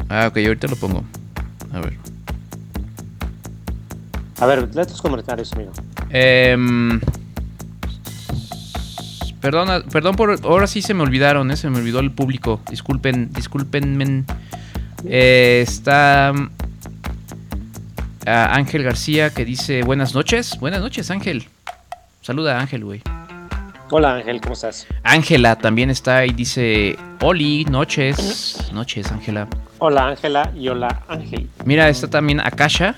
Ah, 0.08 0.28
ok, 0.28 0.36
ahorita 0.36 0.68
lo 0.68 0.76
pongo. 0.76 1.02
A 1.72 1.80
ver. 1.80 1.98
A 4.38 4.46
ver, 4.46 4.74
lee 4.74 4.86
tus 4.86 5.02
comentarios, 5.02 5.52
amigo. 5.54 5.72
Em, 6.16 7.00
perdona, 9.40 9.82
perdón 9.82 10.14
por... 10.14 10.38
Ahora 10.44 10.68
sí 10.68 10.80
se 10.80 10.94
me 10.94 11.02
olvidaron, 11.02 11.50
¿eh? 11.50 11.56
Se 11.56 11.68
me 11.68 11.78
olvidó 11.78 11.98
el 11.98 12.12
público. 12.12 12.60
Disculpen, 12.70 13.32
disculpen. 13.32 14.24
Eh, 15.04 15.64
está... 15.66 16.32
mm, 16.32 16.50
Ángel 18.26 18.84
García 18.84 19.30
que 19.34 19.44
dice 19.44 19.82
buenas 19.82 20.14
noches. 20.14 20.58
Buenas 20.60 20.80
noches, 20.80 21.10
Ángel. 21.10 21.48
Saluda 22.22 22.58
a 22.58 22.60
Ángel, 22.60 22.84
güey. 22.84 23.02
Hola, 23.90 24.14
Ángel, 24.14 24.40
¿cómo 24.40 24.54
estás? 24.54 24.86
Ángela 25.02 25.56
también 25.56 25.90
está 25.90 26.24
y 26.24 26.30
dice 26.30 26.96
Oli, 27.20 27.64
noches. 27.66 28.70
Noches, 28.72 29.10
Ángela. 29.12 29.46
Hola, 29.78 30.08
Ángela 30.08 30.50
y 30.56 30.68
hola, 30.68 31.02
Ángel. 31.08 31.50
Mira, 31.64 31.88
está 31.88 32.08
también 32.08 32.40
Akasha. 32.40 32.94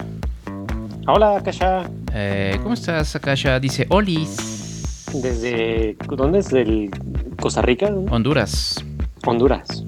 Hola, 1.07 1.39
Akasha. 1.39 1.91
Eh, 2.19 2.59
¿Cómo 2.63 2.73
estás, 2.73 3.15
Akasha? 3.15 3.61
Dice 3.61 3.87
Olis. 3.91 5.05
Desde. 5.13 5.97
¿Dónde 6.09 6.39
es? 6.39 6.49
¿Del 6.49 6.91
Costa 7.39 7.61
Rica? 7.61 7.89
Honduras. 8.11 8.83
Honduras. 9.27 9.85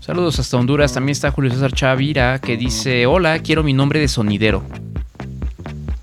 Saludos 0.00 0.38
hasta 0.40 0.56
Honduras. 0.56 0.94
También 0.94 1.12
está 1.12 1.30
Julio 1.30 1.50
César 1.52 1.72
Chavira 1.72 2.38
que 2.38 2.56
dice: 2.56 3.04
Hola, 3.04 3.38
quiero 3.40 3.62
mi 3.62 3.74
nombre 3.74 4.00
de 4.00 4.08
sonidero. 4.08 4.62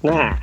Nah. 0.03 0.36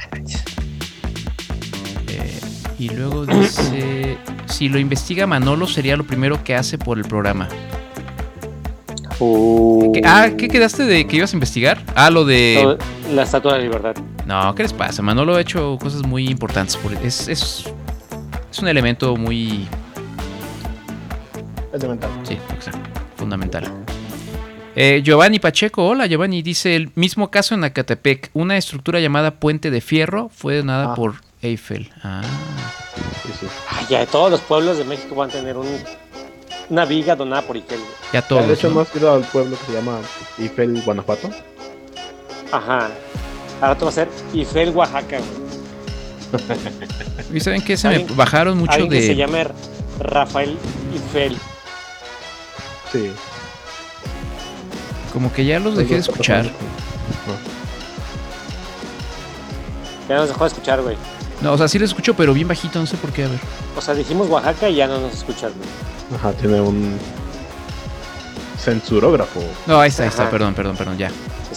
Eh, 2.08 2.40
y 2.80 2.88
luego 2.88 3.26
dice: 3.26 4.18
Si 4.46 4.68
lo 4.68 4.80
investiga 4.80 5.28
Manolo, 5.28 5.68
sería 5.68 5.96
lo 5.96 6.04
primero 6.04 6.42
que 6.42 6.56
hace 6.56 6.78
por 6.78 6.98
el 6.98 7.04
programa. 7.04 7.48
¿Qué- 9.20 10.02
ah, 10.04 10.30
¿qué 10.36 10.48
quedaste 10.48 10.82
de 10.82 11.06
que 11.06 11.18
ibas 11.18 11.32
a 11.32 11.36
investigar? 11.36 11.80
Ah, 11.94 12.10
lo 12.10 12.24
de. 12.24 12.76
La 13.14 13.22
Estatua 13.22 13.52
de 13.52 13.58
la 13.60 13.64
Libertad. 13.66 13.94
No, 14.26 14.54
¿qué 14.54 14.62
les 14.62 14.72
pasa? 14.72 15.02
Manolo 15.02 15.36
ha 15.36 15.40
hecho 15.40 15.78
cosas 15.80 16.02
muy 16.06 16.28
importantes. 16.28 16.76
por- 16.76 16.92
Es, 16.94 17.28
es, 17.28 17.64
es 18.50 18.58
un 18.58 18.68
elemento 18.68 19.16
muy. 19.16 19.66
Elemental. 21.72 22.10
Sí, 22.22 22.34
exacto. 22.52 22.80
Fundamental. 23.16 23.70
Eh, 24.76 25.02
Giovanni 25.04 25.38
Pacheco, 25.38 25.86
hola 25.86 26.06
Giovanni, 26.06 26.42
dice 26.42 26.74
el 26.74 26.90
mismo 26.96 27.30
caso 27.30 27.54
en 27.54 27.62
Acatepec. 27.64 28.30
Una 28.32 28.56
estructura 28.56 28.98
llamada 28.98 29.32
Puente 29.32 29.70
de 29.70 29.80
Fierro 29.80 30.30
fue 30.34 30.56
donada 30.58 30.94
por 30.94 31.14
Eiffel. 31.42 31.90
Ah. 32.02 32.22
Ay, 33.70 33.86
ya 33.88 34.06
todos 34.06 34.30
los 34.30 34.40
pueblos 34.40 34.78
de 34.78 34.84
México 34.84 35.14
van 35.14 35.30
a 35.30 35.32
tener 35.32 35.56
un, 35.56 35.66
una 36.70 36.84
viga 36.86 37.14
donada 37.14 37.42
por 37.42 37.56
Eiffel. 37.56 37.78
Ya 38.12 38.22
todos. 38.22 38.48
De 38.48 38.54
hecho, 38.54 38.68
¿no? 38.68 38.76
¿no 38.76 38.80
has 38.80 38.96
ido 38.96 39.12
al 39.12 39.22
pueblo 39.24 39.56
que 39.58 39.66
se 39.66 39.72
llama 39.72 39.98
Ifel, 40.38 40.82
Guanajuato? 40.82 41.30
Ajá. 42.50 42.88
Ahora 43.64 43.78
tú 43.78 43.86
va 43.86 43.90
a 43.90 43.94
ser 43.94 44.08
Eiffel, 44.34 44.70
Oaxaca. 44.70 45.16
güey. 45.18 46.44
¿Y 47.32 47.40
saben 47.40 47.62
qué? 47.62 47.76
Se 47.78 47.88
me 47.88 48.04
bajaron 48.14 48.58
mucho 48.58 48.72
alguien 48.72 48.90
que 48.90 49.00
se 49.00 49.08
de. 49.08 49.16
llame 49.16 49.46
Rafael 50.00 50.58
Eiffel. 50.92 51.38
Sí. 52.92 53.10
Como 55.14 55.32
que 55.32 55.46
ya 55.46 55.58
los 55.60 55.76
dejé 55.76 55.94
de 55.94 56.00
escuchar. 56.00 56.44
Ya 60.08 60.16
nos 60.16 60.28
dejó 60.28 60.44
de 60.44 60.48
escuchar, 60.48 60.82
güey. 60.82 60.96
No, 61.40 61.52
o 61.54 61.58
sea, 61.58 61.68
sí 61.68 61.78
lo 61.78 61.86
escucho, 61.86 62.14
pero 62.14 62.34
bien 62.34 62.46
bajito, 62.48 62.78
no 62.78 62.86
sé 62.86 62.96
por 62.98 63.10
qué, 63.12 63.24
a 63.24 63.28
ver. 63.28 63.38
O 63.76 63.80
sea, 63.80 63.94
dijimos 63.94 64.28
Oaxaca 64.28 64.68
y 64.68 64.74
ya 64.76 64.86
no 64.86 65.00
nos 65.00 65.14
escuchas, 65.14 65.52
güey. 65.56 66.18
Ajá, 66.18 66.32
tiene 66.32 66.60
un 66.60 66.98
censurógrafo. 68.58 69.40
No, 69.66 69.80
ahí 69.80 69.88
está, 69.88 70.02
ahí 70.02 70.10
está, 70.10 70.22
Ajá. 70.24 70.30
perdón, 70.30 70.52
perdón, 70.54 70.76
perdón, 70.76 70.98
ya. 70.98 71.10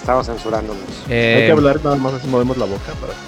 Estaba 0.07 0.23
censurándonos. 0.23 0.83
Eh, 1.09 1.35
Hay 1.37 1.45
que 1.47 1.51
hablar 1.51 1.83
nada 1.83 1.97
más 1.97 2.13
así 2.13 2.27
movemos 2.27 2.55
la 2.55 2.63
boca 2.63 2.93
para 3.01 3.11
que... 3.11 3.19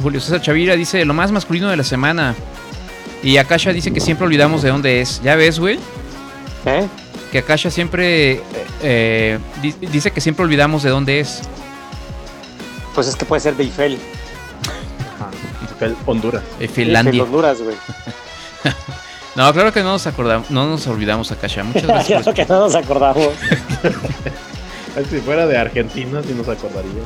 Julio 0.00 0.20
César 0.20 0.40
Chavira 0.40 0.76
dice 0.76 1.04
lo 1.04 1.12
más 1.12 1.32
masculino 1.32 1.68
de 1.68 1.76
la 1.76 1.82
semana. 1.82 2.36
Y 3.24 3.36
Akasha 3.38 3.72
dice 3.72 3.92
que 3.92 3.98
siempre 3.98 4.24
olvidamos 4.24 4.62
de 4.62 4.68
dónde 4.68 5.00
es. 5.00 5.20
¿Ya 5.24 5.34
ves, 5.34 5.58
güey? 5.58 5.80
¿Eh? 6.66 6.86
Que 7.32 7.38
Akasha 7.38 7.68
siempre 7.68 8.34
eh, 8.34 8.42
eh, 8.84 9.38
di- 9.60 9.74
dice 9.88 10.12
que 10.12 10.20
siempre 10.20 10.44
olvidamos 10.44 10.84
de 10.84 10.90
dónde 10.90 11.18
es. 11.18 11.40
Pues 12.94 13.08
es 13.08 13.16
que 13.16 13.24
puede 13.24 13.40
ser 13.40 13.56
de 13.56 13.64
Eiffel. 13.64 13.98
Ajá. 15.16 15.30
Ifel, 15.64 15.96
Honduras. 16.06 16.44
Finlandia. 16.72 17.10
Eiffel, 17.10 17.22
Honduras, 17.26 17.60
güey. 17.60 17.74
No, 19.36 19.52
claro 19.52 19.72
que 19.72 19.82
no 19.82 19.92
nos 19.92 20.06
acordamos, 20.06 20.50
no 20.50 20.66
nos 20.66 20.86
olvidamos 20.86 21.30
Akasha. 21.30 21.62
Muchas 21.62 21.82
gracias. 21.86 22.22
Claro 22.22 22.24
por 22.24 22.34
que 22.34 22.46
no 22.46 22.60
nos 22.60 22.74
acordamos. 22.74 23.28
Ay, 24.96 25.04
Si 25.10 25.18
fuera 25.20 25.46
de 25.46 25.58
Argentina, 25.58 26.22
sí 26.26 26.32
nos 26.34 26.48
acordaríamos. 26.48 27.02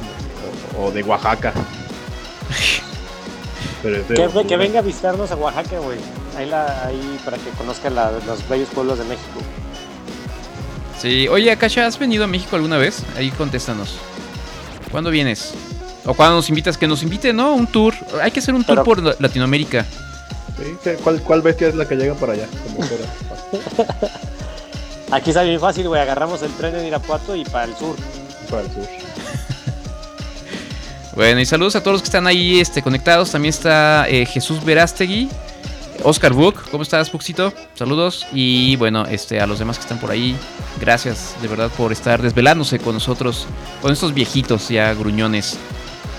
O, 0.79 0.85
o 0.87 0.91
de 0.93 1.03
Oaxaca. 1.03 1.53
Pero 3.83 3.97
es 3.97 4.09
de 4.35 4.47
Que, 4.47 4.57
venga 4.57 4.81
a 4.81 4.83
visitarnos 4.83 5.31
a 5.31 5.37
Oaxaca, 5.37 5.79
güey. 5.81 5.99
Ahí, 6.37 6.47
la, 6.49 6.87
ahí 6.87 7.19
para 7.25 7.37
que 7.39 7.49
conozca 7.51 7.89
la- 7.91 8.13
los 8.27 8.47
bellos 8.49 8.69
pueblos 8.69 8.99
de 8.99 9.05
México. 9.07 9.41
Sí, 11.01 11.29
oye, 11.29 11.51
Akasha, 11.51 11.87
¿has 11.87 11.99
venido 11.99 12.25
a 12.25 12.27
México 12.27 12.57
alguna 12.57 12.77
vez? 12.77 13.03
Ahí 13.17 13.31
contéstanos. 13.31 13.97
¿Cuándo 14.91 15.11
vienes? 15.11 15.55
O 16.05 16.13
cuando 16.15 16.37
nos 16.37 16.49
invitas, 16.51 16.77
que 16.77 16.87
nos 16.87 17.03
invite, 17.03 17.33
¿no? 17.33 17.55
Un 17.55 17.67
tour. 17.67 17.95
Hay 18.23 18.31
que 18.31 18.41
hacer 18.41 18.55
un 18.55 18.65
tour 18.65 18.77
Pero- 18.77 18.85
por 18.85 19.03
la- 19.03 19.17
Latinoamérica. 19.19 19.87
Sí, 20.63 20.77
¿qué- 20.85 20.95
¿cuál, 20.95 21.21
¿Cuál 21.23 21.43
bestia 21.43 21.69
es 21.69 21.75
la 21.75 21.89
que 21.89 21.97
llega 21.97 22.15
para 22.15 22.35
allá? 22.35 22.47
Como 22.65 22.87
fuera, 22.87 23.05
Aquí 25.11 25.31
está 25.31 25.43
bien 25.43 25.59
fácil, 25.59 25.89
güey. 25.89 26.01
Agarramos 26.01 26.43
el 26.43 26.53
tren 26.53 26.77
en 26.77 26.87
Irapuato 26.87 27.35
y 27.35 27.45
para 27.45 27.65
el 27.65 27.75
sur. 27.77 27.97
para 28.49 28.63
el 28.63 28.69
sur. 28.71 28.85
Bueno, 31.17 31.41
y 31.41 31.45
saludos 31.45 31.75
a 31.75 31.81
todos 31.83 31.95
los 31.95 32.03
que 32.03 32.07
están 32.07 32.27
ahí 32.29 32.61
este, 32.61 32.83
conectados. 32.83 33.33
También 33.33 33.51
está 33.51 34.09
eh, 34.09 34.25
Jesús 34.27 34.65
Verástegui, 34.65 35.29
Oscar 36.05 36.33
Book. 36.33 36.63
¿Cómo 36.71 36.85
estás, 36.85 37.11
Buxito? 37.11 37.53
Saludos. 37.75 38.27
Y 38.33 38.77
bueno, 38.77 39.05
este, 39.07 39.41
a 39.41 39.47
los 39.47 39.59
demás 39.59 39.77
que 39.77 39.83
están 39.83 39.99
por 39.99 40.13
ahí, 40.13 40.37
gracias 40.81 41.35
de 41.43 41.49
verdad 41.49 41.69
por 41.77 41.91
estar 41.91 42.23
desvelándose 42.23 42.79
con 42.79 42.95
nosotros, 42.95 43.47
con 43.83 43.93
estos 43.93 44.15
viejitos 44.15 44.69
ya 44.69 44.95
gruñones. 44.95 45.59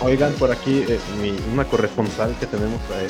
Oigan, 0.01 0.33
por 0.33 0.51
aquí 0.51 0.83
eh, 0.87 0.99
mi- 1.21 1.37
una 1.53 1.63
corresponsal 1.63 2.35
que 2.39 2.45
tenemos 2.45 2.81
eh, 2.93 3.07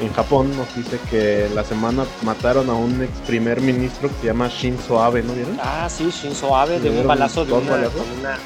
en 0.00 0.12
Japón 0.12 0.56
nos 0.56 0.74
dice 0.76 0.98
que 1.10 1.48
la 1.54 1.64
semana 1.64 2.04
mataron 2.22 2.70
a 2.70 2.74
un 2.74 3.02
ex 3.02 3.12
primer 3.26 3.60
ministro 3.60 4.08
que 4.08 4.14
se 4.14 4.26
llama 4.26 4.48
Shinzo 4.48 5.02
Abe, 5.02 5.22
¿no 5.22 5.32
vieron? 5.32 5.58
Ah, 5.60 5.88
sí, 5.88 6.10
Shinzo 6.10 6.56
Abe, 6.56 6.78
de 6.78 6.90
un 6.90 7.06
balazo 7.06 7.44
de 7.44 7.52
una, 7.52 7.70
balazos. 7.70 8.02
con 8.02 8.18
una 8.20 8.38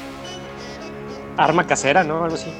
arma 1.37 1.67
casera, 1.67 2.03
¿no? 2.03 2.23
Algo 2.23 2.35
así. 2.35 2.51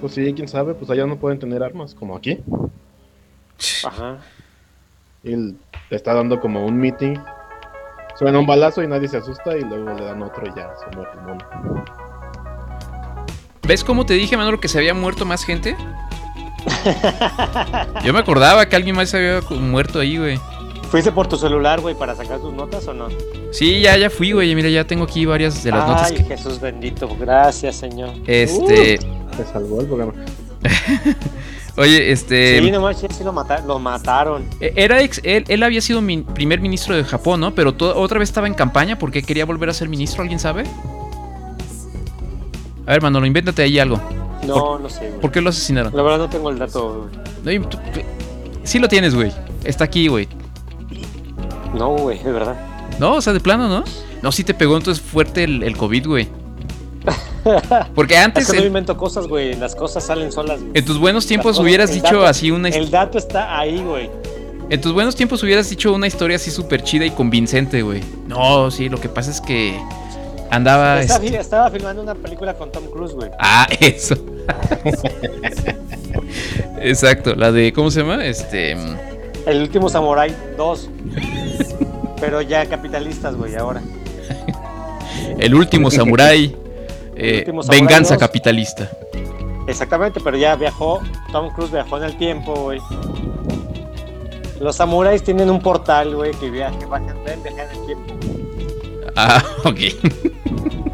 Pues 0.00 0.14
sí, 0.14 0.32
quién 0.34 0.48
sabe, 0.48 0.74
pues 0.74 0.90
allá 0.90 1.06
no 1.06 1.16
pueden 1.16 1.38
tener 1.38 1.62
armas, 1.62 1.94
como 1.94 2.16
aquí. 2.16 2.40
Ajá. 3.84 4.18
Y 5.22 5.32
él 5.32 5.56
le 5.88 5.96
está 5.96 6.14
dando 6.14 6.40
como 6.40 6.64
un 6.64 6.76
meeting. 6.78 7.16
Suena 8.18 8.38
un 8.38 8.46
balazo 8.46 8.82
y 8.82 8.88
nadie 8.88 9.08
se 9.08 9.16
asusta 9.16 9.56
y 9.56 9.62
luego 9.62 9.94
le 9.94 10.04
dan 10.04 10.22
otro 10.22 10.46
y 10.46 10.54
ya 10.54 10.70
se 10.76 10.94
muere 10.94 11.10
el 11.12 11.20
mono. 11.20 11.84
¿Ves 13.66 13.84
cómo 13.84 14.04
te 14.04 14.14
dije, 14.14 14.36
Manolo, 14.36 14.60
que 14.60 14.68
se 14.68 14.78
había 14.78 14.94
muerto 14.94 15.24
más 15.24 15.44
gente? 15.44 15.76
Yo 18.04 18.12
me 18.12 18.18
acordaba 18.18 18.66
que 18.68 18.76
alguien 18.76 18.96
más 18.96 19.10
se 19.10 19.16
había 19.18 19.40
muerto 19.58 20.00
ahí, 20.00 20.16
güey. 20.18 20.38
¿Fuiste 20.90 21.12
por 21.12 21.28
tu 21.28 21.36
celular, 21.36 21.80
güey, 21.80 21.94
para 21.94 22.16
sacar 22.16 22.40
tus 22.40 22.52
notas 22.52 22.86
o 22.88 22.94
no? 22.94 23.08
Sí, 23.52 23.80
ya, 23.80 23.96
ya 23.96 24.10
fui, 24.10 24.32
güey. 24.32 24.54
Mira, 24.54 24.68
ya 24.68 24.84
tengo 24.84 25.04
aquí 25.04 25.24
varias 25.24 25.62
de 25.62 25.70
las 25.70 25.86
notas 25.86 26.10
Ay, 26.10 26.16
que. 26.16 26.24
Jesús 26.24 26.60
bendito. 26.60 27.08
Gracias, 27.18 27.76
Señor. 27.76 28.10
Este. 28.26 28.98
Se 29.36 29.44
salvó 29.52 29.80
el 29.80 29.86
programa. 29.86 30.12
Oye, 31.76 32.10
este. 32.10 32.60
Sí, 32.60 32.70
no 32.72 32.80
manches, 32.80 33.16
sí 33.16 33.22
lo, 33.24 33.32
mata- 33.32 33.62
lo 33.64 33.78
mataron. 33.78 34.44
Eh, 34.60 34.72
Era 34.76 35.00
ex, 35.00 35.20
él, 35.22 35.44
él 35.46 35.62
había 35.62 35.80
sido 35.80 36.00
mi 36.02 36.18
primer 36.18 36.60
ministro 36.60 36.96
de 36.96 37.04
Japón, 37.04 37.40
¿no? 37.40 37.54
Pero 37.54 37.74
otra 37.94 38.18
vez 38.18 38.28
estaba 38.28 38.48
en 38.48 38.54
campaña 38.54 38.98
porque 38.98 39.22
quería 39.22 39.44
volver 39.44 39.70
a 39.70 39.72
ser 39.72 39.88
ministro, 39.88 40.22
¿alguien 40.22 40.40
sabe? 40.40 40.64
A 42.86 42.92
ver, 42.92 43.02
Manolo, 43.02 43.26
invéntate 43.26 43.62
ahí 43.62 43.78
algo. 43.78 44.00
No, 44.46 44.78
no 44.78 44.88
sé, 44.88 45.08
güey. 45.08 45.20
¿Por 45.20 45.30
qué 45.32 45.40
lo 45.40 45.50
asesinaron? 45.50 45.94
La 45.94 46.02
verdad 46.02 46.18
no 46.18 46.28
tengo 46.30 46.50
el 46.50 46.58
dato. 46.58 47.08
No, 47.44 47.68
tú- 47.68 47.78
sí 48.64 48.78
lo 48.78 48.88
tienes, 48.88 49.14
güey. 49.14 49.32
Está 49.64 49.84
aquí, 49.84 50.08
güey. 50.08 50.28
No, 51.74 51.90
güey, 51.96 52.22
de 52.22 52.32
verdad. 52.32 52.56
No, 52.98 53.14
o 53.16 53.20
sea, 53.20 53.32
de 53.32 53.40
plano, 53.40 53.68
¿no? 53.68 53.84
No, 54.22 54.32
sí 54.32 54.44
te 54.44 54.54
pegó 54.54 54.76
entonces 54.76 55.02
fuerte 55.02 55.44
el, 55.44 55.62
el 55.62 55.76
COVID, 55.76 56.06
güey. 56.06 56.28
Porque 57.94 58.16
antes, 58.16 58.44
Es 58.44 58.50
que 58.50 58.56
no 58.56 58.62
en, 58.62 58.68
invento 58.68 58.96
cosas, 58.96 59.26
güey. 59.26 59.54
Las 59.54 59.74
cosas 59.74 60.04
salen 60.04 60.30
solas, 60.32 60.60
güey. 60.60 60.72
en 60.74 60.84
tus 60.84 60.98
buenos 60.98 61.26
tiempos 61.26 61.52
cosas- 61.52 61.62
hubieras 61.64 61.92
dicho 61.92 62.16
dato- 62.16 62.26
así 62.26 62.50
una... 62.50 62.68
El 62.68 62.90
dato 62.90 63.18
está 63.18 63.58
ahí, 63.58 63.82
güey. 63.82 64.10
En 64.68 64.80
tus 64.80 64.92
buenos 64.92 65.16
tiempos 65.16 65.42
hubieras 65.42 65.68
dicho 65.68 65.92
una 65.92 66.06
historia 66.06 66.36
así 66.36 66.50
súper 66.50 66.82
chida 66.84 67.04
y 67.04 67.10
convincente, 67.10 67.82
güey. 67.82 68.02
No, 68.28 68.70
sí, 68.70 68.88
lo 68.88 69.00
que 69.00 69.08
pasa 69.08 69.30
es 69.30 69.40
que 69.40 69.80
andaba... 70.50 71.00
Estaba, 71.00 71.24
este- 71.24 71.38
estaba 71.38 71.70
filmando 71.70 72.02
una 72.02 72.14
película 72.14 72.54
con 72.54 72.70
Tom 72.70 72.84
Cruise, 72.90 73.14
güey. 73.14 73.30
Ah, 73.38 73.66
eso. 73.80 74.16
Exacto, 76.80 77.34
la 77.34 77.52
de... 77.52 77.72
¿Cómo 77.72 77.90
se 77.90 78.00
llama? 78.00 78.24
Este... 78.24 78.74
mm, 78.74 78.96
El 79.46 79.62
último 79.62 79.88
Samurai 79.88 80.34
2. 80.56 80.90
Pero 82.20 82.42
ya 82.42 82.66
capitalistas, 82.66 83.34
güey, 83.34 83.56
ahora. 83.56 83.80
El 85.38 85.54
último 85.54 85.90
samurái. 85.90 86.54
eh, 87.16 87.38
último 87.38 87.62
venganza 87.62 88.16
capitalista. 88.18 88.90
Exactamente, 89.66 90.20
pero 90.20 90.36
ya 90.36 90.56
viajó. 90.56 91.00
Tom 91.32 91.48
Cruise 91.54 91.70
viajó 91.70 91.96
en 91.98 92.04
el 92.04 92.16
tiempo, 92.18 92.54
güey. 92.54 92.80
Los 94.58 94.76
samuráis 94.76 95.22
tienen 95.22 95.48
un 95.48 95.60
portal, 95.60 96.14
güey, 96.14 96.32
que 96.32 96.50
viaja, 96.50 96.76
viajan 96.76 97.16
en 97.26 97.46
el 97.46 97.86
tiempo. 97.86 98.09
Ah, 99.22 99.44
ok. 99.64 99.80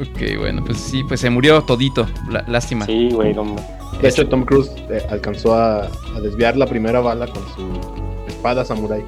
Ok, 0.00 0.38
bueno, 0.38 0.64
pues 0.64 0.78
sí, 0.78 1.02
pues 1.06 1.20
se 1.20 1.30
murió 1.30 1.62
todito. 1.62 2.06
lá- 2.30 2.44
lástima. 2.48 2.86
Sí, 2.86 3.10
güey, 3.12 3.34
no 3.34 3.56
De 4.00 4.08
hecho, 4.08 4.26
Tom 4.26 4.44
Cruise 4.44 4.70
eh, 4.90 5.02
alcanzó 5.10 5.54
a, 5.54 5.84
a 5.84 6.20
desviar 6.22 6.56
la 6.56 6.66
primera 6.66 7.00
bala 7.00 7.26
con 7.26 7.42
su 7.54 8.26
espada 8.26 8.64
samurai. 8.64 9.04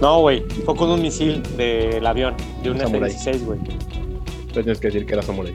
No, 0.00 0.20
güey, 0.20 0.42
fue 0.64 0.74
con 0.74 0.90
un 0.90 1.02
misil 1.02 1.42
del 1.56 2.04
avión, 2.06 2.34
de 2.62 2.70
un 2.70 2.78
Samurái. 2.80 3.12
F-16, 3.12 3.44
güey. 3.44 3.58
Entonces 3.60 4.52
tienes 4.64 4.80
que 4.80 4.88
decir 4.88 5.06
que 5.06 5.12
era 5.12 5.22
samurai. 5.22 5.54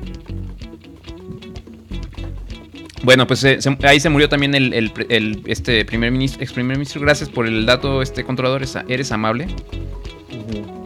Bueno, 3.04 3.26
pues 3.28 3.44
eh, 3.46 3.62
se- 3.62 3.78
ahí 3.84 4.00
se 4.00 4.10
murió 4.10 4.28
también 4.30 4.54
el, 4.56 4.74
el 4.74 4.92
pre- 4.92 5.08
el, 5.10 5.42
este 5.46 5.86
primer 5.86 6.12
ministro, 6.12 6.42
ex 6.44 6.52
primer 6.52 6.78
ministro. 6.78 7.02
Gracias 7.02 7.30
por 7.30 7.48
el 7.48 7.66
dato, 7.66 8.02
este 8.02 8.24
controlador. 8.24 8.62
es- 8.64 8.78
Eres 8.88 9.12
amable. 9.12 9.48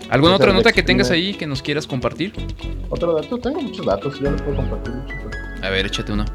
¿Alguna 0.10 0.36
otra 0.36 0.54
nota 0.54 0.72
que 0.72 0.84
tengas 0.84 1.10
ahí 1.10 1.34
que 1.34 1.48
nos 1.48 1.62
quieras 1.64 1.88
compartir? 1.88 2.34
Otro 2.90 3.14
dato, 3.14 3.38
tengo 3.40 3.62
muchos 3.62 3.84
datos, 3.86 4.20
yo 4.20 4.30
les 4.30 4.42
puedo 4.44 4.58
compartir 4.58 4.94
muchos. 4.94 5.18
A 5.64 5.70
ver, 5.70 5.88
échate 5.88 6.12
uno. 6.12 6.26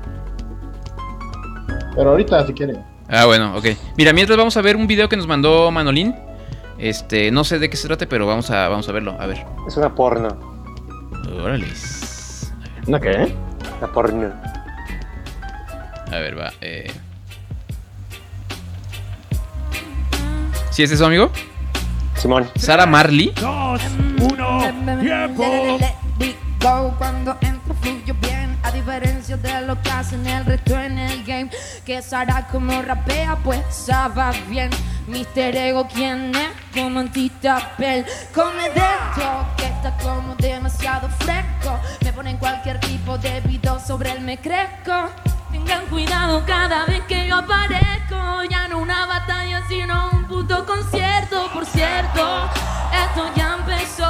Pero 1.95 2.11
ahorita, 2.11 2.45
si 2.47 2.53
quieren. 2.55 2.83
Ah, 3.09 3.27
bueno, 3.27 3.57
ok. 3.57 3.67
Mira, 3.97 4.13
mientras 4.13 4.37
vamos 4.37 4.57
a 4.57 4.63
ver 4.63 4.75
un 4.77 4.87
video 4.89 5.09
que 5.09 5.17
nos 5.17 5.27
mandó 5.27 5.71
Manolín. 5.71 6.15
Este, 6.79 7.31
no 7.31 7.45
sé 7.45 7.59
de 7.59 7.69
qué 7.71 7.77
se 7.77 7.87
trate, 7.89 8.07
pero 8.07 8.27
vamos 8.27 8.51
a, 8.51 8.69
vamos 8.69 8.89
a 8.89 8.93
verlo. 8.93 9.17
A 9.21 9.27
ver. 9.27 9.45
Es 9.67 9.77
una 9.77 9.95
porno. 9.95 10.29
Órale. 11.41 11.67
¿Una 12.87 13.01
qué? 13.01 13.33
Una 13.79 13.93
porno. 13.93 14.33
A 16.11 16.19
ver, 16.19 16.39
va. 16.39 16.53
Eh. 16.61 16.91
¿Sí 20.71 20.83
es 20.83 20.91
eso, 20.91 21.07
amigo? 21.07 21.31
Simón. 22.17 22.51
Sara 22.57 22.87
Marley. 22.87 23.33
Dos, 23.41 23.83
uno, 24.21 24.61
tiempo. 25.01 25.79
Cuando 26.99 27.37
entro 27.41 27.73
fluyo 27.81 28.15
bien 28.21 28.59
A 28.65 28.73
diferencia 28.73 29.37
de 29.37 29.63
lo 29.63 29.81
que 29.81 29.91
hacen 29.91 30.27
el 30.27 30.45
resto 30.45 30.77
en 30.79 30.99
el 30.99 31.25
game 31.25 31.51
Que 31.87 32.03
Sara 32.03 32.49
como 32.51 32.83
rapea 32.83 33.37
pues 33.45 33.61
sabe 33.71 34.39
bien 34.49 34.71
Mister 35.07 35.55
Ego 35.55 35.87
quien 35.87 36.33
es 36.35 36.51
como 36.75 36.99
antitapel 36.99 38.05
Come 38.35 38.65
dentro 38.65 39.47
que 39.57 39.67
está 39.67 39.97
como 40.03 40.35
demasiado 40.35 41.09
fresco 41.21 41.79
Me 42.03 42.13
ponen 42.13 42.37
cualquier 42.39 42.81
tipo 42.81 43.17
de 43.19 43.41
video 43.43 43.79
sobre 43.79 44.11
el 44.11 44.21
me 44.21 44.37
crezco 44.39 45.11
Tengan 45.59 45.87
cuidado 45.87 46.45
cada 46.47 46.85
vez 46.87 47.03
que 47.09 47.27
yo 47.27 47.37
aparezco. 47.37 48.45
Ya 48.49 48.69
no 48.69 48.79
una 48.79 49.07
batalla 49.07 49.61
sino 49.67 50.11
un 50.13 50.25
puto 50.25 50.65
concierto. 50.65 51.51
Por 51.53 51.67
cierto, 51.67 52.49
esto 52.93 53.29
ya 53.35 53.57
empezó. 53.59 54.07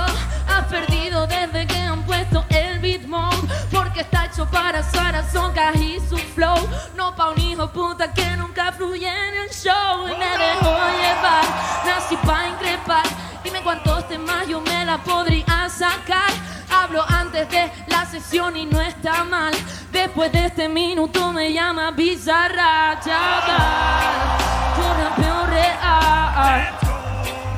Has 0.46 0.66
perdido 0.68 1.26
desde 1.26 1.66
que 1.66 1.78
han 1.78 2.02
puesto 2.02 2.44
el 2.50 3.06
mode. 3.06 3.48
Porque 3.72 4.00
está 4.00 4.26
hecho 4.26 4.46
para 4.50 4.82
Sara 4.82 5.26
Songa 5.30 5.72
y 5.72 5.98
su 6.06 6.18
flow. 6.18 6.68
No 6.94 7.16
pa' 7.16 7.30
un 7.30 7.40
hijo 7.40 7.66
puta 7.72 8.12
que 8.12 8.36
nunca 8.36 8.70
fluye 8.72 9.08
en 9.08 9.34
el 9.42 9.48
show. 9.48 10.06
Y 10.06 10.18
me 10.18 10.30
dejó 10.44 10.76
llevar, 11.00 11.44
nací 11.86 12.16
pa' 12.26 12.48
increpar 12.48 13.06
Dime 13.48 13.62
cuántos 13.62 14.06
temas 14.08 14.46
yo 14.46 14.60
me 14.60 14.84
la 14.84 14.98
podría 14.98 15.70
sacar. 15.70 16.30
Hablo 16.70 17.02
antes 17.08 17.48
de 17.48 17.72
la 17.86 18.04
sesión 18.04 18.54
y 18.58 18.66
no 18.66 18.78
está 18.78 19.24
mal. 19.24 19.54
Después 19.90 20.30
de 20.32 20.44
este 20.44 20.68
minuto 20.68 21.32
me 21.32 21.50
llama 21.50 21.90
bizarra 21.92 23.00
chaval 23.02 24.38
Yo 24.76 24.94
rapeo 25.02 25.46
real. 25.46 26.78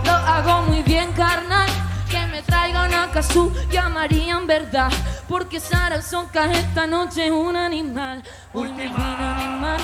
Lo 0.05 0.13
hago 0.13 0.63
muy 0.69 0.85
bien 0.85 1.13
carnal. 1.13 1.69
Que 2.09 2.25
me 2.27 2.41
traigan 2.43 2.95
a 2.95 3.11
Kazoo 3.11 3.53
llamarían 3.69 4.47
verdad. 4.47 4.93
Porque 5.29 5.59
Sara 5.59 6.01
Sonka 6.03 6.53
esta 6.53 6.87
noche 6.87 7.27
es 7.27 7.33
un 7.33 7.57
animal. 7.57 8.23
Un 8.55 8.77
divino 8.77 9.17
animal 9.19 9.81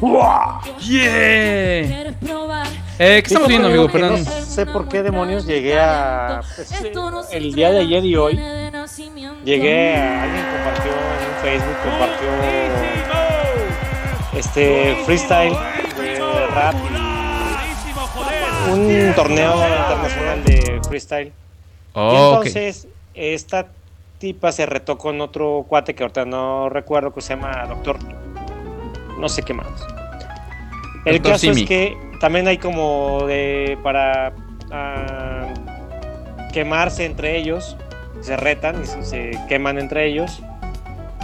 ¡Guau! 0.00 0.60
¡Yeah! 0.78 1.88
¿Quieres 1.88 2.14
probar? 2.20 2.68
Eh, 3.02 3.22
¿qué 3.22 3.28
estamos 3.28 3.48
viendo, 3.48 3.68
amigo? 3.68 3.88
Perdón. 3.88 4.22
No 4.22 4.30
sé 4.44 4.66
por 4.66 4.86
qué 4.86 5.02
demonios 5.02 5.46
llegué 5.46 5.80
a. 5.80 6.42
pues, 6.54 6.70
el 7.32 7.54
día 7.54 7.70
de 7.70 7.78
ayer 7.78 8.04
y 8.04 8.14
hoy. 8.14 8.36
Llegué 9.42 9.96
a. 9.96 10.22
Alguien 10.24 10.44
compartió 10.44 10.92
en 10.92 11.42
Facebook, 11.42 11.76
compartió. 11.82 12.28
Este. 14.38 14.96
Freestyle 15.06 15.56
de 15.96 16.46
rap. 16.48 16.74
y 18.66 18.70
Un 18.70 19.14
torneo 19.14 19.54
internacional 19.54 20.44
de 20.44 20.80
freestyle. 20.86 21.28
y 21.28 21.32
Oh, 21.94 22.34
ok. 22.34 22.46
entonces, 22.46 22.86
esta 23.14 23.68
tipa 24.18 24.52
se 24.52 24.66
retó 24.66 24.98
con 24.98 25.22
otro 25.22 25.64
cuate 25.66 25.94
que 25.94 26.02
ahorita 26.02 26.26
no 26.26 26.68
recuerdo 26.68 27.14
que 27.14 27.22
se 27.22 27.34
llama 27.34 27.64
Doctor. 27.66 27.96
No 29.18 29.26
sé 29.30 29.42
qué 29.42 29.54
más. 29.54 29.66
El 31.06 31.22
caso 31.22 31.38
Simi. 31.38 31.62
es 31.62 31.66
que 31.66 32.09
también 32.20 32.46
hay 32.46 32.58
como 32.58 33.26
de. 33.26 33.76
para. 33.82 34.32
ah, 34.70 35.52
quemarse 36.52 37.04
entre 37.04 37.36
ellos. 37.36 37.76
Se 38.20 38.36
retan 38.36 38.82
y 38.82 38.86
se, 38.86 39.02
se 39.04 39.30
queman 39.48 39.78
entre 39.78 40.06
ellos. 40.06 40.42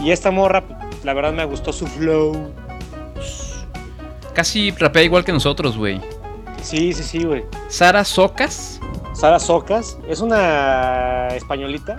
Y 0.00 0.10
esta 0.10 0.30
morra, 0.30 0.62
la 1.04 1.14
verdad 1.14 1.32
me 1.32 1.44
gustó 1.44 1.72
su 1.72 1.86
flow. 1.86 2.52
Casi 4.34 4.70
rapea 4.70 5.02
igual 5.02 5.24
que 5.24 5.32
nosotros, 5.32 5.76
güey. 5.76 6.00
Sí, 6.62 6.92
sí, 6.92 7.02
sí, 7.02 7.24
güey. 7.24 7.44
Sara 7.68 8.04
Socas. 8.04 8.80
Sara 9.14 9.38
Socas 9.38 9.98
es 10.08 10.20
una 10.20 11.28
españolita. 11.28 11.98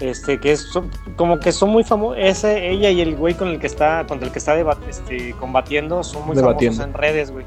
Este, 0.00 0.40
que 0.40 0.52
es 0.52 0.60
son- 0.62 0.90
como 1.16 1.38
que 1.38 1.52
son 1.52 1.68
muy 1.70 1.84
famosos. 1.84 2.16
Ella 2.44 2.90
y 2.90 3.00
el 3.02 3.14
güey 3.16 3.34
con 3.34 3.48
el 3.48 3.60
que 3.60 3.66
está, 3.66 4.06
contra 4.06 4.26
el 4.26 4.32
que 4.32 4.38
está 4.38 4.58
este, 4.88 5.34
combatiendo 5.38 6.02
son 6.02 6.26
muy 6.26 6.34
Debatiendo. 6.34 6.78
famosos 6.78 6.94
en 6.94 7.00
redes, 7.00 7.30
güey. 7.30 7.44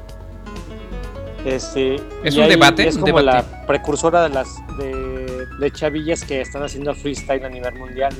Este, 1.44 1.96
¿Es 2.22 2.36
un 2.36 2.44
ahí 2.44 2.50
debate? 2.50 2.86
Es 2.88 2.94
Un 2.94 3.02
como 3.02 3.18
debate. 3.18 3.46
la 3.48 3.66
precursora 3.66 4.22
de 4.22 4.28
las 4.30 4.48
de, 4.78 5.44
de 5.60 5.70
chavillas 5.72 6.24
que 6.24 6.40
están 6.40 6.62
haciendo 6.62 6.94
freestyle 6.94 7.44
a 7.44 7.48
nivel 7.50 7.74
mundial, 7.74 8.14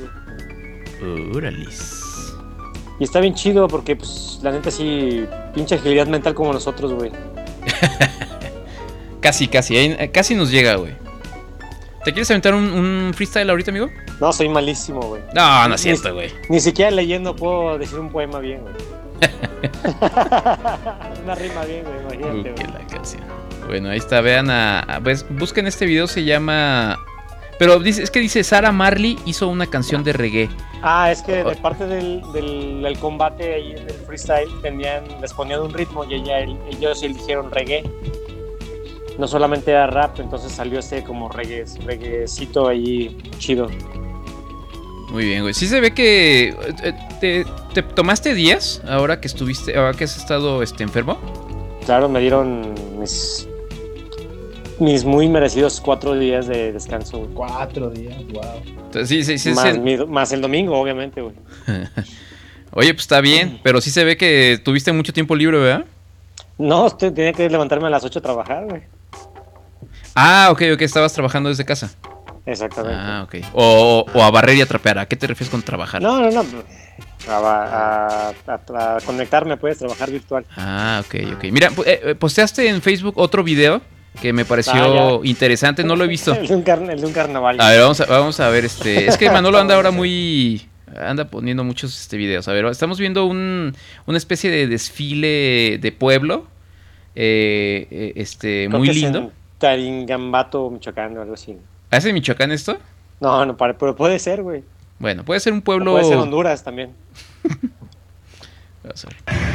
güey. 1.01 1.31
Órales. 1.35 2.01
Y 2.99 3.03
está 3.03 3.19
bien 3.19 3.33
chido 3.33 3.67
porque, 3.67 3.95
pues, 3.95 4.39
la 4.43 4.51
neta 4.51 4.69
sí, 4.71 5.25
pinche 5.53 5.75
agilidad 5.75 6.07
mental 6.07 6.33
como 6.33 6.53
nosotros, 6.53 6.93
güey. 6.93 7.11
Casi, 9.21 9.47
casi. 9.47 9.95
casi 10.13 10.35
nos 10.35 10.51
llega, 10.51 10.75
güey. 10.75 10.93
¿Te 12.05 12.13
quieres 12.13 12.29
aventar 12.29 12.53
un, 12.53 12.63
un 12.65 13.13
freestyle 13.15 13.49
ahorita, 13.49 13.71
amigo? 13.71 13.89
No, 14.21 14.31
soy 14.31 14.47
malísimo, 14.47 15.01
güey. 15.01 15.23
No, 15.33 15.67
no 15.67 15.75
es 15.75 15.81
cierto, 15.81 16.13
güey. 16.13 16.31
Ni 16.49 16.59
siquiera 16.59 16.91
leyendo 16.91 17.35
puedo 17.35 17.77
decir 17.77 17.99
un 17.99 18.11
poema 18.11 18.39
bien, 18.39 18.61
güey. 18.61 18.73
Una 21.23 21.35
rima 21.35 21.65
bien, 21.65 21.83
güey, 21.83 21.97
imagínate, 22.19 22.51
güey. 22.51 22.73
la 22.73 22.87
canción. 22.87 23.23
Bueno, 23.67 23.89
ahí 23.89 23.97
está, 23.97 24.21
vean 24.21 24.49
a, 24.51 24.79
a- 24.81 24.99
pues, 25.01 25.25
busquen 25.29 25.65
este 25.67 25.85
video, 25.87 26.05
se 26.07 26.23
llama 26.23 26.99
Pero 27.57 27.79
dice, 27.79 28.03
es 28.03 28.11
que 28.11 28.19
dice 28.19 28.43
Sara 28.43 28.71
Marley 28.71 29.17
hizo 29.25 29.47
una 29.47 29.65
canción 29.65 30.03
de 30.03 30.13
reggae. 30.13 30.49
Ah, 30.83 31.09
es 31.11 31.23
que 31.23 31.43
de 31.43 31.55
parte 31.55 31.87
del, 31.87 32.21
del, 32.33 32.83
del 32.83 32.99
combate 32.99 33.55
ahí 33.55 33.71
en 33.71 33.79
el 33.79 33.89
freestyle 34.05 34.49
tenían, 34.61 35.05
les 35.19 35.33
ponían 35.33 35.61
un 35.61 35.73
ritmo 35.73 36.03
y 36.05 36.13
ella, 36.15 36.39
el- 36.39 36.57
ellos 36.69 37.01
eligieron 37.01 37.49
reggae. 37.49 37.83
No 39.17 39.27
solamente 39.27 39.71
era 39.71 39.87
rap, 39.87 40.19
entonces 40.19 40.51
salió 40.51 40.79
este 40.79 41.03
como 41.03 41.29
reggae, 41.29 41.65
reggaecito 41.85 42.67
ahí 42.67 43.17
chido. 43.37 43.69
Muy 45.11 45.25
bien, 45.25 45.41
güey. 45.43 45.53
Sí 45.53 45.67
se 45.67 45.79
ve 45.79 45.93
que 45.93 46.49
eh, 46.83 46.93
te, 47.21 47.45
te 47.73 47.81
tomaste 47.83 48.33
días 48.33 48.81
ahora 48.87 49.21
que 49.21 49.27
estuviste, 49.27 49.77
ahora 49.77 49.93
que 49.93 50.03
has 50.03 50.17
estado 50.17 50.61
este 50.61 50.83
enfermo. 50.83 51.17
Claro, 51.85 52.09
me 52.09 52.19
dieron 52.19 52.73
mis, 52.99 53.47
mis 54.79 55.05
muy 55.05 55.29
merecidos 55.29 55.79
cuatro 55.79 56.15
días 56.15 56.47
de 56.47 56.73
descanso. 56.73 57.19
güey. 57.19 57.29
Cuatro 57.33 57.89
días, 57.91 58.17
wow. 58.33 58.41
Entonces, 58.65 59.07
sí, 59.07 59.23
sí, 59.23 59.37
sí, 59.37 59.51
más, 59.53 59.73
sí. 59.75 59.79
mi- 59.79 59.97
más 60.05 60.31
el 60.33 60.41
domingo, 60.41 60.77
obviamente, 60.77 61.21
güey. 61.21 61.35
Oye, 62.71 62.93
pues 62.93 63.03
está 63.03 63.21
bien, 63.21 63.59
pero 63.63 63.79
sí 63.79 63.89
se 63.91 64.03
ve 64.03 64.17
que 64.17 64.59
tuviste 64.61 64.91
mucho 64.91 65.13
tiempo 65.13 65.33
libre, 65.35 65.57
¿verdad? 65.59 65.85
No, 66.57 66.89
tenía 66.89 67.31
que 67.31 67.49
levantarme 67.49 67.87
a 67.87 67.89
las 67.89 68.03
8 68.03 68.19
a 68.19 68.21
trabajar, 68.21 68.65
güey. 68.65 68.81
Ah, 70.15 70.47
ok, 70.51 70.61
ok, 70.73 70.81
estabas 70.81 71.13
trabajando 71.13 71.49
desde 71.49 71.65
casa. 71.65 71.91
Exactamente. 72.45 72.97
Ah, 72.99 73.23
ok. 73.27 73.35
O, 73.53 74.05
o 74.13 74.23
a 74.23 74.31
barrer 74.31 74.55
y 74.57 74.61
a 74.61 74.65
trapear. 74.65 74.99
¿A 74.99 75.07
qué 75.07 75.15
te 75.15 75.27
refieres 75.27 75.49
con 75.49 75.61
trabajar? 75.61 76.01
No, 76.01 76.21
no, 76.21 76.43
no. 76.43 76.63
A, 77.27 77.37
a- 77.37 78.33
a- 78.47 78.95
a 78.97 79.01
conectarme, 79.01 79.57
puedes 79.57 79.79
trabajar 79.79 80.11
virtual. 80.11 80.45
Ah, 80.55 81.01
ok, 81.05 81.15
ok. 81.35 81.43
Mira, 81.51 81.69
eh, 81.85 82.01
eh, 82.03 82.15
posteaste 82.15 82.67
en 82.69 82.81
Facebook 82.81 83.15
otro 83.17 83.43
video 83.43 83.81
que 84.21 84.31
me 84.31 84.45
pareció 84.45 85.17
Ah, 85.17 85.19
interesante, 85.23 85.83
no 85.83 85.95
lo 85.95 86.03
he 86.05 86.07
visto. 86.07 86.33
El 86.39 86.47
de 86.47 86.55
un, 86.55 86.63
carn- 86.63 86.89
el 86.91 87.01
de 87.01 87.07
un 87.07 87.13
carnaval. 87.13 87.59
A 87.59 87.69
ver, 87.71 87.81
vamos 87.81 87.99
a, 87.99 88.05
vamos 88.05 88.39
a 88.39 88.47
ver 88.49 88.63
este. 88.65 89.07
Es 89.07 89.17
que 89.17 89.29
Manolo 89.29 89.57
anda 89.57 89.75
ahora 89.75 89.91
muy. 89.91 90.69
Anda 91.01 91.25
poniendo 91.29 91.63
muchos 91.63 91.99
este, 91.99 92.15
videos. 92.15 92.47
A 92.47 92.53
ver, 92.53 92.63
estamos 92.67 92.99
viendo 92.99 93.25
un, 93.25 93.75
una 94.05 94.17
especie 94.17 94.49
de 94.51 94.67
desfile 94.67 95.79
de 95.81 95.91
pueblo. 95.91 96.47
eh, 97.15 97.87
eh, 97.89 98.13
este, 98.15 98.67
Creo 98.67 98.77
muy 98.79 98.89
lindo. 98.89 99.31
Taringambato, 99.57 100.69
Michoacán 100.69 101.17
o 101.17 101.21
algo 101.21 101.33
así. 101.33 101.57
¿Hace 101.91 102.11
Michoacán 102.13 102.51
esto? 102.51 102.77
No, 103.19 103.45
no, 103.45 103.55
para- 103.57 103.77
pero 103.77 103.95
puede 103.95 104.19
ser, 104.19 104.43
güey. 104.43 104.63
Bueno, 104.99 105.23
puede 105.23 105.39
ser 105.39 105.53
un 105.53 105.59
O 105.59 105.63
pueblo. 105.63 105.91
Puede 105.91 106.05
ser 106.05 106.17
Honduras 106.17 106.63
también. 106.63 106.93
Vamos 108.83 109.05
a 109.05 109.07
ver. 109.09 109.45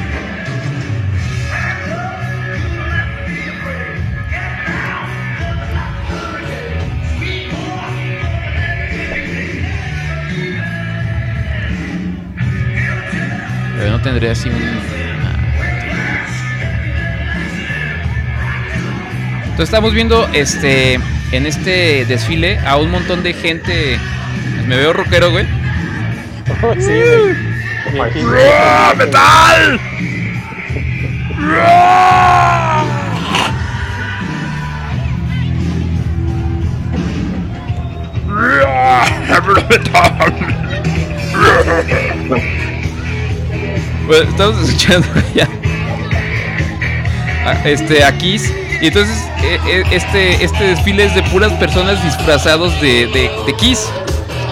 Pero 13.79 13.91
no 13.93 14.03
tendría 14.03 14.33
así 14.33 14.49
un. 14.49 14.90
Entonces 19.61 19.75
estamos 19.75 19.93
viendo 19.93 20.27
este 20.33 20.95
en 21.33 21.45
este 21.45 22.07
desfile 22.07 22.59
a 22.61 22.79
un 22.79 22.91
montón 22.91 23.23
de 23.23 23.35
gente. 23.35 23.99
Me 24.67 24.75
veo 24.75 24.95
rockero, 24.95 25.31
güey. 25.33 25.45
sí, 26.81 26.93
güey. 27.93 28.01
Aquí- 28.01 28.23
¡Metal! 28.97 29.81
Bueno, 44.07 44.23
estamos 44.31 44.59
escuchando 44.69 45.07
ya. 45.35 45.49
a- 47.47 47.69
Este, 47.69 48.05
a 48.05 48.17
Kiss. 48.17 48.53
Y 48.81 48.87
entonces, 48.87 49.17
eh, 49.43 49.59
eh, 49.67 49.85
este, 49.91 50.43
este 50.43 50.65
desfile 50.65 51.05
es 51.05 51.15
de 51.15 51.23
puras 51.25 51.53
personas 51.55 52.03
disfrazados 52.03 52.73
de, 52.81 53.07
de, 53.09 53.31
de 53.47 53.57
Kiss. 53.57 53.91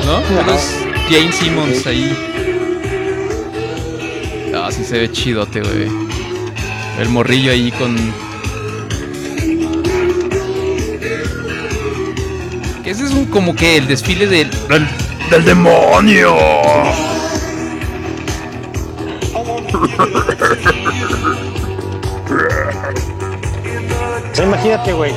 ¿No? 0.05 0.21
Puros 0.23 0.75
Jane 1.11 1.33
Simmons 1.33 1.87
ahí. 1.87 2.15
Ah, 4.55 4.71
sí 4.71 4.85
se 4.85 4.99
ve 4.99 5.11
chidote, 5.11 5.61
güey. 5.61 5.89
El 7.01 7.09
morrillo 7.09 7.53
ahí 7.53 7.71
con. 7.73 7.97
Que 12.83 12.91
ese 12.91 13.05
es 13.05 13.13
un 13.13 13.27
como 13.27 13.55
que 13.57 13.77
el 13.79 13.87
desfile 13.87 14.27
del. 14.27 14.51
del, 14.69 14.87
del 15.31 15.45
demonio. 15.45 16.37
imagínate, 24.59 24.93
güey. 24.93 25.13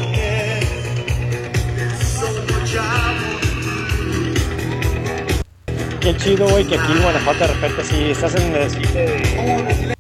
Qué 6.00 6.16
chido, 6.18 6.48
güey, 6.50 6.66
que 6.66 6.76
aquí 6.76 6.92
en 6.94 7.02
Guanajuato 7.04 7.40
de 7.40 7.48
repente 7.54 7.84
si 7.84 8.12
estás 8.12 8.34
en 8.36 8.56
el 8.56 8.64
desfile 8.64 9.02
de- 9.02 9.96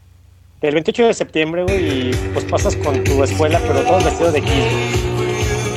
del 0.61 0.73
28 0.75 1.07
de 1.07 1.13
septiembre, 1.13 1.63
güey, 1.63 2.09
y 2.09 2.11
pues 2.33 2.45
pasas 2.45 2.75
con 2.77 3.03
tu 3.03 3.23
escuela, 3.23 3.59
pero 3.67 3.81
todos 3.81 4.03
vestidos 4.05 4.33
de 4.33 4.41
Kiss. 4.41 5.71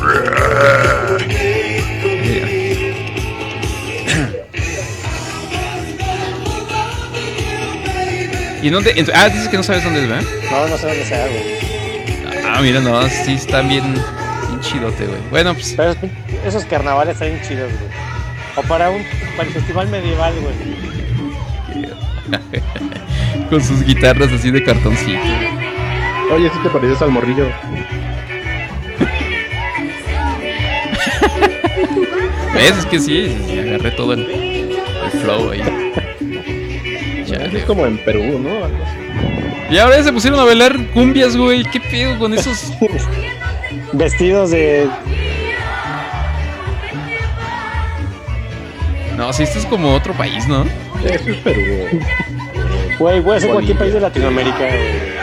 ¿Y 8.62 8.66
en 8.66 8.72
dónde? 8.74 8.92
en- 8.96 9.06
ah, 9.14 9.28
dices 9.28 9.48
que 9.48 9.56
no 9.56 9.62
sabes 9.62 9.84
dónde 9.84 10.02
es, 10.02 10.08
¿verdad? 10.08 10.24
No, 10.50 10.68
no 10.68 10.76
sé 10.76 10.86
dónde 10.86 11.04
sea, 11.04 11.26
güey. 11.28 11.59
Ah, 12.60 12.62
mira, 12.62 12.78
no, 12.78 13.08
sí 13.08 13.32
están 13.36 13.70
bien, 13.70 13.94
bien 13.94 14.60
chidote, 14.60 15.06
güey. 15.06 15.18
Bueno, 15.30 15.54
pues. 15.54 15.72
Pero 15.78 15.94
esos- 16.44 16.66
carnavales 16.66 17.14
están 17.14 17.30
bien 17.30 17.40
chidos, 17.42 17.72
güey. 17.72 17.90
O 18.56 18.62
para 18.68 18.90
un 18.90 19.02
para 19.34 19.48
el 19.48 19.54
festival 19.54 19.88
medieval, 19.88 20.34
güey. 20.42 20.54
con 23.48 23.64
sus 23.64 23.82
guitarras 23.82 24.30
así 24.30 24.50
de 24.50 24.62
cartoncito. 24.62 25.22
Oye, 26.34 26.50
si 26.50 26.58
te 26.58 26.68
pareces 26.68 27.00
al 27.00 27.12
morrillo. 27.12 27.48
¿Ves? 32.52 32.76
Es 32.78 32.84
que 32.84 32.98
sí, 32.98 33.34
sí, 33.48 33.58
agarré 33.58 33.90
todo 33.92 34.12
el, 34.12 34.20
el 34.30 35.10
flow 35.22 35.50
ahí. 35.52 35.60
Chale, 37.26 37.58
es 37.58 37.64
como 37.64 37.86
en 37.86 37.96
Perú, 38.04 38.38
¿no? 38.38 38.66
Algo 38.66 38.84
así. 38.84 38.99
Y 39.70 39.78
ahora 39.78 39.96
ya 39.98 40.04
se 40.04 40.12
pusieron 40.12 40.40
a 40.40 40.44
bailar 40.44 40.76
cumbias, 40.88 41.36
güey. 41.36 41.62
¿Qué 41.64 41.80
pedo 41.80 42.18
con 42.18 42.34
esos? 42.34 42.72
Vestidos 43.92 44.50
de. 44.50 44.88
No, 49.16 49.32
sí, 49.32 49.42
esto 49.44 49.58
es 49.58 49.66
como 49.66 49.94
otro 49.94 50.12
país, 50.14 50.48
¿no? 50.48 50.64
Eso 51.04 51.30
es 51.30 51.36
Perú. 51.38 52.00
Güey, 52.98 53.20
puede 53.22 53.40
ser 53.40 53.50
cualquier 53.50 53.78
país 53.78 53.92
de 53.94 54.00
Latinoamérica, 54.00 54.58
güey. 54.58 55.20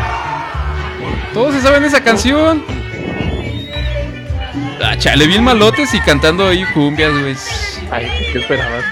Todos 1.34 1.54
se 1.56 1.62
saben 1.62 1.84
esa 1.84 2.02
canción. 2.02 2.64
Ah, 4.84 4.95
chale, 4.98 5.28
bien 5.28 5.43
malotes 5.43 5.93
y 5.93 6.00
cantando 6.00 6.48
ahí 6.48 6.64
cumbias, 6.74 7.12
güey. 7.12 7.36
Ay, 7.91 8.08
¿qué 8.32 8.39
esperabas? 8.39 8.84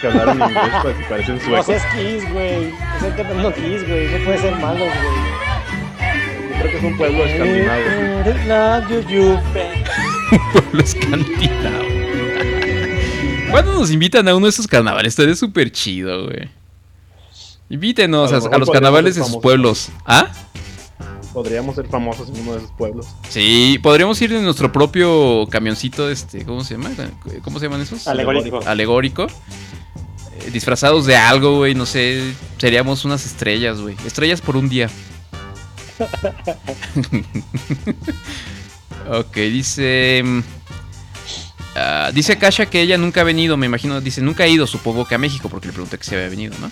Que 0.00 0.06
hablaran 0.08 0.40
inglés 0.40 0.72
pues, 0.82 0.96
si 0.98 1.02
parecen 1.04 1.34
No 1.36 1.40
suecos. 1.44 1.66
seas 1.66 1.86
Kiss, 1.94 2.32
güey. 2.32 2.72
Están 3.04 3.26
cantando 3.26 3.52
Kiss, 3.52 3.86
güey. 3.86 4.18
No 4.18 4.24
puede 4.24 4.38
ser 4.38 4.56
malo, 4.56 4.78
güey. 4.78 4.96
Yo 6.48 6.58
creo 6.58 6.70
que 6.70 6.76
es 6.78 6.84
un 6.84 6.96
pueblo 6.96 7.24
escandinavo. 7.26 8.88
You, 9.10 9.34
babe. 9.52 9.84
pueblo 10.52 10.82
escandinavo. 10.82 11.84
¿Cuándo 13.50 13.74
nos 13.74 13.90
invitan 13.90 14.26
a 14.26 14.34
uno 14.34 14.46
de 14.46 14.50
esos 14.50 14.66
carnavales? 14.66 15.12
Estaría 15.12 15.34
súper 15.36 15.70
chido, 15.70 16.24
güey. 16.24 16.48
Invítenos 17.68 18.32
A 18.32 18.58
los 18.58 18.70
carnavales 18.70 19.16
de 19.16 19.22
sus 19.22 19.36
pueblos. 19.36 19.90
¿Ah? 20.06 20.32
Podríamos 21.34 21.74
ser 21.74 21.86
famosos 21.88 22.30
en 22.30 22.40
uno 22.40 22.52
de 22.52 22.58
esos 22.58 22.70
pueblos. 22.70 23.06
Sí, 23.28 23.78
podríamos 23.82 24.20
ir 24.22 24.32
en 24.32 24.44
nuestro 24.44 24.72
propio 24.72 25.46
camioncito, 25.50 26.08
este, 26.08 26.46
¿cómo 26.46 26.64
se 26.64 26.78
llama? 26.78 26.90
¿Cómo 27.42 27.58
se 27.58 27.66
llaman 27.66 27.82
esos? 27.82 28.08
Alegórico. 28.08 28.60
Alegórico. 28.64 29.26
Eh, 29.26 30.50
disfrazados 30.50 31.04
de 31.04 31.16
algo, 31.16 31.58
güey, 31.58 31.74
no 31.74 31.84
sé. 31.84 32.34
Seríamos 32.64 33.04
unas 33.04 33.26
estrellas, 33.26 33.78
güey. 33.78 33.94
Estrellas 34.06 34.40
por 34.40 34.56
un 34.56 34.70
día. 34.70 34.88
ok, 39.10 39.34
dice. 39.34 40.22
mm, 40.24 40.40
ah, 41.76 42.10
dice 42.14 42.38
Kasha 42.38 42.64
que 42.64 42.80
ella 42.80 42.96
nunca 42.96 43.20
ha 43.20 43.24
venido, 43.24 43.58
me 43.58 43.66
imagino. 43.66 44.00
Dice, 44.00 44.22
nunca 44.22 44.44
ha 44.44 44.46
ido, 44.46 44.66
supongo 44.66 45.06
que 45.06 45.14
a 45.14 45.18
México, 45.18 45.50
porque 45.50 45.66
le 45.66 45.74
pregunté 45.74 45.98
que 45.98 46.04
si 46.04 46.14
había 46.14 46.30
venido, 46.30 46.54
¿no? 46.58 46.68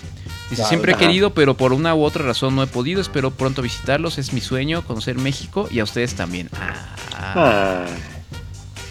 Dice, 0.49 0.55
Claro. 0.55 0.69
siempre 0.69 0.93
he 0.93 0.95
querido, 0.95 1.35
pero 1.35 1.55
por 1.55 1.73
una 1.73 1.93
u 1.93 2.03
otra 2.03 2.25
razón 2.25 2.55
no 2.55 2.63
he 2.63 2.67
podido. 2.67 2.99
Espero 2.99 3.29
pronto 3.29 3.61
visitarlos. 3.61 4.17
Es 4.17 4.33
mi 4.33 4.41
sueño 4.41 4.83
conocer 4.87 5.19
México 5.19 5.67
y 5.69 5.79
a 5.79 5.83
ustedes 5.83 6.15
también. 6.15 6.49
Ah. 6.59 6.95
Ah. 7.13 7.85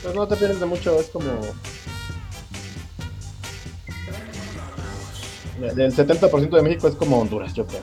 Pues 0.04 0.14
no 0.14 0.28
te 0.28 0.36
pierdes 0.36 0.60
de 0.60 0.66
mucho, 0.66 1.00
es 1.00 1.08
como. 1.08 1.32
Del 5.70 5.94
70% 5.94 6.50
de 6.50 6.62
México 6.62 6.88
es 6.88 6.94
como 6.94 7.20
Honduras, 7.20 7.54
yo 7.54 7.66
creo. 7.66 7.82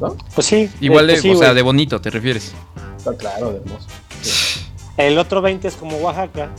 ¿No? 0.00 0.16
Pues 0.34 0.46
sí. 0.46 0.68
Igual 0.80 1.06
de, 1.06 1.14
pues 1.14 1.22
sí, 1.22 1.30
o 1.30 1.38
sea, 1.38 1.54
de 1.54 1.62
bonito, 1.62 2.00
¿te 2.00 2.10
refieres? 2.10 2.52
Está 2.96 3.16
claro, 3.16 3.52
de 3.52 3.58
hermoso. 3.58 3.86
El 4.96 5.18
otro 5.18 5.40
20 5.40 5.66
es 5.66 5.74
como 5.74 5.96
Oaxaca. 5.96 6.50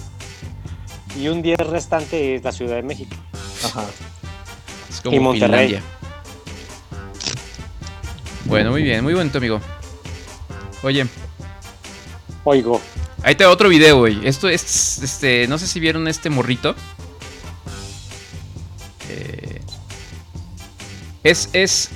Y 1.17 1.27
un 1.27 1.41
10 1.41 1.59
restante 1.59 2.35
es 2.35 2.43
la 2.43 2.51
Ciudad 2.51 2.75
de 2.75 2.83
México. 2.83 3.15
Ajá. 3.63 3.85
Es 4.89 5.01
como 5.01 5.15
Y 5.15 5.19
Monterrey. 5.19 5.67
Finlandia. 5.67 5.81
Bueno, 8.45 8.71
muy 8.71 8.83
bien, 8.83 9.03
muy 9.03 9.13
bonito, 9.13 9.37
amigo. 9.37 9.61
Oye. 10.83 11.07
Oigo. 12.43 12.81
Ahí 13.23 13.35
te 13.35 13.43
va 13.43 13.51
otro 13.51 13.69
video, 13.69 13.99
güey. 13.99 14.19
Esto 14.27 14.49
es, 14.49 15.01
este, 15.01 15.47
no 15.47 15.57
sé 15.57 15.67
si 15.67 15.79
vieron 15.79 16.07
este 16.07 16.29
morrito. 16.29 16.75
Eh, 19.09 19.44
es, 21.25 21.49
es, 21.53 21.89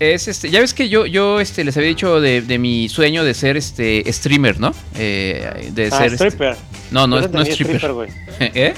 es, 0.00 0.28
este, 0.28 0.50
ya 0.50 0.60
ves 0.60 0.74
que 0.74 0.88
yo, 0.88 1.06
yo, 1.06 1.38
este, 1.40 1.62
les 1.64 1.76
había 1.76 1.88
dicho 1.90 2.20
de, 2.20 2.42
de 2.42 2.58
mi 2.58 2.88
sueño 2.88 3.22
de 3.24 3.32
ser, 3.34 3.56
este, 3.56 4.04
streamer, 4.12 4.58
¿no? 4.58 4.74
Eh, 4.96 5.70
de 5.72 5.86
Ah, 5.92 5.98
ser, 5.98 6.12
este- 6.14 6.26
stripper. 6.28 6.56
no, 6.90 7.06
no 7.06 7.18
es, 7.20 7.30
te 7.30 7.36
no 7.36 7.42
es 7.42 7.48
stripper. 7.50 7.92
güey. 7.92 8.10
¿Eh? 8.40 8.74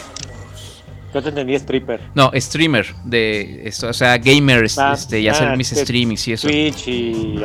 Yo 1.14 1.22
te 1.22 1.30
entendí 1.30 1.54
stripper. 1.54 2.00
No, 2.14 2.30
streamer 2.34 2.94
de 3.04 3.62
esto, 3.66 3.88
o 3.88 3.92
sea, 3.94 4.18
gamers, 4.18 4.78
Ah, 4.78 4.92
este, 4.94 5.20
y 5.20 5.28
hacer 5.28 5.48
ah, 5.48 5.56
mis 5.56 5.72
este, 5.72 5.84
streamings 5.84 6.28
y 6.28 6.32
eso. 6.34 6.46
Twitch 6.48 6.88
y 6.88 7.40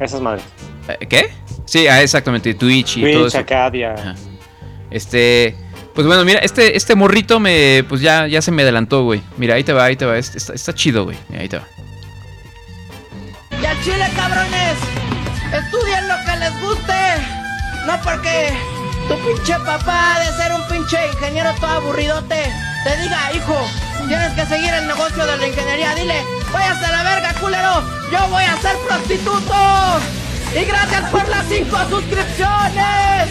esas 0.00 0.20
madres. 0.22 0.42
Eh, 0.88 1.06
¿Qué? 1.06 1.26
Sí, 1.66 1.86
ah, 1.86 2.00
exactamente, 2.02 2.54
Twitch 2.54 2.96
y 2.96 3.02
todo 3.02 3.12
Twitch, 3.22 3.26
eso. 3.26 3.38
Acadia. 3.38 4.14
Este, 4.90 5.54
pues 5.94 6.06
bueno, 6.06 6.24
mira, 6.24 6.40
este, 6.40 6.76
este 6.76 6.94
morrito 6.94 7.40
me, 7.40 7.84
pues 7.88 8.00
ya, 8.00 8.26
ya 8.26 8.42
se 8.42 8.50
me 8.50 8.62
adelantó, 8.62 9.04
güey. 9.04 9.22
Mira, 9.36 9.54
ahí 9.54 9.64
te 9.64 9.72
va, 9.72 9.84
ahí 9.84 9.96
te 9.96 10.04
va. 10.04 10.18
Está, 10.18 10.74
chido, 10.74 11.04
güey. 11.04 11.16
Mira, 11.28 11.42
ahí 11.42 11.48
te 11.48 11.58
va. 11.58 11.68
Y 13.62 13.64
al 13.64 13.82
chile, 13.82 14.10
cabrones, 14.16 14.76
estudien 15.52 16.08
lo 16.08 16.14
que 16.26 16.36
les 16.38 16.60
guste. 16.60 16.94
No 17.86 18.00
porque 18.02 18.52
tu 19.08 19.14
pinche 19.26 19.54
papá 19.64 20.18
de 20.18 20.36
ser 20.36 20.52
un 20.52 20.66
pinche 20.68 20.98
ingeniero 21.12 21.54
todo 21.60 21.70
aburridote 21.70 22.52
te 22.84 22.96
diga, 22.98 23.32
hijo, 23.32 23.56
tienes 24.06 24.32
que 24.32 24.44
seguir 24.44 24.72
el 24.74 24.86
negocio 24.86 25.24
de 25.24 25.36
la 25.38 25.46
ingeniería. 25.46 25.94
Dile, 25.94 26.22
váyase 26.52 26.84
a 26.84 26.92
la 26.92 27.02
verga, 27.02 27.32
culero. 27.40 27.82
Yo 28.12 28.28
voy 28.28 28.44
a 28.44 28.56
ser 28.58 28.76
prostituto. 28.86 29.54
Y 30.54 30.64
gracias 30.66 31.10
por 31.10 31.26
las 31.28 31.46
cinco 31.48 31.78
suscripciones. 31.88 33.30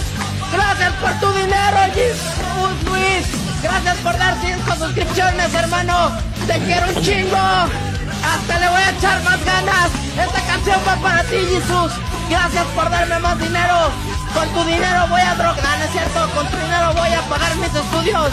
Gracias 0.54 0.94
por 1.02 1.12
tu 1.20 1.34
dinero, 1.38 1.78
Jesus 1.94 2.84
Luis. 2.86 3.26
Gracias 3.64 3.98
por 3.98 4.18
dar 4.18 4.38
cinco 4.42 4.76
suscripciones, 4.76 5.54
hermano. 5.54 6.12
Te 6.46 6.60
quiero 6.60 6.88
un 6.90 7.02
chingo. 7.02 7.38
Hasta 7.38 8.60
le 8.60 8.70
voy 8.70 8.82
a 8.82 8.92
echar 8.92 9.24
más 9.24 9.44
ganas. 9.44 9.92
Esta 10.18 10.42
canción 10.46 10.80
va 10.88 10.96
para 10.98 11.24
ti, 11.24 11.38
Jesús. 11.38 11.92
Gracias 12.30 12.66
por 12.76 12.90
darme 12.90 13.20
más 13.20 13.40
dinero. 13.40 13.92
Con 14.34 14.48
tu 14.50 14.64
dinero 14.64 15.08
voy 15.10 15.22
a 15.22 15.36
drogar, 15.36 15.78
¿no 15.80 15.86
es 15.86 15.92
cierto? 15.92 16.30
Con 16.36 16.48
tu 16.48 16.58
dinero 16.58 16.94
voy 16.94 17.14
a 17.14 17.22
pagar 17.30 17.56
mis 17.58 17.74
estudios. 17.74 18.32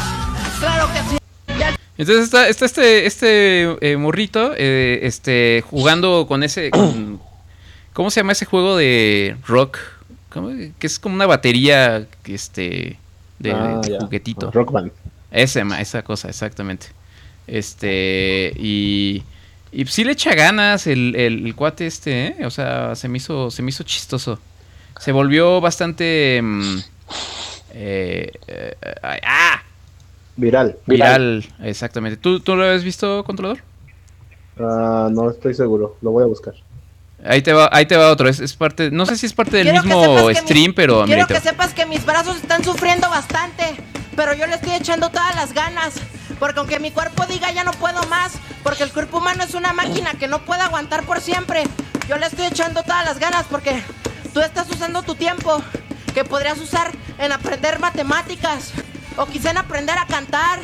Claro 0.59 0.89
que 0.93 1.01
sí. 1.11 1.17
Entonces 1.99 2.25
está, 2.25 2.49
está 2.49 2.65
este, 2.65 3.07
este 3.07 3.93
eh, 3.93 3.97
morrito, 3.99 4.53
eh, 4.57 5.01
este, 5.03 5.63
jugando 5.69 6.27
con 6.27 6.43
ese, 6.43 6.71
¿cómo 7.93 8.11
se 8.11 8.21
llama 8.21 8.33
ese 8.33 8.47
juego 8.47 8.75
de 8.75 9.37
rock? 9.47 9.77
¿Cómo? 10.31 10.51
Que 10.79 10.87
es 10.87 10.99
como 10.99 11.15
una 11.15 11.27
batería, 11.27 12.07
este, 12.25 12.99
de, 13.39 13.53
Ah, 13.53 13.81
de 13.83 13.99
juguetito. 13.99 14.51
Rock 14.51 14.73
Band. 14.73 14.93
Ese, 15.31 15.63
esa 15.81 16.03
cosa, 16.03 16.29
exactamente. 16.29 16.87
Este, 17.47 18.53
y, 18.57 19.23
y 19.73 19.87
sí 19.87 20.05
le 20.05 20.13
echa 20.13 20.35
ganas 20.35 20.87
el, 20.87 21.15
el- 21.17 21.47
el 21.47 21.55
cuate 21.55 21.87
este, 21.87 22.29
¿eh? 22.29 22.47
O 22.47 22.51
sea, 22.51 22.95
se 22.95 23.09
me 23.09 23.19
hizo, 23.19 23.51
se 23.51 23.63
me 23.63 23.71
hizo 23.71 23.85
chistoso. 23.85 24.39
Se 24.99 25.13
volvió 25.13 25.61
bastante... 25.61 26.41
mm, 26.43 26.79
eh, 27.75 28.33
eh, 28.49 28.75
¡Ah! 29.25 29.63
Viral. 30.37 30.77
Viral, 30.87 31.45
exactamente. 31.63 32.17
¿Tú, 32.17 32.41
¿Tú 32.41 32.57
lo 32.57 32.65
has 32.65 32.85
visto, 32.85 33.25
controlador? 33.25 33.59
Ah, 34.57 35.09
no 35.13 35.29
estoy 35.31 35.55
seguro. 35.55 35.97
Lo 36.03 36.13
voy 36.13 36.23
a 36.23 36.27
buscar. 36.27 36.55
Ahí 37.25 37.43
te 37.43 37.53
va, 37.53 37.69
ahí 37.73 37.87
te 37.87 37.97
va 37.97 38.11
otro. 38.11 38.29
Es, 38.29 38.41
es 38.41 38.55
parte, 38.55 38.91
no 38.91 39.05
sé 39.07 39.17
si 39.17 39.27
es 39.27 39.33
parte 39.33 39.59
del 39.59 39.69
Quiero 39.71 39.83
mismo 39.85 40.31
stream, 40.35 40.69
mi- 40.69 40.73
pero 40.73 41.05
Quiero 41.05 41.27
que 41.27 41.41
sepas 41.41 41.75
que 41.75 41.85
mis 41.87 42.05
brazos 42.07 42.37
están 42.37 42.65
sufriendo 42.65 43.09
bastante, 43.11 43.77
pero 44.17 44.33
yo 44.35 44.47
le 44.47 44.55
estoy 44.55 44.73
echando 44.73 45.11
todas 45.11 45.35
las 45.35 45.53
ganas. 45.53 45.95
Porque 46.39 46.59
aunque 46.61 46.79
mi 46.81 46.91
cuerpo 46.91 47.27
diga 47.27 47.51
ya 47.53 47.65
no 47.65 47.73
puedo 47.73 48.03
más, 48.05 48.33
porque 48.63 48.83
el 48.85 48.91
cuerpo 48.93 49.19
humano 49.19 49.45
es 49.45 49.53
una 49.55 49.73
máquina 49.75 50.15
que 50.15 50.27
no 50.29 50.45
puede 50.47 50.63
aguantar 50.63 51.03
por 51.03 51.21
siempre, 51.21 51.65
yo 52.09 52.17
le 52.17 52.27
estoy 52.27 52.47
echando 52.47 52.83
todas 52.83 53.05
las 53.05 53.19
ganas 53.19 53.45
porque 53.51 53.83
tú 54.33 54.41
estás 54.41 54.69
usando 54.71 55.03
tu 55.03 55.15
tiempo 55.15 55.63
que 56.15 56.25
podrías 56.25 56.59
usar 56.59 56.91
en 57.19 57.33
aprender 57.33 57.79
matemáticas, 57.79 58.71
o 59.19 59.27
quizá 59.27 59.51
en 59.51 59.59
aprender 59.59 59.99
a 59.99 60.07
cantar, 60.07 60.61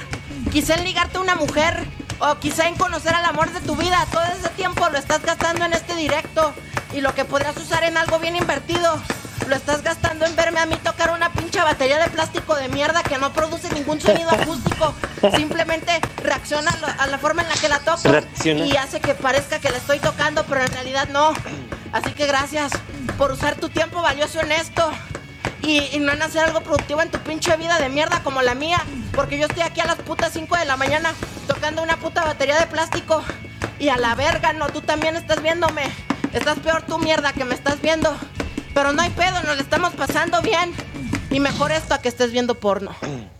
quizá 0.50 0.74
en 0.76 0.84
ligarte 0.84 1.18
a 1.18 1.20
una 1.20 1.34
mujer, 1.34 1.84
o 2.18 2.38
quizá 2.38 2.68
en 2.68 2.76
conocer 2.76 3.14
al 3.14 3.24
amor 3.24 3.50
de 3.52 3.60
tu 3.60 3.76
vida. 3.76 4.06
Todo 4.10 4.22
ese 4.24 4.48
tiempo 4.50 4.88
lo 4.88 4.98
estás 4.98 5.22
gastando 5.22 5.64
en 5.64 5.72
este 5.72 5.94
directo 5.96 6.52
y 6.92 7.00
lo 7.00 7.14
que 7.14 7.24
podrías 7.24 7.56
usar 7.56 7.84
en 7.84 7.96
algo 7.96 8.18
bien 8.18 8.36
invertido. 8.36 9.00
Lo 9.48 9.54
estás 9.54 9.82
gastando 9.82 10.26
en 10.26 10.34
verme 10.34 10.58
a 10.58 10.66
mí 10.66 10.74
tocar 10.82 11.10
una 11.12 11.30
pinche 11.32 11.60
batería 11.60 11.98
de 12.02 12.08
plástico 12.10 12.56
de 12.56 12.68
mierda 12.68 13.02
que 13.04 13.16
no 13.18 13.32
produce 13.32 13.72
ningún 13.72 14.00
sonido 14.00 14.28
acústico. 14.30 14.92
Simplemente 15.36 16.00
reacciona 16.22 16.70
a, 16.72 16.76
lo- 16.78 17.00
a 17.02 17.06
la 17.06 17.18
forma 17.18 17.42
en 17.42 17.48
la 17.48 17.54
que 17.54 17.68
la 17.68 17.78
toco 17.78 18.08
Reacciona. 18.10 18.66
y 18.66 18.76
hace 18.76 19.00
que 19.00 19.14
parezca 19.14 19.60
que 19.60 19.70
la 19.70 19.76
estoy 19.76 20.00
tocando, 20.00 20.44
pero 20.46 20.62
en 20.62 20.72
realidad 20.72 21.08
no. 21.12 21.32
Así 21.92 22.10
que 22.12 22.26
gracias 22.26 22.72
por 23.16 23.30
usar 23.30 23.54
tu 23.54 23.68
tiempo 23.68 24.02
valioso 24.02 24.40
en 24.40 24.50
esto. 24.52 24.90
Y, 25.66 25.96
y 25.96 25.98
no 25.98 26.12
en 26.12 26.22
hacer 26.22 26.44
algo 26.44 26.60
productivo 26.60 27.02
en 27.02 27.10
tu 27.10 27.18
pinche 27.18 27.56
vida 27.56 27.78
de 27.78 27.88
mierda 27.88 28.22
como 28.22 28.40
la 28.40 28.54
mía. 28.54 28.78
Porque 29.14 29.38
yo 29.38 29.46
estoy 29.46 29.62
aquí 29.62 29.80
a 29.80 29.86
las 29.86 29.96
putas 29.96 30.32
5 30.32 30.56
de 30.56 30.64
la 30.64 30.76
mañana 30.76 31.12
tocando 31.48 31.82
una 31.82 31.96
puta 31.96 32.24
batería 32.24 32.58
de 32.58 32.66
plástico. 32.66 33.22
Y 33.78 33.88
a 33.88 33.96
la 33.96 34.14
verga, 34.14 34.52
no, 34.52 34.68
tú 34.68 34.80
también 34.80 35.16
estás 35.16 35.42
viéndome. 35.42 35.82
Estás 36.32 36.58
peor 36.60 36.82
tú, 36.82 36.98
mierda, 36.98 37.32
que 37.32 37.44
me 37.44 37.54
estás 37.54 37.80
viendo. 37.82 38.16
Pero 38.74 38.92
no 38.92 39.02
hay 39.02 39.10
pedo, 39.10 39.42
nos 39.42 39.56
la 39.56 39.62
estamos 39.62 39.94
pasando 39.94 40.40
bien. 40.42 40.72
Y 41.30 41.40
mejor 41.40 41.72
esto 41.72 41.94
a 41.94 42.00
que 42.00 42.08
estés 42.08 42.30
viendo 42.30 42.54
porno. 42.54 42.94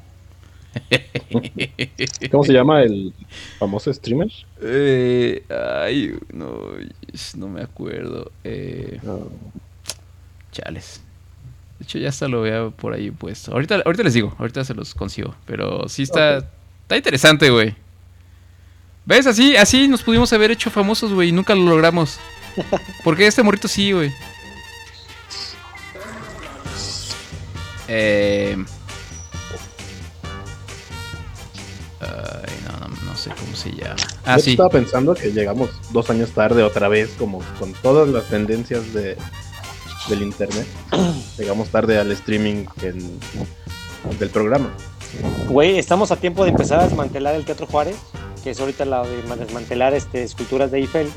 ¿Cómo 2.31 2.45
se 2.45 2.53
llama 2.53 2.83
el 2.83 3.15
famoso 3.59 3.93
streamer? 3.93 4.29
Eh, 4.61 5.45
ay, 5.49 6.15
no, 6.33 6.73
no 7.37 7.49
me 7.49 7.63
acuerdo. 7.63 8.33
Eh, 8.45 9.01
Chales. 10.53 11.06
De 11.79 11.85
hecho, 11.85 11.99
ya 11.99 12.09
hasta 12.09 12.27
lo 12.27 12.43
veo 12.43 12.71
por 12.71 12.95
ahí 12.95 13.11
puesto. 13.11 13.53
Ahorita, 13.53 13.83
ahorita 13.85 14.03
les 14.03 14.15
digo, 14.15 14.35
ahorita 14.39 14.65
se 14.65 14.75
los 14.75 14.95
consigo. 14.95 15.35
Pero 15.45 15.89
sí 15.89 16.03
está, 16.03 16.39
está 16.39 16.97
interesante, 16.97 17.51
güey. 17.51 17.75
¿Ves? 19.05 19.27
Así, 19.27 19.57
así 19.57 19.87
nos 19.87 20.03
pudimos 20.03 20.33
haber 20.33 20.51
hecho 20.51 20.71
famosos, 20.71 21.13
güey, 21.13 21.29
y 21.29 21.33
nunca 21.33 21.55
lo 21.55 21.65
logramos. 21.65 22.19
Porque 23.05 23.27
este 23.27 23.43
morrito 23.43 23.69
sí, 23.69 23.93
güey. 23.93 24.13
Eh... 27.89 28.57
Ay, 32.01 32.55
no, 32.67 32.89
no, 32.89 32.97
no 33.05 33.17
sé 33.17 33.31
cómo 33.39 33.55
se 33.55 33.71
llama. 33.73 33.97
Ah, 34.25 34.37
Yo 34.39 34.43
sí. 34.43 34.51
estaba 34.53 34.71
pensando 34.71 35.15
que 35.15 35.31
llegamos 35.31 35.71
dos 35.93 36.09
años 36.11 36.31
tarde 36.31 36.63
otra 36.63 36.89
vez, 36.89 37.11
como 37.19 37.41
con 37.59 37.73
todas 37.75 38.09
las 38.09 38.25
tendencias 38.29 38.93
de, 38.93 39.17
del 40.09 40.23
internet. 40.23 40.67
llegamos 41.39 41.69
tarde 41.69 41.99
al 41.99 42.11
streaming 42.13 42.65
en- 42.83 43.19
del 44.19 44.31
programa. 44.31 44.71
Güey, 45.49 45.79
estamos 45.79 46.11
a 46.11 46.17
tiempo 46.17 46.45
de 46.45 46.51
empezar 46.51 46.81
a 46.81 46.85
desmantelar 46.85 47.35
el 47.35 47.45
Teatro 47.45 47.67
Juárez, 47.67 47.97
que 48.45 48.51
es 48.51 48.61
ahorita 48.61 48.85
la 48.85 49.03
de 49.03 49.17
desmantelar 49.37 49.95
este, 49.95 50.23
esculturas 50.23 50.71
de 50.71 50.79
Eiffel. 50.79 51.09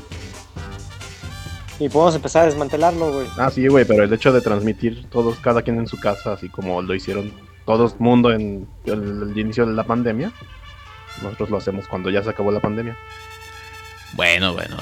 Y 1.78 1.88
podemos 1.88 2.14
empezar 2.14 2.42
a 2.42 2.46
desmantelarlo, 2.46 3.12
güey. 3.12 3.26
Ah, 3.38 3.50
sí, 3.50 3.66
güey, 3.66 3.84
pero 3.86 4.04
el 4.04 4.12
hecho 4.12 4.32
de 4.32 4.40
transmitir 4.42 5.06
todos, 5.08 5.38
cada 5.38 5.62
quien 5.62 5.78
en 5.78 5.86
su 5.86 5.98
casa, 5.98 6.32
así 6.34 6.48
como 6.50 6.82
lo 6.82 6.94
hicieron 6.94 7.32
todo 7.64 7.86
el 7.86 7.92
mundo 7.98 8.32
en 8.32 8.66
el, 8.84 9.30
el 9.30 9.38
inicio 9.38 9.64
de 9.64 9.72
la 9.72 9.84
pandemia, 9.84 10.30
nosotros 11.22 11.48
lo 11.50 11.56
hacemos 11.56 11.86
cuando 11.88 12.10
ya 12.10 12.22
se 12.22 12.30
acabó 12.30 12.50
la 12.52 12.60
pandemia. 12.60 12.96
Bueno, 14.12 14.54
bueno, 14.54 14.76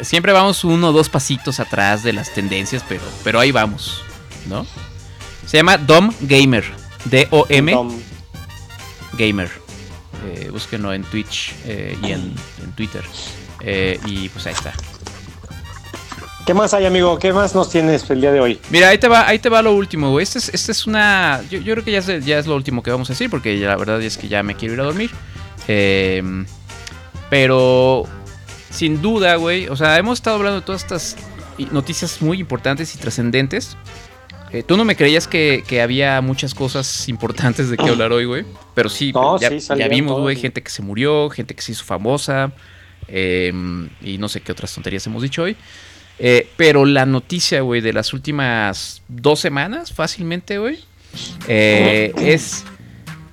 siempre 0.00 0.32
vamos 0.32 0.64
uno 0.64 0.88
o 0.88 0.92
dos 0.92 1.08
pasitos 1.08 1.60
atrás 1.60 2.02
de 2.02 2.12
las 2.12 2.32
tendencias, 2.32 2.84
pero, 2.88 3.02
pero 3.24 3.40
ahí 3.40 3.52
vamos, 3.52 4.02
¿no? 4.48 4.66
Se 5.46 5.56
llama 5.56 5.78
Dom 5.78 6.12
Gamer, 6.20 6.64
D-O-M 7.06 7.72
Dom. 7.72 8.00
Gamer. 9.14 9.50
Eh, 10.26 10.50
búsquenlo 10.52 10.92
en 10.92 11.02
Twitch 11.04 11.54
eh, 11.64 11.96
y 12.02 12.12
en, 12.12 12.34
en 12.62 12.72
Twitter. 12.76 13.02
Eh, 13.60 13.98
y 14.04 14.28
pues 14.28 14.46
ahí 14.46 14.52
está. 14.52 14.72
¿Qué 16.46 16.54
más 16.54 16.74
hay, 16.74 16.84
amigo? 16.86 17.18
¿Qué 17.18 17.32
más 17.32 17.54
nos 17.54 17.70
tienes 17.70 18.08
el 18.10 18.20
día 18.20 18.32
de 18.32 18.40
hoy? 18.40 18.60
Mira, 18.70 18.88
ahí 18.88 18.98
te 18.98 19.08
va, 19.08 19.26
ahí 19.26 19.38
te 19.38 19.48
va 19.48 19.62
lo 19.62 19.72
último, 19.72 20.10
güey. 20.10 20.22
Este 20.22 20.38
es, 20.38 20.48
este 20.48 20.72
es 20.72 20.86
una. 20.86 21.42
Yo, 21.50 21.58
yo 21.60 21.74
creo 21.74 21.84
que 21.84 21.92
ya 21.92 21.98
es, 21.98 22.24
ya 22.24 22.38
es 22.38 22.46
lo 22.46 22.56
último 22.56 22.82
que 22.82 22.90
vamos 22.90 23.08
a 23.10 23.12
decir, 23.12 23.30
porque 23.30 23.56
la 23.56 23.76
verdad 23.76 24.00
es 24.02 24.18
que 24.18 24.28
ya 24.28 24.42
me 24.42 24.54
quiero 24.54 24.74
ir 24.74 24.80
a 24.80 24.84
dormir. 24.84 25.10
Eh, 25.68 26.44
pero 27.28 28.04
sin 28.70 29.02
duda, 29.02 29.36
güey. 29.36 29.68
O 29.68 29.76
sea, 29.76 29.96
hemos 29.98 30.18
estado 30.18 30.36
hablando 30.36 30.60
de 30.60 30.66
todas 30.66 30.82
estas 30.82 31.16
noticias 31.72 32.22
muy 32.22 32.40
importantes 32.40 32.94
y 32.94 32.98
trascendentes. 32.98 33.76
Eh, 34.52 34.62
Tú 34.64 34.76
no 34.76 34.84
me 34.84 34.96
creías 34.96 35.28
que, 35.28 35.62
que 35.66 35.80
había 35.80 36.20
muchas 36.20 36.54
cosas 36.54 37.08
importantes 37.08 37.70
de 37.70 37.76
qué 37.76 37.88
hablar 37.88 38.12
hoy, 38.12 38.24
güey. 38.24 38.44
Pero 38.74 38.88
sí, 38.88 39.12
No, 39.12 39.38
ya, 39.38 39.48
sí, 39.48 39.54
ya 39.56 39.60
salieron 39.60 39.94
vimos, 39.94 40.20
güey, 40.20 40.36
gente 40.36 40.62
que 40.62 40.70
se 40.70 40.82
murió, 40.82 41.30
gente 41.30 41.54
que 41.54 41.62
se 41.62 41.72
hizo 41.72 41.84
famosa. 41.84 42.52
eh, 43.08 43.52
y 44.02 44.18
no 44.18 44.28
sé 44.28 44.40
qué 44.40 44.52
otras 44.52 44.72
tonterías 44.74 45.06
hemos 45.06 45.22
dicho 45.22 45.42
hoy. 45.42 45.56
Eh, 46.18 46.48
pero 46.56 46.84
la 46.84 47.06
noticia, 47.06 47.60
güey, 47.62 47.80
de 47.80 47.92
las 47.92 48.12
últimas 48.12 49.02
dos 49.08 49.40
semanas, 49.40 49.92
fácilmente, 49.92 50.58
güey, 50.58 50.78
eh, 51.48 52.12
es 52.18 52.64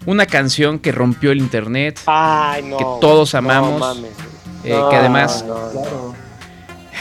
una 0.06 0.26
canción 0.26 0.80
que 0.80 0.92
rompió 0.92 1.32
el 1.32 1.40
internet. 1.40 2.00
Ay, 2.06 2.64
no. 2.64 2.78
Que 2.78 2.84
todos 3.02 3.34
no 3.34 3.40
amamos. 3.40 3.80
mames. 3.80 4.12
Eh, 4.68 4.78
No, 4.78 4.89
que 4.89 4.95
además 4.95 5.43
no, 5.47 5.55
no. 5.74 6.15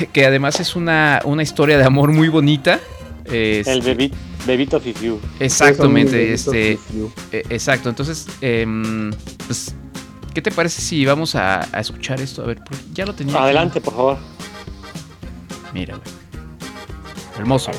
que 0.13 0.27
además 0.27 0.61
es 0.61 0.77
una, 0.77 1.21
una 1.25 1.43
historia 1.43 1.79
de 1.79 1.85
amor 1.85 2.13
muy 2.13 2.29
bonita. 2.29 2.79
Este, 3.25 3.73
El 3.73 3.83
bebi- 3.83 4.13
bebito 4.47 4.79
Fifiu. 4.81 5.19
Exactamente, 5.41 6.33
este, 6.33 6.79
eh, 7.33 7.43
exacto. 7.51 7.89
Entonces, 7.89 8.27
em, 8.41 9.11
pues, 9.47 9.75
¿qué 10.33 10.41
te 10.43 10.51
parece 10.53 10.81
si 10.81 11.05
vamos 11.05 11.35
a, 11.35 11.67
a 11.77 11.81
escuchar 11.81 12.21
esto? 12.21 12.43
A 12.43 12.47
ver, 12.47 12.59
pues, 12.65 12.85
ya 12.93 13.05
lo 13.05 13.15
tenía. 13.15 13.35
aquí. 13.35 13.43
Adelante, 13.45 13.81
por 13.81 13.95
favor. 13.95 14.19
Mira. 15.73 15.99
Hermoso. 17.37 17.71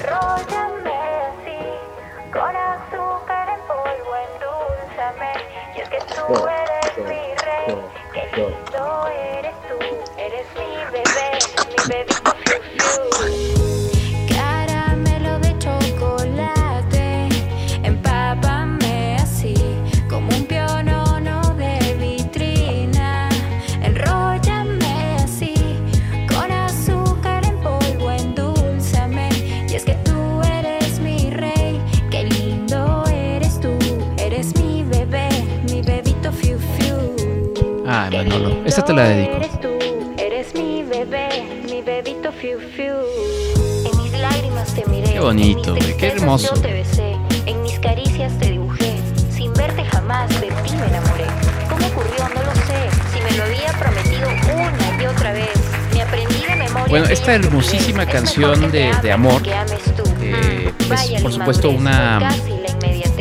Manolo. 38.18 38.64
Esta 38.66 38.84
te 38.84 38.94
la 38.94 39.04
dedico. 39.04 39.77
Qué 45.18 45.24
bonito, 45.24 45.76
en 45.76 45.84
mis 45.88 45.96
qué 45.96 46.08
hermoso. 46.10 46.54
Yo 46.54 46.62
te 46.62 46.74
besé, 46.74 47.16
en 47.48 47.64
mis 47.64 47.80
caricias 47.80 48.32
te 48.38 48.52
dibujé. 48.52 48.94
Sin 49.36 49.52
verte 49.56 49.84
jamás 49.86 50.30
de 50.30 50.46
ti 50.46 50.76
me 50.80 50.86
enamoré. 50.86 51.26
¿Cómo 51.68 51.88
ocurrió? 51.88 52.30
No 52.36 52.44
lo 52.44 52.52
sé. 52.68 52.88
Si 53.12 53.20
me 53.24 53.32
lo 53.36 53.46
había 53.46 53.74
prometido 53.80 54.30
una 54.54 55.02
y 55.02 55.06
otra 55.08 55.34
vez. 55.34 55.50
Me 55.92 56.04
aprendí 56.04 56.36
de 56.48 56.56
memoria. 56.56 56.86
Bueno, 56.88 57.06
esta 57.08 57.34
hermosísima 57.34 58.06
canción 58.06 58.72
de, 58.72 58.92
de 59.02 59.12
amor 59.12 59.42
que 59.42 59.56
ames 59.56 59.82
tú. 59.96 60.04
eh, 60.22 60.72
es 60.82 60.88
Vaya 60.88 61.20
por 61.20 61.34
supuesto 61.34 61.72
una 61.72 62.20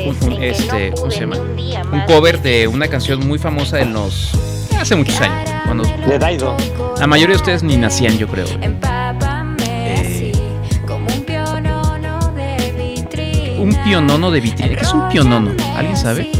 un- 0.04 0.32
un, 0.34 0.42
este, 0.42 0.90
no 0.90 0.96
¿cómo 0.96 1.10
se 1.10 1.20
llama? 1.20 1.36
un 1.38 2.00
cover 2.06 2.42
de 2.42 2.68
una 2.68 2.88
canción 2.88 3.26
muy 3.26 3.38
famosa 3.38 3.80
en 3.80 3.94
los 3.94 4.32
hace 4.78 4.94
muchos 4.96 5.18
años. 5.22 5.50
Cuando 5.64 5.84
De 6.06 6.18
Daido. 6.18 6.54
la 7.00 7.06
mayoría 7.06 7.36
de 7.36 7.40
ustedes 7.40 7.62
ni 7.62 7.78
nacían, 7.78 8.18
yo 8.18 8.28
creo. 8.28 8.46
Un 13.66 13.74
pionono 13.82 14.30
de 14.30 14.40
vitrina. 14.40 14.76
¿Qué 14.76 14.82
es 14.84 14.92
un 14.92 15.08
pionono? 15.08 15.50
¿Alguien 15.76 15.96
sabe? 15.96 16.30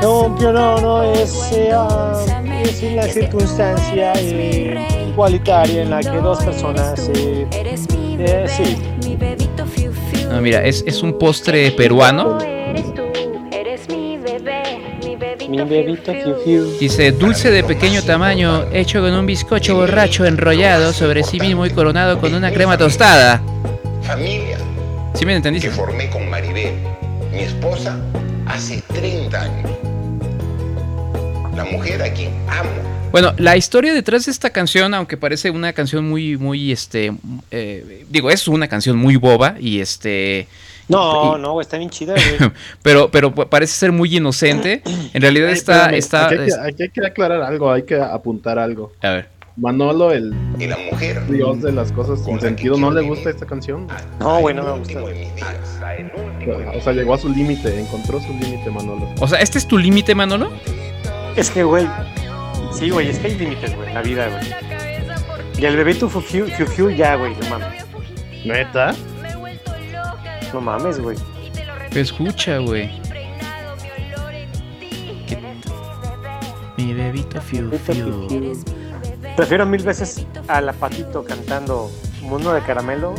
No, 0.00 0.20
un 0.20 0.38
pionono 0.38 1.02
es, 1.02 1.50
eh, 1.52 1.70
ah, 1.74 2.24
es 2.62 2.80
una 2.80 3.02
circunstancia 3.02 4.12
eh, 4.18 4.78
igualitaria 5.08 5.82
en 5.82 5.90
la 5.90 5.98
que 5.98 6.18
dos 6.18 6.44
personas. 6.44 7.10
eh, 7.16 7.48
eh, 7.50 8.46
sí. 8.46 8.76
No, 10.30 10.40
mira, 10.40 10.62
es, 10.62 10.84
es 10.86 11.02
un 11.02 11.18
postre 11.18 11.72
peruano. 11.72 12.38
Eres 12.40 13.88
mi 13.88 14.16
bebé, 14.16 14.62
mi 15.48 15.56
bebito, 15.56 16.12
Fiu 16.12 16.36
Fiu. 16.44 16.78
Dice, 16.78 17.10
dulce 17.10 17.50
de 17.50 17.64
pequeño 17.64 18.00
tamaño, 18.04 18.66
hecho 18.72 19.00
con 19.00 19.12
un 19.12 19.26
bizcocho 19.26 19.74
borracho 19.74 20.24
enrollado 20.24 20.92
sobre 20.92 21.24
sí 21.24 21.40
mismo 21.40 21.66
y 21.66 21.70
coronado 21.70 22.20
con 22.20 22.32
una 22.32 22.52
crema 22.52 22.78
tostada. 22.78 23.42
Familia 24.02 24.41
¿Sí 25.14 25.26
me 25.26 25.34
entendiste? 25.36 25.68
que 25.68 25.74
formé 25.74 26.10
con 26.10 26.28
Maribel, 26.28 26.74
mi 27.32 27.40
esposa, 27.40 27.98
hace 28.46 28.82
30 28.88 29.40
años. 29.40 29.70
La 31.56 31.64
mujer 31.64 32.02
a 32.02 32.12
quien 32.12 32.30
amo. 32.48 32.70
Bueno, 33.12 33.34
la 33.36 33.56
historia 33.58 33.92
detrás 33.92 34.24
de 34.24 34.32
esta 34.32 34.50
canción, 34.50 34.94
aunque 34.94 35.18
parece 35.18 35.50
una 35.50 35.72
canción 35.74 36.08
muy, 36.08 36.38
muy, 36.38 36.72
este, 36.72 37.12
eh, 37.50 38.06
digo, 38.08 38.30
es 38.30 38.48
una 38.48 38.68
canción 38.68 38.96
muy 38.96 39.16
boba 39.16 39.56
y 39.60 39.80
este, 39.80 40.48
No, 40.88 41.36
no, 41.36 41.60
está 41.60 41.76
bien 41.76 41.90
chida, 41.90 42.14
güey. 42.14 42.50
pero, 42.82 43.10
pero 43.10 43.34
parece 43.34 43.74
ser 43.74 43.92
muy 43.92 44.16
inocente. 44.16 44.82
En 45.12 45.20
realidad 45.20 45.48
Ay, 45.48 45.54
está, 45.54 45.74
espérame, 45.92 45.98
está, 45.98 46.26
aquí, 46.26 46.34
hay 46.34 46.40
que, 46.40 46.46
es- 46.46 46.58
aquí 46.58 46.82
hay 46.84 46.88
que 46.88 47.06
aclarar 47.06 47.42
algo, 47.42 47.70
hay 47.70 47.82
que 47.82 47.96
apuntar 47.96 48.58
algo. 48.58 48.92
a 49.02 49.10
ver. 49.10 49.31
Manolo, 49.56 50.12
el 50.12 50.34
Y 50.58 50.66
la 50.66 50.78
mujer. 50.90 51.26
dios 51.26 51.60
de 51.60 51.72
las 51.72 51.92
cosas 51.92 52.24
sin 52.24 52.40
sentido, 52.40 52.76
¿no 52.78 52.90
le 52.90 53.02
gusta 53.02 53.30
esta 53.30 53.46
canción? 53.46 53.86
No, 54.18 54.40
güey, 54.40 54.54
no 54.54 54.62
me 54.62 54.78
gusta. 54.78 55.02
O 56.74 56.80
sea, 56.80 56.92
llegó 56.92 57.14
a 57.14 57.18
su 57.18 57.28
límite, 57.28 57.78
encontró 57.78 58.18
su 58.20 58.32
límite, 58.32 58.70
Manolo. 58.70 59.08
O 59.20 59.28
sea, 59.28 59.40
¿este 59.40 59.58
es 59.58 59.66
tu 59.68 59.76
límite, 59.76 60.14
Manolo? 60.14 60.50
Es 61.36 61.50
que, 61.50 61.64
güey. 61.64 61.86
Sí, 62.72 62.88
güey, 62.90 63.08
es 63.10 63.18
que 63.18 63.28
hay 63.28 63.34
límites, 63.38 63.76
güey, 63.76 63.88
en 63.88 63.94
la 63.94 64.02
vida, 64.02 64.28
güey. 64.28 64.46
Y 65.58 65.66
el 65.66 65.76
bebito 65.76 66.08
Fiu 66.08 66.20
Fiu, 66.22 66.46
Fiu 66.46 66.66
Fiu 66.66 66.90
ya, 66.90 67.16
güey, 67.16 67.34
no 67.36 67.50
mames. 67.50 67.84
¿Neta? 68.44 68.94
No 70.52 70.60
mames, 70.60 70.98
güey. 70.98 71.16
Escucha, 71.94 72.58
güey. 72.58 72.90
Mi 76.78 76.94
bebito 76.94 77.40
fiu 77.40 77.70
fiu. 77.78 78.58
Prefiero 79.36 79.64
mil 79.64 79.82
veces 79.82 80.26
a 80.46 80.60
la 80.60 80.72
patito 80.74 81.24
cantando 81.24 81.90
Mundo 82.20 82.52
de 82.52 82.62
Caramelo. 82.62 83.14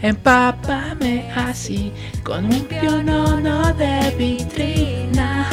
Empápame 0.00 1.30
así 1.34 1.92
con 2.22 2.44
un 2.46 2.60
pionono 2.62 3.72
de 3.74 4.14
vitrina. 4.16 5.48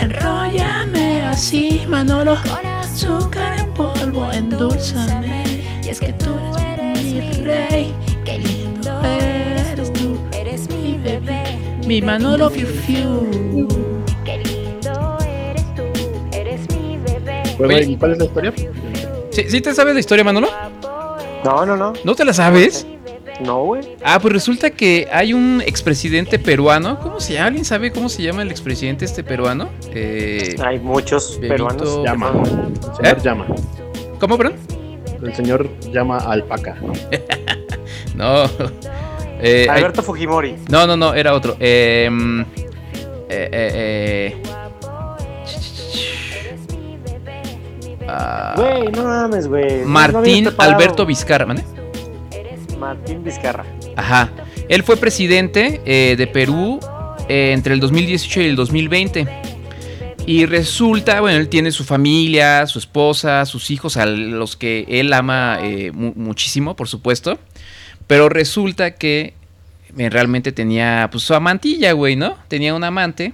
Enróllame 0.00 1.22
así, 1.26 1.84
Manolo. 1.88 2.36
Con 2.42 2.66
azúcar 2.66 3.58
en 3.58 3.72
polvo, 3.74 4.30
endulzame. 4.32 5.44
Y 5.82 5.88
es 5.90 6.00
que 6.00 6.12
tú 6.14 6.34
eres 6.74 7.02
mi 7.04 7.32
rey. 7.44 7.94
Qué 8.24 8.38
lindo 8.38 9.02
eres 9.02 9.92
tú. 9.92 10.18
Eres 10.32 10.68
mi 10.70 10.98
bebé. 10.98 11.58
Mi 11.86 12.00
Manolo 12.00 12.50
Fiu 12.50 12.66
Fiu. 12.66 14.05
Bueno, 17.58 17.74
Oye. 17.74 17.84
¿y 17.84 17.96
cuál 17.96 18.12
es 18.12 18.18
la 18.18 18.24
historia? 18.26 18.52
¿Sí, 19.30 19.44
sí 19.48 19.60
te 19.60 19.74
sabes 19.74 19.94
la 19.94 20.00
historia, 20.00 20.24
Manolo? 20.24 20.48
No, 21.44 21.64
no, 21.66 21.76
no. 21.76 21.92
¿No 22.04 22.14
te 22.14 22.24
la 22.24 22.32
sabes? 22.32 22.86
No, 23.44 23.64
güey. 23.64 23.82
Ah, 24.02 24.18
pues 24.18 24.32
resulta 24.32 24.70
que 24.70 25.08
hay 25.12 25.34
un 25.34 25.62
expresidente 25.64 26.38
peruano. 26.38 26.98
¿Cómo 27.00 27.20
se 27.20 27.34
llama? 27.34 27.46
¿Alguien 27.48 27.64
sabe 27.66 27.92
cómo 27.92 28.08
se 28.08 28.22
llama 28.22 28.42
el 28.42 28.50
expresidente 28.50 29.04
este 29.04 29.22
peruano? 29.22 29.68
Eh, 29.92 30.56
Hay 30.64 30.78
muchos 30.78 31.38
peruanos. 31.40 32.02
Llama. 32.02 32.32
El 32.32 32.96
señor 32.96 33.18
¿Eh? 33.18 33.20
llama. 33.22 33.46
¿Cómo, 34.18 34.38
perdón? 34.38 34.54
El 35.22 35.34
señor 35.34 35.68
llama 35.92 36.18
alpaca. 36.18 36.76
No. 38.14 38.44
Eh, 39.42 39.66
hay- 39.68 39.78
Alberto 39.80 40.02
Fujimori. 40.02 40.56
No, 40.70 40.86
no, 40.86 40.96
no, 40.96 41.12
era 41.12 41.34
otro. 41.34 41.54
Eh, 41.60 42.08
mm, 42.10 42.40
eh, 43.28 43.48
eh, 43.52 44.36
Güey, 48.56 48.88
no 48.92 49.04
mames, 49.04 49.48
güey. 49.48 49.80
No 49.82 49.88
Martín. 49.88 50.48
Alberto 50.58 51.04
Vizcarra, 51.06 51.46
¿mande? 51.46 51.64
Martín 52.78 53.24
Vizcarra. 53.24 53.64
Ajá. 53.96 54.30
Él 54.68 54.82
fue 54.82 54.96
presidente 54.96 55.80
eh, 55.84 56.14
de 56.16 56.26
Perú 56.26 56.78
eh, 57.28 57.52
entre 57.54 57.74
el 57.74 57.80
2018 57.80 58.40
y 58.42 58.44
el 58.46 58.56
2020. 58.56 59.26
Y 60.26 60.44
resulta, 60.46 61.20
bueno, 61.20 61.38
él 61.38 61.48
tiene 61.48 61.70
su 61.70 61.84
familia, 61.84 62.66
su 62.66 62.78
esposa, 62.80 63.44
sus 63.46 63.70
hijos, 63.70 63.96
a 63.96 64.06
los 64.06 64.56
que 64.56 64.84
él 64.88 65.12
ama 65.12 65.58
eh, 65.62 65.92
mu- 65.92 66.12
muchísimo, 66.16 66.74
por 66.74 66.88
supuesto. 66.88 67.38
Pero 68.08 68.28
resulta 68.28 68.92
que 68.96 69.34
realmente 69.96 70.52
tenía 70.52 71.08
pues 71.12 71.22
su 71.24 71.32
amantilla, 71.34 71.92
güey, 71.92 72.16
¿no? 72.16 72.34
Tenía 72.48 72.74
un 72.74 72.82
amante. 72.84 73.32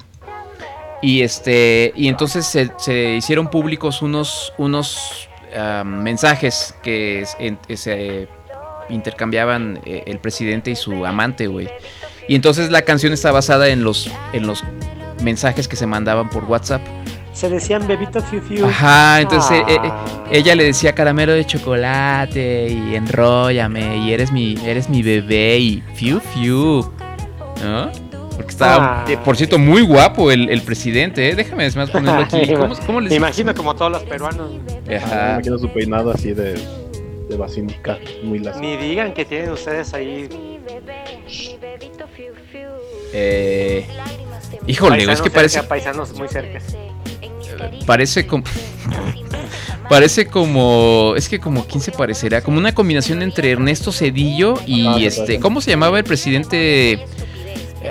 Y 1.03 1.23
este. 1.23 1.93
Y 1.95 2.09
entonces 2.09 2.47
se, 2.47 2.70
se 2.79 3.16
hicieron 3.16 3.49
públicos 3.49 4.01
unos. 4.01 4.55
unos 4.57 5.29
ah, 5.55 5.83
mensajes 5.85 6.74
que 6.83 7.27
se 7.74 8.29
intercambiaban 8.89 9.81
eh, 9.85 10.05
el 10.07 10.19
presidente 10.19 10.70
y 10.70 10.77
su 10.77 11.05
amante, 11.05 11.49
güey. 11.49 11.69
Y 12.29 12.37
entonces 12.37 12.70
la 12.70 12.83
canción 12.83 13.12
está 13.12 13.33
basada 13.33 13.69
en 13.69 13.85
los. 13.85 14.11
en 14.33 14.47
los 14.47 14.62
mensajes 15.23 15.69
que 15.69 15.77
se 15.77 15.87
mandaban 15.87 16.31
por 16.31 16.45
WhatsApp. 16.45 16.83
Se 17.33 17.49
decían 17.49 17.87
bebito 17.87 18.20
fiu 18.20 18.41
fiu. 18.43 18.66
Ajá, 18.66 19.20
entonces 19.20 19.62
eh, 19.66 19.79
eh, 19.83 19.93
ella 20.31 20.55
le 20.55 20.65
decía 20.65 20.95
caramelo 20.95 21.33
de 21.33 21.47
chocolate 21.47 22.69
y 22.69 22.95
enróllame 22.95 23.97
y 23.99 24.12
eres 24.12 24.31
mi 24.33 24.55
eres 24.66 24.89
mi 24.91 25.03
bebé 25.03 25.59
y 25.59 25.83
fiu 25.95 26.20
fiu. 26.20 26.93
¿No? 27.62 27.91
Porque 28.43 28.52
estaba, 28.52 29.02
Ah. 29.02 29.05
eh, 29.10 29.16
por 29.24 29.36
cierto, 29.36 29.59
muy 29.59 29.82
guapo 29.82 30.31
el, 30.31 30.48
el 30.51 30.62
presidente, 30.62 31.28
¿eh? 31.31 31.35
Déjame 31.35 31.66
es 31.66 31.77
más 31.77 31.90
ponerlo 31.93 32.23
aquí. 32.23 32.52
¿Cómo, 32.55 32.74
cómo 32.86 33.01
les 33.01 33.10
Me 33.10 33.16
imagino 33.16 33.55
como 33.55 33.74
todos 33.74 33.90
los 33.93 34.02
peruanos. 34.05 34.51
Me 34.86 34.97
imagino 34.97 35.59
su 35.59 35.69
peinado 35.73 36.10
así 36.10 36.32
de, 36.32 36.55
de 37.28 37.36
basílica, 37.36 37.98
muy 38.23 38.39
lazo. 38.40 38.60
Ni 38.60 38.77
digan 38.77 39.14
que 39.14 39.24
tienen 39.24 39.51
ustedes 39.52 39.94
ahí. 39.94 40.28
Eh, 43.14 43.86
híjole, 44.66 44.97
paisanos 45.06 45.14
es 45.14 45.20
que 45.23 45.28
cerca, 45.31 45.35
parece 45.35 45.62
Paisanos 45.64 46.12
muy 46.19 46.28
cerca. 46.28 46.59
parece 47.86 48.27
como 48.27 48.44
parece 49.89 50.27
como 50.27 51.14
es 51.16 51.28
que 51.28 51.39
como 51.39 51.64
quién 51.66 51.81
se 51.81 51.93
parecerá, 51.93 52.40
como 52.40 52.59
una 52.59 52.74
combinación 52.74 53.23
entre 53.23 53.51
Ernesto 53.51 53.93
Cedillo 53.93 54.55
y 54.66 54.86
Ah, 54.86 54.97
este. 54.98 55.39
¿cómo 55.40 55.60
se 55.60 55.70
llamaba 55.70 55.98
el 55.98 56.05
presidente 56.05 57.05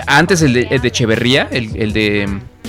antes 0.07 0.41
el 0.41 0.53
de, 0.53 0.67
el 0.71 0.81
de 0.81 0.87
Echeverría, 0.87 1.47
el, 1.51 1.75
el 1.75 1.93
de 1.93 2.23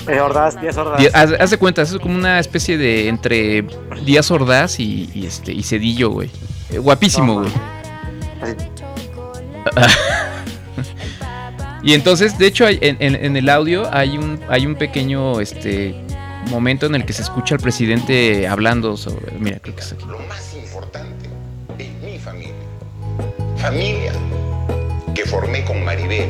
Eh, 0.07 0.19
Ordaz, 0.19 0.59
Díaz 0.61 0.77
Ordaz. 0.77 1.01
Haz, 1.13 1.31
haz 1.39 1.49
de 1.51 1.57
cuenta, 1.57 1.81
es 1.81 1.93
como 1.99 2.15
una 2.15 2.39
especie 2.39 2.77
de 2.77 3.07
entre 3.07 3.65
Díaz 4.05 4.29
Ordaz 4.31 4.79
y, 4.79 5.09
y 5.13 5.25
este 5.25 5.53
y 5.53 5.63
Cedillo, 5.63 6.09
güey. 6.09 6.29
Eh, 6.71 6.77
guapísimo, 6.79 7.39
güey. 7.41 7.51
y 11.83 11.93
entonces, 11.93 12.37
de 12.37 12.47
hecho, 12.47 12.65
hay- 12.65 12.79
en, 12.81 12.97
en- 12.99 13.15
en 13.15 13.37
el 13.37 13.49
audio 13.49 13.89
hay 13.93 14.17
un 14.17 14.39
hay 14.49 14.65
un 14.65 14.75
pequeño 14.75 15.39
este 15.39 15.95
momento 16.49 16.85
en 16.85 16.95
el 16.95 17.05
que 17.05 17.13
se 17.13 17.21
escucha 17.21 17.55
al 17.55 17.61
presidente 17.61 18.47
hablando 18.47 18.97
sobre, 18.97 19.31
mira, 19.39 19.59
creo 19.59 19.75
que 19.75 19.81
es 19.81 19.93
aquí. 19.93 20.05
Lo 20.05 20.19
más 20.19 20.53
importante 20.55 21.29
es 21.77 21.89
mi 22.03 22.19
familia. 22.19 22.53
Familia 23.57 24.11
que 25.15 25.23
formé 25.25 25.63
con 25.63 25.83
Maribel, 25.85 26.29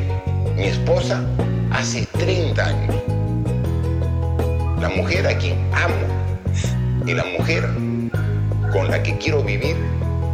mi 0.56 0.66
esposa, 0.66 1.24
hace 1.72 2.06
30 2.18 2.66
años. 2.66 2.96
La 4.80 4.90
mujer 4.90 5.26
a 5.28 5.38
quien 5.38 5.58
amo 5.74 5.96
y 7.06 7.14
la 7.14 7.24
mujer 7.38 7.68
con 8.72 8.90
la 8.90 9.02
que 9.02 9.18
quiero 9.18 9.44
vivir 9.44 9.76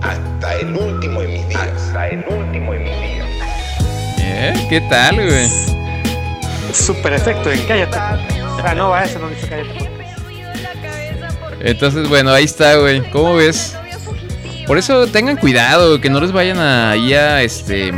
hasta 0.02 0.56
el 0.56 0.76
último 0.76 1.22
de 1.22 1.28
mis 1.28 1.48
días. 1.50 1.62
Hasta 1.62 2.10
el 2.10 2.26
último 2.28 2.74
de 2.74 2.80
mis 2.80 2.90
días. 2.90 3.28
¿Eh? 4.20 4.68
¿Qué 4.70 4.82
tal, 4.82 5.16
güey? 5.16 5.48
Super 6.74 7.14
efecto 7.14 7.52
en 7.52 7.62
cállate. 7.66 7.98
Ah, 7.98 8.74
no, 8.76 8.94
a 8.94 9.04
eso 9.04 9.20
no 9.20 9.30
dice 9.30 9.48
cállate. 9.48 9.90
Entonces, 11.62 12.08
bueno, 12.08 12.32
ahí 12.32 12.46
está, 12.46 12.76
güey. 12.76 13.02
¿Cómo 13.12 13.36
ves? 13.36 13.76
Por 14.66 14.78
eso 14.78 15.08
tengan 15.08 15.36
cuidado, 15.36 16.00
que 16.00 16.10
no 16.10 16.22
les 16.22 16.32
vayan 16.32 16.60
a, 16.60 16.92
ahí 16.92 17.14
a 17.14 17.42
este 17.42 17.92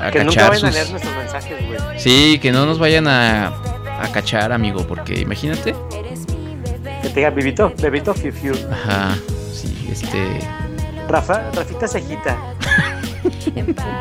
a 0.00 0.10
Que 0.10 0.24
nunca 0.24 0.48
cachar 0.48 0.50
vayan 0.50 0.66
a 0.66 0.70
leer 0.70 0.90
nuestros 0.90 1.16
mensajes, 1.16 1.66
güey. 1.66 1.78
Sí, 2.00 2.38
que 2.40 2.52
no 2.52 2.66
nos 2.66 2.78
vayan 2.78 3.08
a, 3.08 3.48
a 3.48 4.08
cachar, 4.12 4.52
amigo, 4.52 4.86
porque 4.86 5.18
imagínate. 5.20 5.74
Que 7.02 7.08
te 7.08 7.14
diga 7.14 7.30
bebito, 7.30 7.72
bebito 7.80 8.14
fiu. 8.14 8.54
Ajá, 8.70 9.16
sí, 9.52 9.88
este. 9.90 10.40
Rafa, 11.08 11.50
Rafita 11.54 11.88
Cejita. 11.88 12.36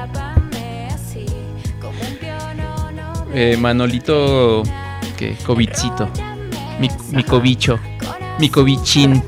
eh, 3.33 3.57
Manolito. 3.57 4.63
¿Qué? 5.17 5.35
Covicito. 5.45 6.09
Mi, 6.79 6.89
mi 7.11 7.23
cobicho. 7.23 7.79
Mi 8.39 8.49
cobichín. 8.49 9.23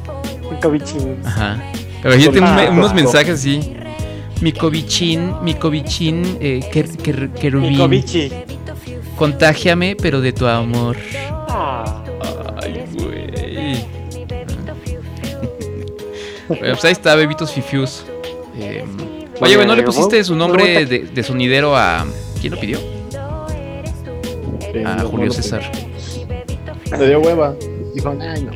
Un 0.49 0.57
cobichín. 0.61 1.17
Ajá. 1.25 1.57
Imagínate 2.03 2.39
un- 2.39 2.45
Ah, 2.45 2.67
unos 2.71 2.93
mensajes 2.93 3.35
así. 3.39 3.75
Mi 4.41 4.53
cobichín, 4.53 5.33
mi 5.43 5.53
cobichín, 5.55 6.37
eh, 6.39 6.61
quer- 6.71 6.95
quer- 6.97 7.31
querubín. 7.33 7.77
Contágiame, 9.17 9.97
pero 10.01 10.21
de 10.21 10.31
tu 10.31 10.47
amor. 10.47 10.95
Ah. 11.49 12.03
Ay, 12.63 12.85
güey. 12.93 13.85
Bueno, 16.47 16.63
pues 16.73 16.85
ahí 16.85 16.93
está, 16.93 17.13
bebitos 17.13 17.51
fifius. 17.53 18.03
Eh, 18.57 18.83
oye, 19.39 19.53
güey, 19.55 19.67
¿no 19.67 19.75
le 19.75 19.83
pusiste 19.83 20.23
su 20.23 20.35
nombre 20.35 20.83
de, 20.87 20.99
de 21.01 21.23
sonidero 21.23 21.75
a. 21.77 22.07
¿Quién 22.41 22.55
lo 22.55 22.59
pidió? 22.59 22.79
A 24.83 24.99
Julio 25.03 25.31
César. 25.31 25.61
Le 26.97 27.07
dio 27.07 27.19
hueva. 27.19 27.53
Dijo, 27.93 28.15
ay, 28.19 28.43
no. 28.43 28.51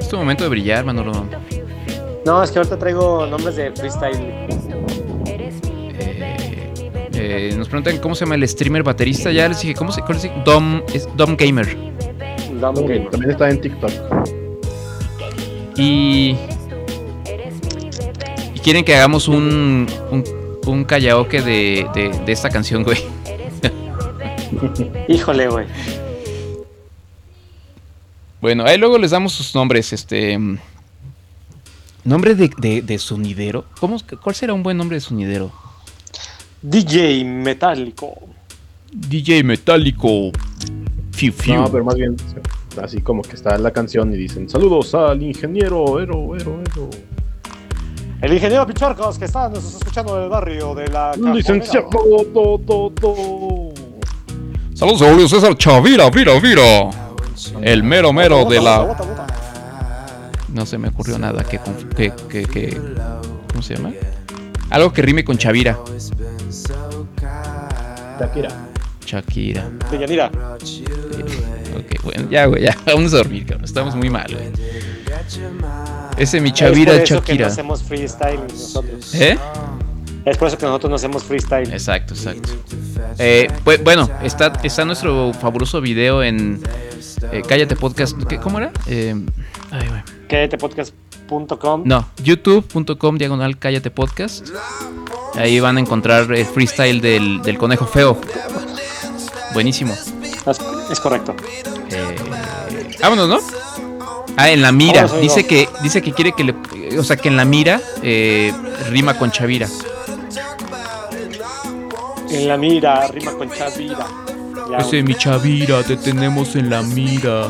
Es 0.00 0.08
tu 0.08 0.16
momento 0.16 0.42
de 0.42 0.50
brillar, 0.50 0.84
Manolo. 0.84 1.26
No, 2.24 2.42
es 2.42 2.50
que 2.50 2.58
ahorita 2.58 2.78
traigo 2.78 3.26
nombres 3.26 3.56
de 3.56 3.70
freestyle. 3.72 4.16
Eh, 7.12 7.54
nos 7.56 7.68
preguntan 7.68 7.98
cómo 7.98 8.14
se 8.14 8.24
llama 8.24 8.34
el 8.34 8.48
streamer 8.48 8.82
baterista. 8.82 9.30
Ya 9.30 9.48
les 9.48 9.60
dije, 9.60 9.74
¿cómo 9.74 9.92
se 9.92 10.00
es? 10.00 10.32
Dom, 10.44 10.82
es 10.92 11.08
Dom 11.16 11.36
Gamer. 11.36 11.76
Dom 12.60 12.74
Gamer. 12.74 13.10
También 13.10 13.30
está 13.30 13.50
en 13.50 13.60
TikTok. 13.60 13.90
Y. 15.76 16.36
Y 18.54 18.58
quieren 18.60 18.84
que 18.84 18.96
hagamos 18.96 19.28
un. 19.28 19.86
un, 20.10 20.24
un 20.66 20.84
karaoke 20.84 21.42
de, 21.42 21.86
de, 21.94 22.08
de 22.24 22.32
esta 22.32 22.48
canción, 22.48 22.84
güey. 22.84 22.98
Híjole, 25.08 25.48
güey. 25.48 25.66
Bueno, 28.40 28.64
ahí 28.64 28.78
luego 28.78 28.98
les 28.98 29.10
damos 29.10 29.32
sus 29.32 29.54
nombres. 29.54 29.92
Este. 29.92 30.38
¿Nombre 32.04 32.34
de, 32.34 32.50
de, 32.58 32.82
de 32.82 32.98
sonidero? 32.98 33.64
¿Cómo, 33.80 33.96
¿Cuál 34.22 34.34
será 34.34 34.52
un 34.52 34.62
buen 34.62 34.76
nombre 34.76 34.96
de 34.96 35.00
sonidero? 35.00 35.50
DJ 36.60 37.24
Metálico. 37.24 38.14
DJ 38.92 39.42
Metálico. 39.42 40.30
Fiu, 41.12 41.32
fiu. 41.32 41.54
No, 41.54 41.70
pero 41.70 41.84
más 41.84 41.94
bien 41.94 42.16
así 42.82 43.00
como 43.00 43.22
que 43.22 43.36
está 43.36 43.56
la 43.56 43.70
canción 43.70 44.12
y 44.12 44.16
dicen 44.16 44.48
saludos 44.48 44.94
al 44.94 45.22
ingeniero, 45.22 46.00
ero, 46.00 46.36
ero, 46.36 46.60
ero. 46.60 46.90
El 48.20 48.32
ingeniero 48.32 48.66
Pichorcos 48.66 49.18
que 49.18 49.26
está 49.26 49.48
nos 49.48 49.64
está 49.64 49.78
escuchando 49.78 50.18
del 50.18 50.28
barrio 50.28 50.74
de 50.74 50.88
la. 50.88 51.12
Licenciado, 51.16 51.88
do, 52.32 52.58
do, 52.58 52.92
do. 53.00 53.74
Saludos 54.74 55.02
a 55.02 55.10
Julio 55.10 55.28
César 55.28 55.56
Chavira, 55.56 56.10
mira, 56.10 56.38
mira. 56.40 56.90
El 57.62 57.82
mero 57.82 58.12
mero 58.12 58.44
de 58.44 58.60
la. 58.60 59.23
No 60.54 60.64
se 60.66 60.78
me 60.78 60.88
ocurrió 60.88 61.18
nada 61.18 61.44
que, 61.44 61.60
que, 61.96 62.12
que, 62.28 62.42
que- 62.46 62.80
¿Cómo 63.50 63.62
se 63.62 63.76
llama? 63.76 63.92
Algo 64.70 64.92
que 64.92 65.02
rime 65.02 65.24
con 65.24 65.36
Chavira. 65.36 65.78
Shakira. 68.20 68.48
Shakira. 69.04 69.68
De 69.90 69.98
Yanira. 69.98 70.30
Ok, 71.76 72.02
bueno, 72.02 72.28
ya, 72.30 72.46
güey, 72.46 72.62
ya. 72.62 72.76
Vamos 72.86 73.12
a 73.14 73.18
dormir, 73.18 73.44
cabrón. 73.46 73.64
Estamos 73.64 73.94
muy 73.94 74.08
mal, 74.10 74.26
güey. 74.32 74.48
Ese 76.16 76.40
mi 76.40 76.48
es 76.50 76.54
Chavira 76.54 76.92
por 76.92 77.02
eso 77.02 77.22
que 77.22 77.34
no 77.38 77.46
hacemos 77.46 77.82
freestyle 77.82 78.40
nosotros. 78.48 79.14
¿Eh? 79.14 79.36
Es 80.24 80.38
por 80.38 80.48
eso 80.48 80.56
que 80.56 80.64
nosotros 80.66 80.90
no 80.90 80.96
hacemos 80.96 81.24
freestyle. 81.24 81.70
Exacto, 81.72 82.14
exacto. 82.14 82.50
Eh, 83.18 83.48
pues, 83.64 83.82
bueno, 83.84 84.08
está, 84.22 84.52
está 84.62 84.84
nuestro 84.84 85.32
fabuloso 85.34 85.80
video 85.80 86.22
en 86.22 86.60
eh, 87.32 87.42
Cállate 87.46 87.76
Podcast. 87.76 88.16
¿qué- 88.28 88.38
¿Cómo 88.38 88.58
era? 88.58 88.70
Eh, 88.86 89.14
ay, 89.70 89.88
güey. 89.88 90.02
Quédatepodcast.com. 90.28 91.82
No, 91.84 92.08
youtube.com 92.22 93.18
diagonal 93.18 93.58
cállate 93.58 93.90
podcast. 93.90 94.48
Ahí 95.34 95.58
van 95.60 95.76
a 95.76 95.80
encontrar 95.80 96.30
el 96.32 96.46
freestyle 96.46 97.00
del, 97.00 97.42
del 97.42 97.58
conejo 97.58 97.86
feo. 97.86 98.18
Buenísimo. 99.52 99.94
Es, 99.94 100.60
es 100.90 101.00
correcto. 101.00 101.34
Eh, 101.90 102.16
vámonos, 103.00 103.28
¿no? 103.28 103.38
Ah, 104.36 104.50
en 104.50 104.62
la 104.62 104.72
mira. 104.72 105.02
Vámonos. 105.02 105.22
Dice 105.22 105.46
que, 105.46 105.68
dice 105.82 106.02
que 106.02 106.12
quiere 106.12 106.32
que 106.32 106.44
le. 106.44 106.54
O 106.98 107.04
sea, 107.04 107.16
que 107.16 107.28
en 107.28 107.36
la 107.36 107.44
mira 107.44 107.80
eh, 108.02 108.52
rima 108.90 109.16
con 109.18 109.30
Chavira. 109.30 109.68
En 112.30 112.48
la 112.48 112.56
mira, 112.56 113.06
rima 113.08 113.32
con 113.32 113.50
Chavira. 113.50 114.06
Ya, 114.70 114.78
Ese 114.78 115.02
mi 115.02 115.14
chavira, 115.14 115.82
te 115.82 115.96
tenemos 115.96 116.56
en 116.56 116.70
la 116.70 116.82
mira. 116.82 117.48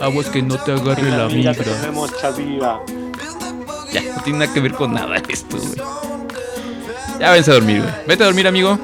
Aguas 0.00 0.28
que 0.28 0.42
no 0.42 0.56
te 0.56 0.72
agarre 0.72 1.10
la 1.10 1.28
chavira. 2.20 2.80
Ya, 3.92 4.02
no 4.14 4.22
tiene 4.22 4.38
nada 4.38 4.54
que 4.54 4.60
ver 4.60 4.72
con 4.72 4.92
nada 4.92 5.16
esto, 5.28 5.58
güey. 5.58 5.74
Ya 7.18 7.32
vence 7.32 7.50
a 7.50 7.54
dormir, 7.54 7.82
güey. 7.82 7.92
Vete 8.06 8.22
a 8.22 8.26
dormir, 8.26 8.46
amigo. 8.46 8.78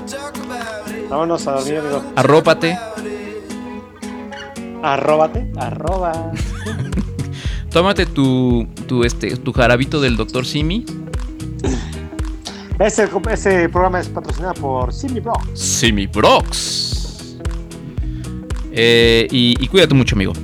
Vámonos 1.09 1.47
a 1.47 1.52
dormir, 1.52 1.78
amigo. 1.78 2.02
Arrópate. 2.16 2.78
Arróbate, 4.82 5.51
arroba. 5.56 6.32
Tómate 7.70 8.06
tu, 8.06 8.66
tu, 8.86 9.05
este, 9.05 9.36
tu 9.36 9.52
jarabito 9.52 10.01
del 10.01 10.16
doctor 10.16 10.44
Simi. 10.44 10.84
Ese, 12.78 13.09
ese 13.30 13.68
programa 13.70 14.01
es 14.01 14.09
patrocinado 14.09 14.55
por 14.55 14.93
Simi 14.93 15.20
Bro. 15.20 15.34
Simi 15.55 16.06
Brox. 16.06 17.36
Eh, 18.70 19.26
y, 19.30 19.56
y 19.59 19.68
cuídate 19.68 19.94
mucho, 19.94 20.14
amigo. 20.14 20.34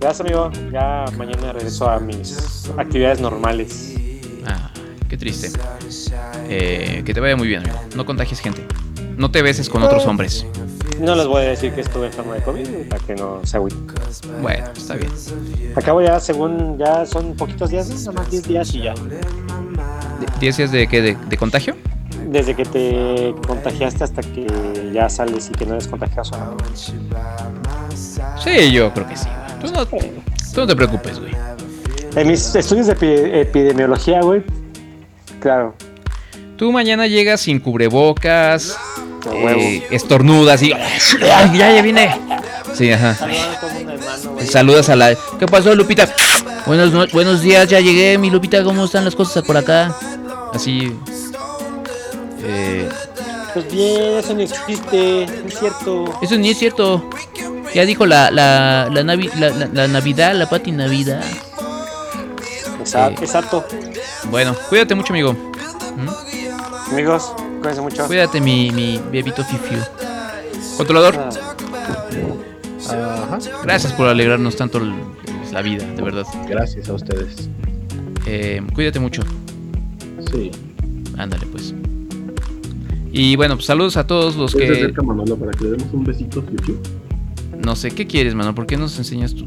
Gracias, 0.00 0.20
amigo. 0.20 0.50
Ya 0.72 1.04
mañana 1.16 1.52
regreso 1.52 1.88
a 1.88 1.98
mis 1.98 2.70
actividades 2.76 3.20
normales. 3.20 3.94
Ah, 4.46 4.70
qué 5.08 5.16
triste. 5.16 5.50
Eh, 6.48 7.02
que 7.04 7.14
te 7.14 7.20
vaya 7.20 7.36
muy 7.36 7.48
bien, 7.48 7.60
amigo. 7.62 7.80
No 7.96 8.06
contagies 8.06 8.40
gente. 8.40 8.64
No 9.16 9.30
te 9.30 9.42
beses 9.42 9.68
con 9.68 9.82
otros 9.82 10.06
hombres. 10.06 10.46
No 11.00 11.14
les 11.14 11.26
voy 11.26 11.42
a 11.42 11.48
decir 11.50 11.72
que 11.72 11.80
estuve 11.80 12.06
enfermo 12.06 12.32
de 12.32 12.42
COVID 12.42 12.88
para 12.88 13.04
que 13.04 13.14
no 13.14 13.40
se 13.44 13.56
agüiten. 13.56 13.86
Bueno, 14.40 14.66
está 14.76 14.94
bien. 14.94 15.10
Acabo 15.76 16.00
ya, 16.00 16.20
según 16.20 16.78
ya 16.78 17.04
son 17.04 17.34
poquitos 17.36 17.70
días, 17.70 17.88
¿no? 17.88 17.96
nada 17.96 18.12
más 18.12 18.30
10 18.30 18.42
días 18.48 18.74
y 18.74 18.82
ya. 18.82 18.94
¿10 20.40 20.56
días 20.56 20.72
de 20.72 20.86
qué? 20.88 21.02
¿De, 21.02 21.14
de 21.14 21.36
contagio? 21.36 21.76
Desde 22.26 22.54
que 22.54 22.64
te 22.64 23.34
contagiaste 23.46 24.04
hasta 24.04 24.22
que 24.22 24.90
ya 24.92 25.08
sales 25.08 25.48
y 25.48 25.52
que 25.52 25.66
no 25.66 25.74
eres 25.74 25.88
contagioso. 25.88 26.34
Sí, 28.36 28.72
yo 28.72 28.92
creo 28.92 29.08
que 29.08 29.16
sí. 29.16 29.28
Güey. 29.60 29.72
Tú 29.72 29.78
no, 29.78 29.86
tú 29.86 30.60
no 30.60 30.66
te 30.66 30.76
preocupes, 30.76 31.18
güey. 31.20 31.32
En 32.16 32.28
mis 32.28 32.54
estudios 32.54 32.86
de 32.86 32.96
epi- 32.96 33.30
epidemiología, 33.40 34.20
güey, 34.22 34.42
claro. 35.40 35.74
Tú 36.56 36.72
mañana 36.72 37.06
llegas 37.06 37.40
sin 37.42 37.60
cubrebocas, 37.60 38.76
eh, 39.32 39.86
estornudas 39.90 40.60
y... 40.62 40.72
¡Ay, 40.72 41.56
ya, 41.58 41.72
ya 41.72 41.82
vine! 41.82 42.18
Sí, 42.74 42.90
ajá. 42.90 43.16
Saludas 44.44 44.88
a 44.88 44.96
la... 44.96 45.14
¿Qué 45.38 45.46
pasó, 45.46 45.74
Lupita? 45.74 46.08
Buenos, 46.66 46.92
no- 46.92 47.06
buenos 47.12 47.42
días, 47.42 47.68
ya 47.68 47.78
llegué, 47.80 48.18
mi 48.18 48.30
Lupita, 48.30 48.64
¿cómo 48.64 48.84
están 48.86 49.04
las 49.04 49.14
cosas 49.14 49.44
por 49.44 49.56
acá? 49.56 49.94
Así... 50.52 50.92
Eh, 52.42 52.88
Pues 53.54 53.70
bien, 53.70 54.18
eso 54.18 54.34
no 54.34 54.40
existe, 54.40 55.26
no 55.42 55.48
es 55.48 55.58
cierto. 55.58 56.18
eso 56.22 56.36
ni 56.36 56.50
es 56.50 56.58
cierto. 56.58 57.08
Ya 57.78 57.86
dijo 57.86 58.06
la, 58.06 58.28
la, 58.32 58.90
la, 58.92 59.02
Navi- 59.04 59.32
la, 59.38 59.50
la- 59.72 59.86
Navidad, 59.86 60.34
la 60.34 60.50
Pati 60.50 60.72
Navidad. 60.72 61.22
Exacto, 62.80 63.22
exacto. 63.22 63.64
Bueno, 64.32 64.52
cuídate 64.68 64.96
mucho, 64.96 65.12
amigo. 65.12 65.36
Amigos, 66.90 67.32
cuídense 67.60 67.80
mucho. 67.80 68.04
Cuídate, 68.08 68.40
mi, 68.40 68.72
mi 68.72 69.00
bebito 69.12 69.44
Fifiu. 69.44 69.78
Controlador. 70.76 71.14
Ajá. 72.90 73.38
Gracias 73.62 73.92
por 73.92 74.08
alegrarnos 74.08 74.56
tanto 74.56 74.78
el- 74.78 74.94
la 75.52 75.62
vida, 75.62 75.84
de 75.86 76.02
verdad. 76.02 76.24
Gracias 76.48 76.88
a 76.88 76.94
ustedes. 76.94 77.48
Eh, 78.26 78.60
cuídate 78.74 78.98
mucho. 78.98 79.22
Sí. 80.32 80.50
Ándale, 81.16 81.46
pues. 81.46 81.72
Y 83.12 83.36
bueno, 83.36 83.54
pues 83.54 83.66
saludos 83.66 83.96
a 83.96 84.04
todos 84.04 84.34
los 84.34 84.52
¿Puedes 84.52 84.92
que... 84.92 85.00
Manolo 85.02 85.36
para 85.36 85.52
que 85.52 85.62
le 85.62 85.70
demos 85.70 85.86
un 85.92 86.02
besito, 86.02 86.42
Fiu 86.42 86.76
No 87.58 87.76
sé, 87.76 87.90
¿qué 87.90 88.06
quieres, 88.06 88.34
mano? 88.34 88.54
¿Por 88.54 88.66
qué 88.66 88.76
nos 88.76 88.96
enseñas 88.98 89.34
tú? 89.34 89.44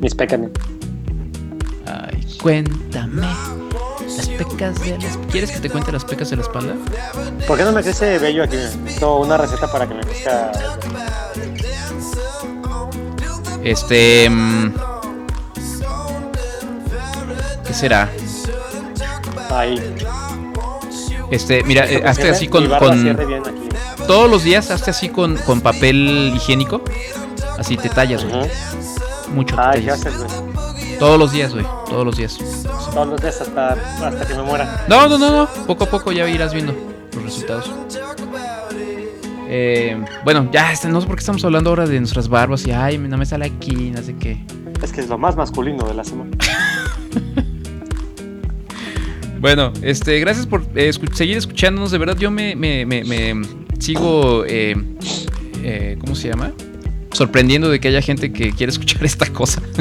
Mis 0.00 0.14
pécames. 0.14 0.50
Ay, 1.86 2.26
cuéntame. 2.40 3.22
Las 4.16 4.28
pecas 4.28 4.80
de 4.80 4.98
las... 4.98 5.16
¿Quieres 5.30 5.50
que 5.50 5.60
te 5.60 5.70
cuente 5.70 5.90
las 5.92 6.04
pecas 6.04 6.30
de 6.30 6.36
la 6.36 6.42
espalda? 6.42 6.74
¿Por 7.46 7.58
qué 7.58 7.64
no 7.64 7.72
me 7.72 7.82
crece 7.82 8.18
bello 8.18 8.44
aquí? 8.44 8.56
Necesito 8.56 9.16
una 9.16 9.36
receta 9.36 9.70
para 9.70 9.88
que 9.88 9.94
me 9.94 10.00
crezca. 10.02 10.52
Este... 13.62 14.28
mm, 14.30 14.74
¿Qué 17.66 17.74
será? 17.74 18.10
Ahí. 19.50 19.80
Este, 21.30 21.64
mira, 21.64 21.90
eh, 21.90 22.02
hazte 22.04 22.28
así 22.28 22.46
con... 22.46 22.68
Con-. 22.68 23.16
Todos 24.06 24.30
los 24.30 24.44
días 24.44 24.70
hazte 24.70 24.90
así 24.90 25.08
con, 25.08 25.36
con 25.38 25.60
papel 25.62 26.32
higiénico. 26.36 26.82
Así 27.58 27.76
te 27.76 27.88
tallas, 27.88 28.24
güey. 28.24 28.48
Mucho 29.34 29.54
te 29.56 29.62
Ay, 29.62 29.80
¿qué 29.80 29.86
tallas. 29.88 30.06
haces, 30.06 30.18
güey? 30.18 30.98
Todos 30.98 31.18
los 31.18 31.32
días, 31.32 31.52
güey. 31.52 31.66
Todos 31.88 32.04
los 32.06 32.16
días. 32.16 32.38
Todos 32.92 33.08
los 33.08 33.20
días 33.20 33.40
hasta, 33.40 33.72
hasta 33.72 34.26
que 34.26 34.34
me 34.34 34.42
muera. 34.42 34.84
No, 34.88 35.08
no, 35.08 35.18
no, 35.18 35.30
no. 35.30 35.48
Poco 35.66 35.84
a 35.84 35.90
poco 35.90 36.12
ya 36.12 36.28
irás 36.28 36.52
viendo 36.54 36.74
los 37.14 37.22
resultados. 37.24 37.70
Eh, 39.48 40.02
bueno, 40.24 40.48
ya, 40.52 40.72
este, 40.72 40.88
no 40.88 41.00
sé 41.00 41.06
por 41.06 41.16
qué 41.16 41.20
estamos 41.20 41.44
hablando 41.44 41.70
ahora 41.70 41.86
de 41.86 41.98
nuestras 42.00 42.28
barbas 42.28 42.66
y 42.66 42.72
ay, 42.72 42.98
no 42.98 43.16
me 43.16 43.26
sale 43.26 43.44
aquí, 43.46 43.90
no 43.90 44.02
sé 44.02 44.16
qué. 44.16 44.44
Es 44.82 44.92
que 44.92 45.00
es 45.00 45.08
lo 45.08 45.16
más 45.18 45.36
masculino 45.36 45.84
de 45.86 45.94
la 45.94 46.04
semana. 46.04 46.30
Bueno, 49.40 49.72
este, 49.82 50.18
gracias 50.20 50.46
por 50.46 50.62
eh, 50.74 50.88
escu- 50.90 51.12
seguir 51.12 51.36
escuchándonos. 51.36 51.90
De 51.90 51.98
verdad, 51.98 52.16
yo 52.16 52.30
me, 52.30 52.56
me- 52.56 52.86
me- 52.86 53.04
me 53.04 53.42
sigo, 53.78 54.42
eh, 54.46 54.74
¿cómo 56.00 56.14
se 56.14 56.28
llama? 56.30 56.50
Sorprendiendo 57.14 57.70
de 57.70 57.80
que 57.80 57.88
haya 57.88 58.02
gente 58.02 58.32
que 58.32 58.52
quiere 58.52 58.70
escuchar 58.70 59.04
esta 59.04 59.32
cosa. 59.32 59.62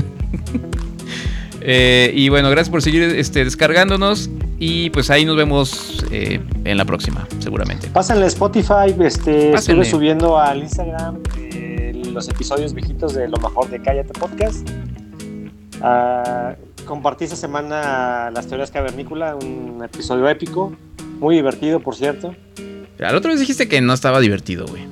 Eh, 1.66 2.12
y 2.14 2.28
bueno, 2.28 2.50
gracias 2.50 2.70
por 2.70 2.82
seguir 2.82 3.04
este, 3.04 3.46
descargándonos. 3.46 4.30
Y 4.60 4.90
pues 4.90 5.10
ahí 5.10 5.24
nos 5.24 5.38
vemos 5.38 6.06
eh, 6.12 6.42
en 6.66 6.78
la 6.78 6.84
próxima, 6.84 7.26
seguramente. 7.40 7.88
Pásenle 7.88 8.26
Spotify, 8.26 8.94
este, 9.00 9.54
estuve 9.54 9.86
subiendo 9.86 10.38
al 10.38 10.60
Instagram 10.60 11.22
eh, 11.38 12.02
los 12.12 12.28
episodios 12.28 12.74
viejitos 12.74 13.14
de 13.14 13.30
lo 13.30 13.38
mejor 13.38 13.70
de 13.70 13.82
Cállate 13.82 14.12
Podcast. 14.12 14.70
Ah, 15.82 16.56
compartí 16.86 17.24
esta 17.24 17.38
semana 17.38 18.30
las 18.32 18.48
teorías 18.48 18.70
cavernícola, 18.70 19.36
un 19.36 19.82
episodio 19.84 20.28
épico, 20.28 20.74
muy 21.20 21.36
divertido, 21.36 21.80
por 21.80 21.96
cierto. 21.96 22.36
La 22.98 23.16
otra 23.16 23.32
vez 23.32 23.40
dijiste 23.40 23.68
que 23.68 23.82
no 23.82 23.94
estaba 23.94 24.20
divertido, 24.20 24.66
güey. 24.68 24.84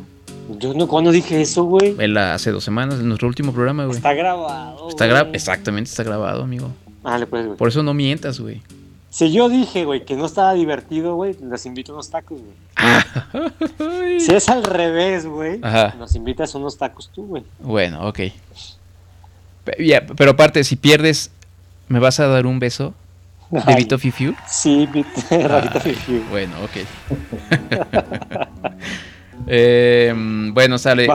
Yo 0.57 0.73
no, 0.73 0.87
¿cuándo 0.87 1.11
dije 1.11 1.41
eso, 1.41 1.63
güey? 1.63 1.95
Hace 2.17 2.51
dos 2.51 2.63
semanas, 2.63 2.99
en 2.99 3.07
nuestro 3.07 3.27
último 3.27 3.51
programa, 3.53 3.85
güey. 3.85 3.97
Está 3.97 4.13
grabado. 4.13 4.89
Está 4.89 5.07
güey. 5.07 5.17
gra- 5.21 5.29
Exactamente, 5.33 5.89
está 5.89 6.03
grabado, 6.03 6.43
amigo. 6.43 6.71
Dale, 7.03 7.27
pues, 7.27 7.45
güey. 7.45 7.57
Por 7.57 7.67
eso 7.69 7.83
no 7.83 7.93
mientas, 7.93 8.39
güey. 8.39 8.61
Si 9.09 9.31
yo 9.31 9.49
dije, 9.49 9.83
güey, 9.83 10.05
que 10.05 10.15
no 10.15 10.25
estaba 10.25 10.53
divertido, 10.53 11.15
güey, 11.15 11.35
les 11.41 11.65
invito 11.65 11.91
a 11.91 11.95
unos 11.95 12.09
tacos, 12.09 12.39
güey. 12.39 14.19
si 14.21 14.33
es 14.33 14.47
al 14.47 14.63
revés, 14.63 15.25
güey, 15.25 15.59
Ajá. 15.61 15.95
nos 15.99 16.15
invitas 16.15 16.55
a 16.55 16.57
unos 16.57 16.77
tacos 16.77 17.09
tú, 17.13 17.25
güey. 17.27 17.43
Bueno, 17.59 18.07
ok. 18.07 18.19
Ya, 19.79 20.05
pero 20.05 20.31
aparte, 20.31 20.63
si 20.63 20.75
pierdes, 20.77 21.29
¿me 21.89 21.99
vas 21.99 22.19
a 22.19 22.27
dar 22.27 22.45
un 22.45 22.59
beso? 22.59 22.93
Ay. 23.51 23.61
¿Bebito 23.67 23.99
Fifiu? 23.99 24.33
Sí, 24.49 24.87
Rabito 25.29 25.79
Ay, 25.83 25.93
Fifiu. 25.93 26.23
Bueno, 26.29 26.55
ok. 26.63 26.71
Eh, 29.47 30.13
bueno, 30.53 30.77
sale. 30.77 31.07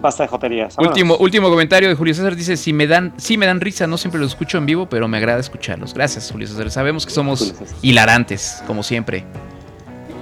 Basta, 0.00 0.24
de 0.24 0.28
joterías. 0.28 0.76
último, 0.78 1.16
último 1.16 1.48
comentario 1.48 1.88
de 1.88 1.94
Julio 1.94 2.12
César. 2.14 2.36
Dice, 2.36 2.56
si 2.58 2.72
me 2.74 2.86
dan, 2.86 3.14
sí 3.16 3.38
me 3.38 3.46
dan 3.46 3.60
risa, 3.60 3.86
no 3.86 3.96
siempre 3.96 4.20
los 4.20 4.32
escucho 4.32 4.58
en 4.58 4.66
vivo, 4.66 4.86
pero 4.86 5.08
me 5.08 5.16
agrada 5.16 5.40
escucharlos. 5.40 5.94
Gracias, 5.94 6.30
Julio 6.30 6.46
César. 6.46 6.70
Sabemos 6.70 7.06
que 7.06 7.12
somos 7.12 7.54
hilarantes, 7.80 8.62
como 8.66 8.82
siempre. 8.82 9.24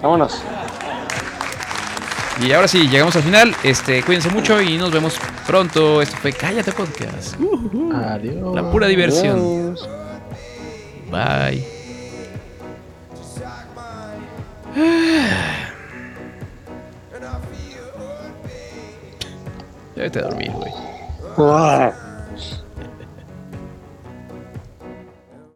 Vámonos. 0.01 0.41
Y 2.41 2.53
ahora 2.53 2.67
sí, 2.69 2.89
llegamos 2.89 3.15
al 3.17 3.23
final. 3.23 3.55
Este, 3.63 4.03
cuídense 4.03 4.31
mucho 4.31 4.61
y 4.61 4.79
nos 4.79 4.91
vemos 4.91 5.19
pronto. 5.47 6.01
Esto 6.01 6.17
fue 6.17 6.33
Cállate 6.33 6.73
Podcast. 6.73 7.37
Adiós. 7.95 8.55
La 8.55 8.71
pura 8.71 8.87
diversión. 8.87 9.39
Adiós. 9.39 9.89
Bye. 11.11 11.65
Vete 20.03 20.19
a 20.19 20.23
dormir, 20.23 20.51
güey. 20.51 20.73